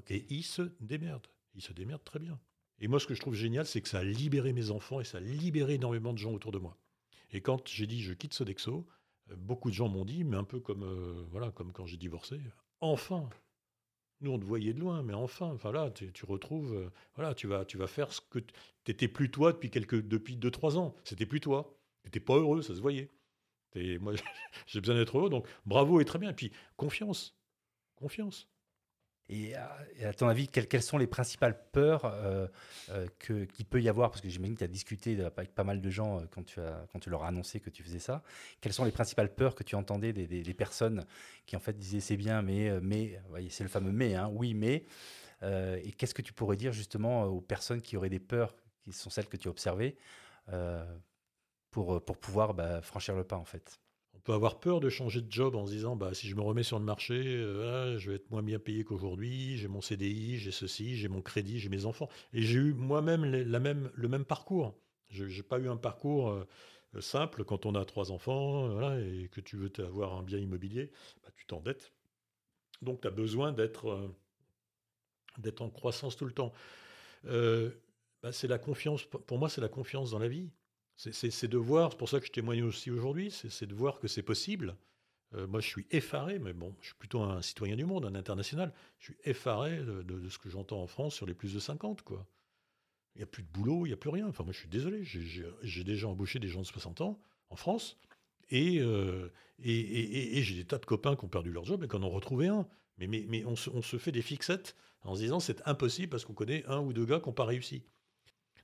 Et 0.09 0.25
il 0.29 0.43
se 0.43 0.63
démerde. 0.79 1.27
Il 1.55 1.61
se 1.61 1.73
démerde 1.73 2.03
très 2.03 2.19
bien. 2.19 2.39
Et 2.79 2.87
moi, 2.87 2.99
ce 2.99 3.07
que 3.07 3.13
je 3.13 3.21
trouve 3.21 3.35
génial, 3.35 3.65
c'est 3.65 3.81
que 3.81 3.89
ça 3.89 3.99
a 3.99 4.03
libéré 4.03 4.53
mes 4.53 4.69
enfants 4.71 4.99
et 4.99 5.05
ça 5.05 5.17
a 5.17 5.21
libéré 5.21 5.75
énormément 5.75 6.13
de 6.13 6.17
gens 6.17 6.33
autour 6.33 6.51
de 6.51 6.59
moi. 6.59 6.77
Et 7.31 7.41
quand 7.41 7.67
j'ai 7.67 7.87
dit 7.87 8.01
je 8.01 8.13
quitte 8.13 8.33
Sodexo, 8.33 8.85
euh, 9.31 9.35
beaucoup 9.37 9.69
de 9.69 9.75
gens 9.75 9.87
m'ont 9.87 10.05
dit, 10.05 10.23
mais 10.23 10.37
un 10.37 10.43
peu 10.43 10.59
comme, 10.59 10.83
euh, 10.83 11.25
voilà, 11.31 11.51
comme 11.51 11.71
quand 11.71 11.85
j'ai 11.85 11.97
divorcé, 11.97 12.39
enfin, 12.81 13.29
nous 14.21 14.31
on 14.31 14.39
te 14.39 14.45
voyait 14.45 14.73
de 14.73 14.79
loin, 14.79 15.03
mais 15.03 15.13
enfin, 15.13 15.47
enfin 15.47 15.89
tu, 15.91 16.25
retrouves, 16.25 16.73
euh, 16.73 16.89
voilà, 17.15 17.33
tu 17.33 17.47
vas, 17.47 17.65
tu 17.65 17.77
vas 17.77 17.87
faire 17.87 18.11
ce 18.11 18.21
que 18.21 18.39
tu 18.39 18.53
n'étais 18.87 19.07
plus 19.07 19.31
toi 19.31 19.53
depuis 19.53 19.69
quelques, 19.69 20.01
depuis 20.07 20.35
deux 20.35 20.51
trois 20.51 20.77
ans. 20.77 20.95
C'était 21.03 21.25
plus 21.25 21.39
toi. 21.39 21.77
Tu 22.03 22.07
n'étais 22.07 22.19
pas 22.19 22.35
heureux, 22.35 22.61
ça 22.61 22.75
se 22.75 22.81
voyait. 22.81 23.09
Moi, 23.99 24.13
j'ai 24.67 24.79
besoin 24.79 24.95
d'être 24.95 25.17
heureux, 25.17 25.29
donc 25.29 25.47
bravo 25.65 25.99
et 25.99 26.05
très 26.05 26.19
bien. 26.19 26.29
Et 26.29 26.33
puis 26.33 26.51
confiance, 26.77 27.37
confiance. 27.95 28.47
Et 29.27 29.55
à, 29.55 30.13
ton 30.13 30.27
avis, 30.27 30.47
quelles, 30.47 30.83
sont 30.83 30.99
les 30.99 31.07
principales 31.07 31.59
peurs 31.71 32.05
euh, 32.05 32.47
euh, 32.89 33.07
qu'il 33.17 33.65
peut 33.65 33.81
y 33.81 33.89
avoir? 33.89 34.11
Parce 34.11 34.21
que 34.21 34.29
j'imagine 34.29 34.53
que 34.53 34.59
tu 34.59 34.65
as 34.65 34.67
discuté 34.67 35.19
avec 35.19 35.55
pas 35.55 35.63
mal 35.63 35.81
de 35.81 35.89
gens 35.89 36.19
euh, 36.19 36.25
quand, 36.29 36.43
tu 36.43 36.59
as, 36.59 36.85
quand 36.91 36.99
tu 36.99 37.09
leur 37.09 37.23
as 37.23 37.29
annoncé 37.29 37.59
que 37.59 37.71
tu 37.71 37.81
faisais 37.81 37.99
ça. 37.99 38.21
Quelles 38.61 38.73
sont 38.73 38.85
les 38.85 38.91
principales 38.91 39.33
peurs 39.33 39.55
que 39.55 39.63
tu 39.63 39.75
entendais 39.75 40.13
des, 40.13 40.53
personnes 40.53 41.05
qui 41.47 41.55
en 41.55 41.59
fait 41.59 41.77
disaient 41.77 42.01
c'est 42.01 42.17
bien, 42.17 42.41
mais, 42.43 42.79
mais 42.81 43.19
c'est 43.49 43.63
le 43.63 43.69
fameux 43.69 43.91
mais, 43.91 44.13
hein, 44.15 44.29
oui, 44.31 44.53
mais. 44.53 44.85
et 45.41 45.91
qu'est-ce 45.97 46.13
que 46.13 46.21
tu 46.21 46.31
pourrais 46.31 46.55
dire 46.55 46.71
justement 46.71 47.25
aux 47.25 47.41
personnes 47.41 47.81
qui 47.81 47.97
auraient 47.97 48.09
des 48.09 48.19
peurs, 48.19 48.55
qui 48.83 48.93
sont 48.93 49.09
celles 49.09 49.27
que 49.27 49.37
tu 49.37 49.47
as 49.47 49.51
observées, 49.51 49.97
pour, 51.71 52.03
pour 52.05 52.17
pouvoir 52.17 52.53
bah, 52.53 52.81
franchir 52.81 53.15
le 53.15 53.23
pas 53.23 53.37
en 53.37 53.45
fait? 53.45 53.79
On 54.15 54.19
peut 54.19 54.33
avoir 54.33 54.59
peur 54.59 54.79
de 54.79 54.89
changer 54.89 55.21
de 55.21 55.31
job 55.31 55.55
en 55.55 55.65
se 55.65 55.71
disant 55.71 55.95
bah, 55.95 56.13
si 56.13 56.27
je 56.27 56.35
me 56.35 56.41
remets 56.41 56.63
sur 56.63 56.79
le 56.79 56.85
marché, 56.85 57.21
euh, 57.25 57.93
ah, 57.95 57.97
je 57.97 58.09
vais 58.09 58.15
être 58.15 58.31
moins 58.31 58.41
bien 58.41 58.59
payé 58.59 58.83
qu'aujourd'hui, 58.83 59.57
j'ai 59.57 59.67
mon 59.67 59.81
CDI, 59.81 60.37
j'ai 60.37 60.51
ceci, 60.51 60.95
j'ai 60.97 61.07
mon 61.09 61.21
crédit, 61.21 61.59
j'ai 61.59 61.69
mes 61.69 61.85
enfants. 61.85 62.09
Et 62.33 62.41
j'ai 62.41 62.59
eu 62.59 62.73
moi-même 62.73 63.25
le 63.25 64.07
même 64.07 64.25
parcours. 64.25 64.75
Je 65.09 65.25
n'ai 65.25 65.43
pas 65.43 65.59
eu 65.59 65.69
un 65.69 65.77
parcours 65.77 66.29
euh, 66.29 66.47
simple 67.01 67.43
quand 67.43 67.65
on 67.65 67.75
a 67.75 67.85
trois 67.85 68.11
enfants 68.11 68.97
et 68.97 69.29
que 69.31 69.41
tu 69.41 69.57
veux 69.57 69.71
avoir 69.79 70.13
un 70.17 70.23
bien 70.23 70.39
immobilier, 70.39 70.91
bah, 71.23 71.29
tu 71.35 71.45
t'endettes. 71.45 71.93
Donc 72.81 73.01
tu 73.01 73.07
as 73.07 73.11
besoin 73.11 73.51
d'être 73.53 73.89
euh, 73.89 75.51
en 75.59 75.69
croissance 75.69 76.15
tout 76.15 76.25
le 76.25 76.33
temps. 76.33 76.53
Bah, 78.25 78.31
c'est 78.31 78.47
la 78.47 78.57
confiance, 78.57 79.03
pour 79.03 79.37
moi, 79.37 79.49
c'est 79.49 79.61
la 79.61 79.69
confiance 79.69 80.09
dans 80.09 80.17
la 80.17 80.27
vie. 80.27 80.49
C'est 80.95 81.47
de 81.47 81.57
voir, 81.57 81.91
c'est 81.91 81.97
pour 81.97 82.09
ça 82.09 82.19
que 82.19 82.25
je 82.25 82.31
témoigne 82.31 82.63
aussi 82.63 82.89
aujourd'hui, 82.89 83.31
c'est 83.31 83.65
de 83.65 83.73
voir 83.73 83.99
que 83.99 84.07
c'est 84.07 84.23
possible. 84.23 84.75
Euh, 85.33 85.47
moi, 85.47 85.59
je 85.59 85.67
suis 85.67 85.85
effaré, 85.91 86.39
mais 86.39 86.53
bon, 86.53 86.73
je 86.81 86.87
suis 86.87 86.95
plutôt 86.95 87.21
un 87.21 87.41
citoyen 87.41 87.75
du 87.75 87.85
monde, 87.85 88.05
un 88.05 88.15
international. 88.15 88.73
Je 88.99 89.05
suis 89.05 89.17
effaré 89.23 89.77
de, 89.79 90.29
ce 90.29 90.37
que 90.37 90.49
j'entends 90.49 90.81
en 90.81 90.87
France 90.87 91.15
sur 91.15 91.25
les 91.25 91.33
plus 91.33 91.53
de 91.53 91.59
50, 91.59 92.03
quoi. 92.03 92.25
Il 93.15 93.19
n'y 93.19 93.23
a 93.23 93.27
plus 93.27 93.43
de 93.43 93.47
boulot, 93.47 93.85
il 93.85 93.89
n'y 93.89 93.93
a 93.93 93.97
plus 93.97 94.09
rien. 94.09 94.27
Enfin, 94.27 94.43
moi, 94.43 94.53
je 94.53 94.59
suis 94.59 94.69
désolé, 94.69 95.03
j'ai 95.03 95.83
déjà 95.83 96.07
embauché 96.07 96.39
des 96.39 96.49
gens 96.49 96.61
de 96.61 96.65
60 96.65 97.01
ans 97.01 97.19
en 97.49 97.55
France, 97.55 97.97
euh, 98.53 99.29
et, 99.63 100.41
j'ai 100.43 100.55
des 100.55 100.65
tas 100.65 100.77
de 100.77 100.85
copains 100.85 101.15
qui 101.15 101.25
ont 101.25 101.29
perdu 101.29 101.51
leur 101.51 101.65
job 101.65 101.83
et 101.83 101.87
qui 101.87 101.95
en 101.95 102.03
ont 102.03 102.09
retrouvé 102.09 102.47
un. 102.47 102.67
Mais 102.97 103.43
on, 103.45 103.55
se, 103.55 103.69
on 103.69 103.81
se 103.81 103.97
fait 103.97 104.11
des 104.11 104.21
fixettes 104.21 104.75
en 105.03 105.15
se 105.15 105.21
disant 105.21 105.39
c'est 105.39 105.61
impossible 105.67 106.09
parce 106.09 106.25
qu'on 106.25 106.33
connaît 106.33 106.63
un 106.67 106.79
ou 106.79 106.93
deux 106.93 107.05
gars 107.05 107.19
qui 107.19 107.27
n'ont 107.27 107.33
pas 107.33 107.45
réussi. 107.45 107.83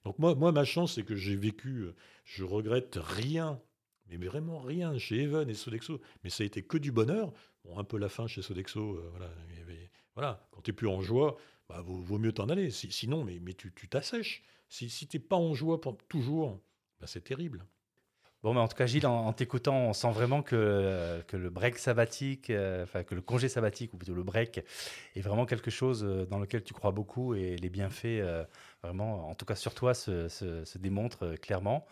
Donc 0.03 0.19
moi, 0.19 0.35
moi 0.35 0.51
ma 0.51 0.65
chance, 0.65 0.95
c'est 0.95 1.03
que 1.03 1.15
j'ai 1.15 1.35
vécu, 1.35 1.81
euh, 1.81 1.95
je 2.25 2.43
regrette 2.43 2.97
rien, 3.01 3.61
mais 4.09 4.27
vraiment 4.27 4.59
rien 4.59 4.97
chez 4.97 5.23
Even 5.23 5.49
et 5.49 5.53
Sodexo. 5.53 6.01
Mais 6.23 6.29
ça 6.29 6.43
a 6.43 6.45
été 6.45 6.63
que 6.63 6.77
du 6.77 6.91
bonheur. 6.91 7.31
Bon, 7.63 7.77
un 7.77 7.83
peu 7.83 7.97
la 7.97 8.09
fin 8.09 8.27
chez 8.27 8.41
Sodexo, 8.41 8.95
euh, 8.95 9.09
voilà, 9.11 9.31
voilà. 10.15 10.47
Quand 10.51 10.61
tu 10.61 10.71
n'es 10.71 10.75
plus 10.75 10.87
en 10.87 11.01
joie, 11.01 11.37
bah, 11.69 11.81
vaut, 11.81 12.17
mieux 12.17 12.33
t'en 12.33 12.49
aller. 12.49 12.71
sinon, 12.71 13.23
mais, 13.23 13.53
tu 13.53 13.87
t'assèches. 13.87 14.43
Si, 14.67 14.89
si 14.89 15.07
tu 15.07 15.17
n'es 15.17 15.23
pas 15.23 15.35
en 15.35 15.53
joie 15.53 15.79
pour 15.79 15.97
toujours, 16.07 16.59
bah, 16.99 17.07
c'est 17.07 17.23
terrible. 17.23 17.65
Bon, 18.43 18.55
mais 18.55 18.59
en 18.59 18.67
tout 18.67 18.75
cas, 18.75 18.87
Gilles, 18.87 19.05
en, 19.05 19.31
t'écoutant, 19.33 19.75
on 19.75 19.93
sent 19.93 20.11
vraiment 20.11 20.41
que, 20.41 21.21
que 21.27 21.37
le 21.37 21.49
break 21.51 21.77
sabbatique, 21.77 22.49
euh, 22.49 22.83
enfin 22.83 23.03
que 23.03 23.13
le 23.13 23.21
congé 23.21 23.47
sabbatique, 23.49 23.93
ou 23.93 23.97
plutôt 23.97 24.15
le 24.15 24.23
break, 24.23 24.63
est 25.15 25.21
vraiment 25.21 25.45
quelque 25.45 25.69
chose 25.69 26.03
dans 26.29 26.39
lequel 26.39 26.63
tu 26.63 26.73
crois 26.73 26.91
beaucoup 26.91 27.35
et 27.35 27.55
les 27.55 27.69
bienfaits 27.69 28.21
vraiment, 28.83 29.29
en 29.29 29.35
tout 29.35 29.45
cas 29.45 29.55
sur 29.55 29.73
toi, 29.73 29.93
se, 29.93 30.27
se, 30.27 30.77
démontre 30.77 31.23
euh, 31.23 31.35
clairement. 31.35 31.85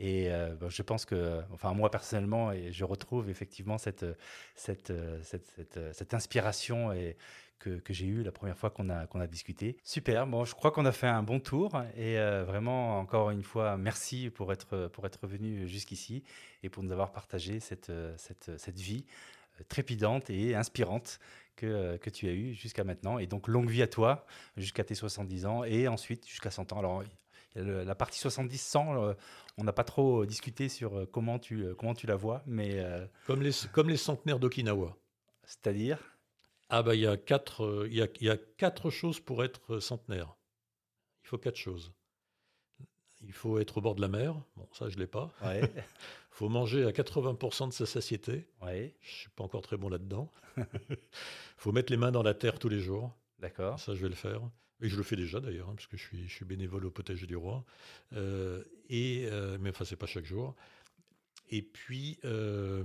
Et 0.00 0.30
euh, 0.30 0.54
bah, 0.54 0.68
je 0.68 0.82
pense 0.82 1.04
que, 1.04 1.42
enfin 1.52 1.74
moi 1.74 1.90
personnellement, 1.90 2.52
je 2.70 2.84
retrouve 2.84 3.30
effectivement 3.30 3.78
cette, 3.78 4.06
cette, 4.54 4.90
euh, 4.90 5.18
cette, 5.22 5.52
cette, 5.92 6.14
inspiration 6.14 6.92
et 6.92 7.16
que, 7.58 7.78
que 7.80 7.92
j'ai 7.92 8.06
eue 8.06 8.22
la 8.22 8.30
première 8.30 8.56
fois 8.56 8.70
qu'on 8.70 8.88
a, 8.90 9.06
qu'on 9.08 9.20
a 9.20 9.26
discuté. 9.26 9.76
Super, 9.82 10.26
bon, 10.28 10.44
je 10.44 10.54
crois 10.54 10.70
qu'on 10.70 10.84
a 10.84 10.92
fait 10.92 11.08
un 11.08 11.24
bon 11.24 11.40
tour 11.40 11.82
et 11.96 12.16
vraiment, 12.46 13.00
encore 13.00 13.30
une 13.30 13.42
fois, 13.42 13.76
merci 13.76 14.30
pour 14.30 14.52
être, 14.52 14.86
pour 14.92 15.04
être 15.06 15.26
venu 15.26 15.66
jusqu'ici 15.66 16.22
et 16.62 16.68
pour 16.68 16.84
nous 16.84 16.92
avoir 16.92 17.10
partagé 17.10 17.58
cette, 17.58 17.90
cette, 18.16 18.56
cette 18.56 18.78
vie 18.78 19.04
trépidante 19.68 20.30
et 20.30 20.54
inspirante 20.54 21.18
que, 21.56 21.96
que 21.96 22.10
tu 22.10 22.28
as 22.28 22.32
eu 22.32 22.54
jusqu'à 22.54 22.84
maintenant. 22.84 23.18
Et 23.18 23.26
donc, 23.26 23.48
longue 23.48 23.68
vie 23.68 23.82
à 23.82 23.88
toi 23.88 24.24
jusqu'à 24.56 24.84
tes 24.84 24.94
70 24.94 25.46
ans 25.46 25.64
et 25.64 25.88
ensuite 25.88 26.28
jusqu'à 26.28 26.52
100 26.52 26.72
ans. 26.72 27.02
La 27.62 27.94
partie 27.94 28.20
70-100, 28.20 28.96
euh, 28.96 29.14
on 29.56 29.64
n'a 29.64 29.72
pas 29.72 29.84
trop 29.84 30.26
discuté 30.26 30.68
sur 30.68 30.96
euh, 30.96 31.06
comment 31.06 31.38
tu, 31.38 31.64
euh, 31.64 31.74
comment 31.74 31.94
tu 31.94 32.06
la 32.06 32.16
vois, 32.16 32.42
mais... 32.46 32.84
Comme, 33.26 33.42
les, 33.42 33.52
comme 33.72 33.88
les 33.88 33.96
centenaires 33.96 34.38
d'Okinawa. 34.38 34.96
C'est-à-dire? 35.44 35.98
Ah 36.70 36.82
bah 36.82 36.94
il 36.94 37.00
y, 37.00 37.06
a 37.06 37.16
quatre, 37.16 37.86
il, 37.88 37.96
y 37.96 38.02
a, 38.02 38.08
il 38.20 38.26
y 38.26 38.30
a 38.30 38.36
quatre 38.36 38.90
choses 38.90 39.20
pour 39.20 39.42
être 39.42 39.78
centenaire. 39.78 40.36
Il 41.24 41.28
faut 41.28 41.38
quatre 41.38 41.56
choses. 41.56 41.92
Il 43.22 43.32
faut 43.32 43.58
être 43.58 43.78
au 43.78 43.80
bord 43.80 43.94
de 43.94 44.00
la 44.02 44.08
mer. 44.08 44.34
Bon, 44.56 44.68
ça, 44.72 44.88
je 44.88 44.96
ne 44.96 45.00
l'ai 45.00 45.06
pas. 45.06 45.32
Ouais. 45.42 45.62
faut 46.30 46.48
manger 46.48 46.84
à 46.84 46.90
80% 46.90 47.68
de 47.68 47.72
sa 47.72 47.86
satiété. 47.86 48.46
Ouais. 48.62 48.94
Je 49.00 49.10
ne 49.10 49.16
suis 49.20 49.30
pas 49.30 49.44
encore 49.44 49.62
très 49.62 49.76
bon 49.76 49.88
là-dedans. 49.88 50.30
faut 51.56 51.72
mettre 51.72 51.90
les 51.90 51.96
mains 51.96 52.12
dans 52.12 52.22
la 52.22 52.34
terre 52.34 52.58
tous 52.58 52.68
les 52.68 52.80
jours. 52.80 53.12
D'accord. 53.38 53.80
Ça, 53.80 53.94
je 53.94 54.02
vais 54.02 54.08
le 54.08 54.14
faire. 54.14 54.42
Et 54.80 54.88
je 54.88 54.96
le 54.96 55.02
fais 55.02 55.16
déjà 55.16 55.40
d'ailleurs, 55.40 55.68
hein, 55.68 55.74
parce 55.74 55.86
que 55.86 55.96
je 55.96 56.28
suis, 56.28 56.44
bénévole 56.44 56.86
au 56.86 56.90
potager 56.90 57.26
du 57.26 57.36
roi. 57.36 57.64
Euh, 58.12 58.62
et, 58.88 59.26
euh, 59.26 59.58
mais 59.60 59.70
enfin, 59.70 59.84
c'est 59.84 59.96
pas 59.96 60.06
chaque 60.06 60.24
jour. 60.24 60.54
Et 61.50 61.62
puis, 61.62 62.18
euh, 62.24 62.84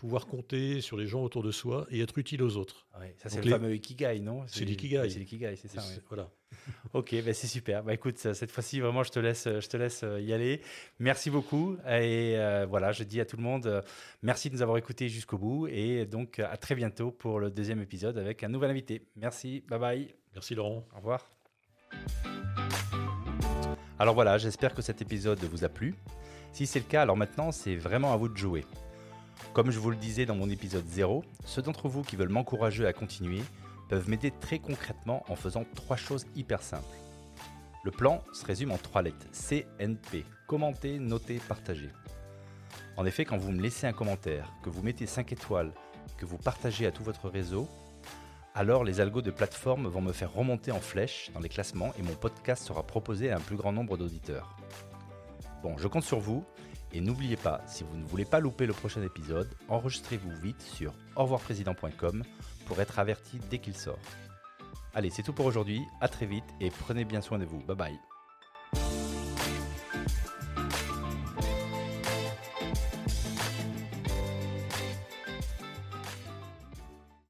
pouvoir 0.00 0.26
compter 0.26 0.80
sur 0.80 0.96
les 0.96 1.06
gens 1.06 1.22
autour 1.22 1.42
de 1.42 1.50
soi 1.50 1.86
et 1.90 2.00
être 2.00 2.16
utile 2.16 2.42
aux 2.42 2.56
autres. 2.56 2.86
ça, 3.18 3.28
c'est 3.28 3.44
le 3.44 3.50
fameux 3.50 3.74
Ikigai, 3.74 4.20
non? 4.20 4.44
C'est 4.46 4.64
l'ikigai. 4.64 5.10
C'est 5.10 5.18
l'ikigai, 5.18 5.56
c'est 5.56 5.68
ça. 5.68 5.82
Voilà. 6.08 6.30
ok, 6.94 7.22
bah, 7.22 7.34
c'est 7.34 7.46
super. 7.46 7.84
Bah, 7.84 7.92
écoute, 7.92 8.16
cette 8.16 8.50
fois-ci, 8.50 8.80
vraiment, 8.80 9.02
je 9.02 9.10
te, 9.10 9.18
laisse, 9.18 9.44
je 9.46 9.68
te 9.68 9.76
laisse 9.76 10.00
euh, 10.02 10.18
y 10.18 10.32
aller. 10.32 10.62
Merci 11.00 11.28
beaucoup. 11.28 11.76
Et 11.86 12.34
euh, 12.38 12.64
voilà, 12.66 12.92
je 12.92 13.04
dis 13.04 13.20
à 13.20 13.26
tout 13.26 13.36
le 13.36 13.42
monde, 13.42 13.66
euh, 13.66 13.82
merci 14.22 14.48
de 14.48 14.54
nous 14.54 14.62
avoir 14.62 14.78
écoutés 14.78 15.10
jusqu'au 15.10 15.36
bout. 15.36 15.66
Et 15.66 16.06
donc, 16.06 16.38
à 16.38 16.56
très 16.56 16.74
bientôt 16.74 17.10
pour 17.10 17.38
le 17.38 17.50
deuxième 17.50 17.82
épisode 17.82 18.16
avec 18.16 18.42
un 18.42 18.48
nouvel 18.48 18.70
invité. 18.70 19.06
Merci, 19.16 19.62
bye 19.68 19.78
bye. 19.78 20.14
Merci 20.32 20.54
Laurent. 20.54 20.86
Au 20.94 20.96
revoir. 20.96 21.28
Alors 23.98 24.14
voilà, 24.14 24.38
j'espère 24.38 24.72
que 24.72 24.80
cet 24.80 25.02
épisode 25.02 25.40
vous 25.40 25.62
a 25.62 25.68
plu. 25.68 25.94
Si 26.52 26.66
c'est 26.66 26.78
le 26.78 26.86
cas, 26.86 27.02
alors 27.02 27.18
maintenant, 27.18 27.52
c'est 27.52 27.76
vraiment 27.76 28.14
à 28.14 28.16
vous 28.16 28.30
de 28.30 28.36
jouer. 28.38 28.64
Comme 29.52 29.70
je 29.70 29.78
vous 29.78 29.90
le 29.90 29.96
disais 29.96 30.26
dans 30.26 30.36
mon 30.36 30.48
épisode 30.48 30.86
0, 30.86 31.24
ceux 31.44 31.62
d'entre 31.62 31.88
vous 31.88 32.02
qui 32.02 32.16
veulent 32.16 32.28
m'encourager 32.28 32.86
à 32.86 32.92
continuer 32.92 33.42
peuvent 33.88 34.08
m'aider 34.08 34.30
très 34.30 34.58
concrètement 34.58 35.24
en 35.28 35.36
faisant 35.36 35.64
trois 35.74 35.96
choses 35.96 36.26
hyper 36.36 36.62
simples. 36.62 36.84
Le 37.82 37.90
plan 37.90 38.22
se 38.32 38.44
résume 38.44 38.72
en 38.72 38.78
trois 38.78 39.02
lettres 39.02 39.26
CNP 39.32 40.24
commenter, 40.50 40.98
noter, 40.98 41.40
partager. 41.48 41.90
En 42.96 43.06
effet, 43.06 43.24
quand 43.24 43.36
vous 43.36 43.52
me 43.52 43.62
laissez 43.62 43.86
un 43.86 43.92
commentaire, 43.92 44.52
que 44.64 44.68
vous 44.68 44.82
mettez 44.82 45.06
5 45.06 45.32
étoiles, 45.32 45.72
que 46.18 46.26
vous 46.26 46.38
partagez 46.38 46.86
à 46.86 46.90
tout 46.90 47.04
votre 47.04 47.28
réseau, 47.28 47.68
alors 48.56 48.82
les 48.82 49.00
algos 49.00 49.22
de 49.22 49.30
plateforme 49.30 49.86
vont 49.86 50.00
me 50.00 50.12
faire 50.12 50.32
remonter 50.32 50.72
en 50.72 50.80
flèche 50.80 51.30
dans 51.34 51.38
les 51.38 51.48
classements 51.48 51.92
et 51.98 52.02
mon 52.02 52.14
podcast 52.14 52.64
sera 52.64 52.82
proposé 52.82 53.30
à 53.30 53.36
un 53.36 53.40
plus 53.40 53.54
grand 53.54 53.72
nombre 53.72 53.96
d'auditeurs. 53.96 54.56
Bon, 55.62 55.78
je 55.78 55.86
compte 55.86 56.02
sur 56.02 56.18
vous 56.18 56.44
et 56.92 57.00
n'oubliez 57.00 57.36
pas, 57.36 57.60
si 57.66 57.84
vous 57.84 57.96
ne 57.96 58.04
voulez 58.04 58.24
pas 58.24 58.40
louper 58.40 58.66
le 58.66 58.72
prochain 58.72 59.02
épisode, 59.02 59.48
enregistrez-vous 59.68 60.34
vite 60.42 60.60
sur 60.62 60.92
revoirprésident.com 61.16 62.24
pour 62.66 62.80
être 62.80 62.98
averti 62.98 63.38
dès 63.50 63.58
qu'il 63.58 63.76
sort. 63.76 63.98
Allez, 64.94 65.10
c'est 65.10 65.22
tout 65.22 65.32
pour 65.32 65.46
aujourd'hui, 65.46 65.82
à 66.00 66.08
très 66.08 66.26
vite 66.26 66.44
et 66.60 66.70
prenez 66.70 67.04
bien 67.04 67.20
soin 67.20 67.38
de 67.38 67.44
vous. 67.44 67.60
Bye 67.60 67.76
bye. 67.76 68.09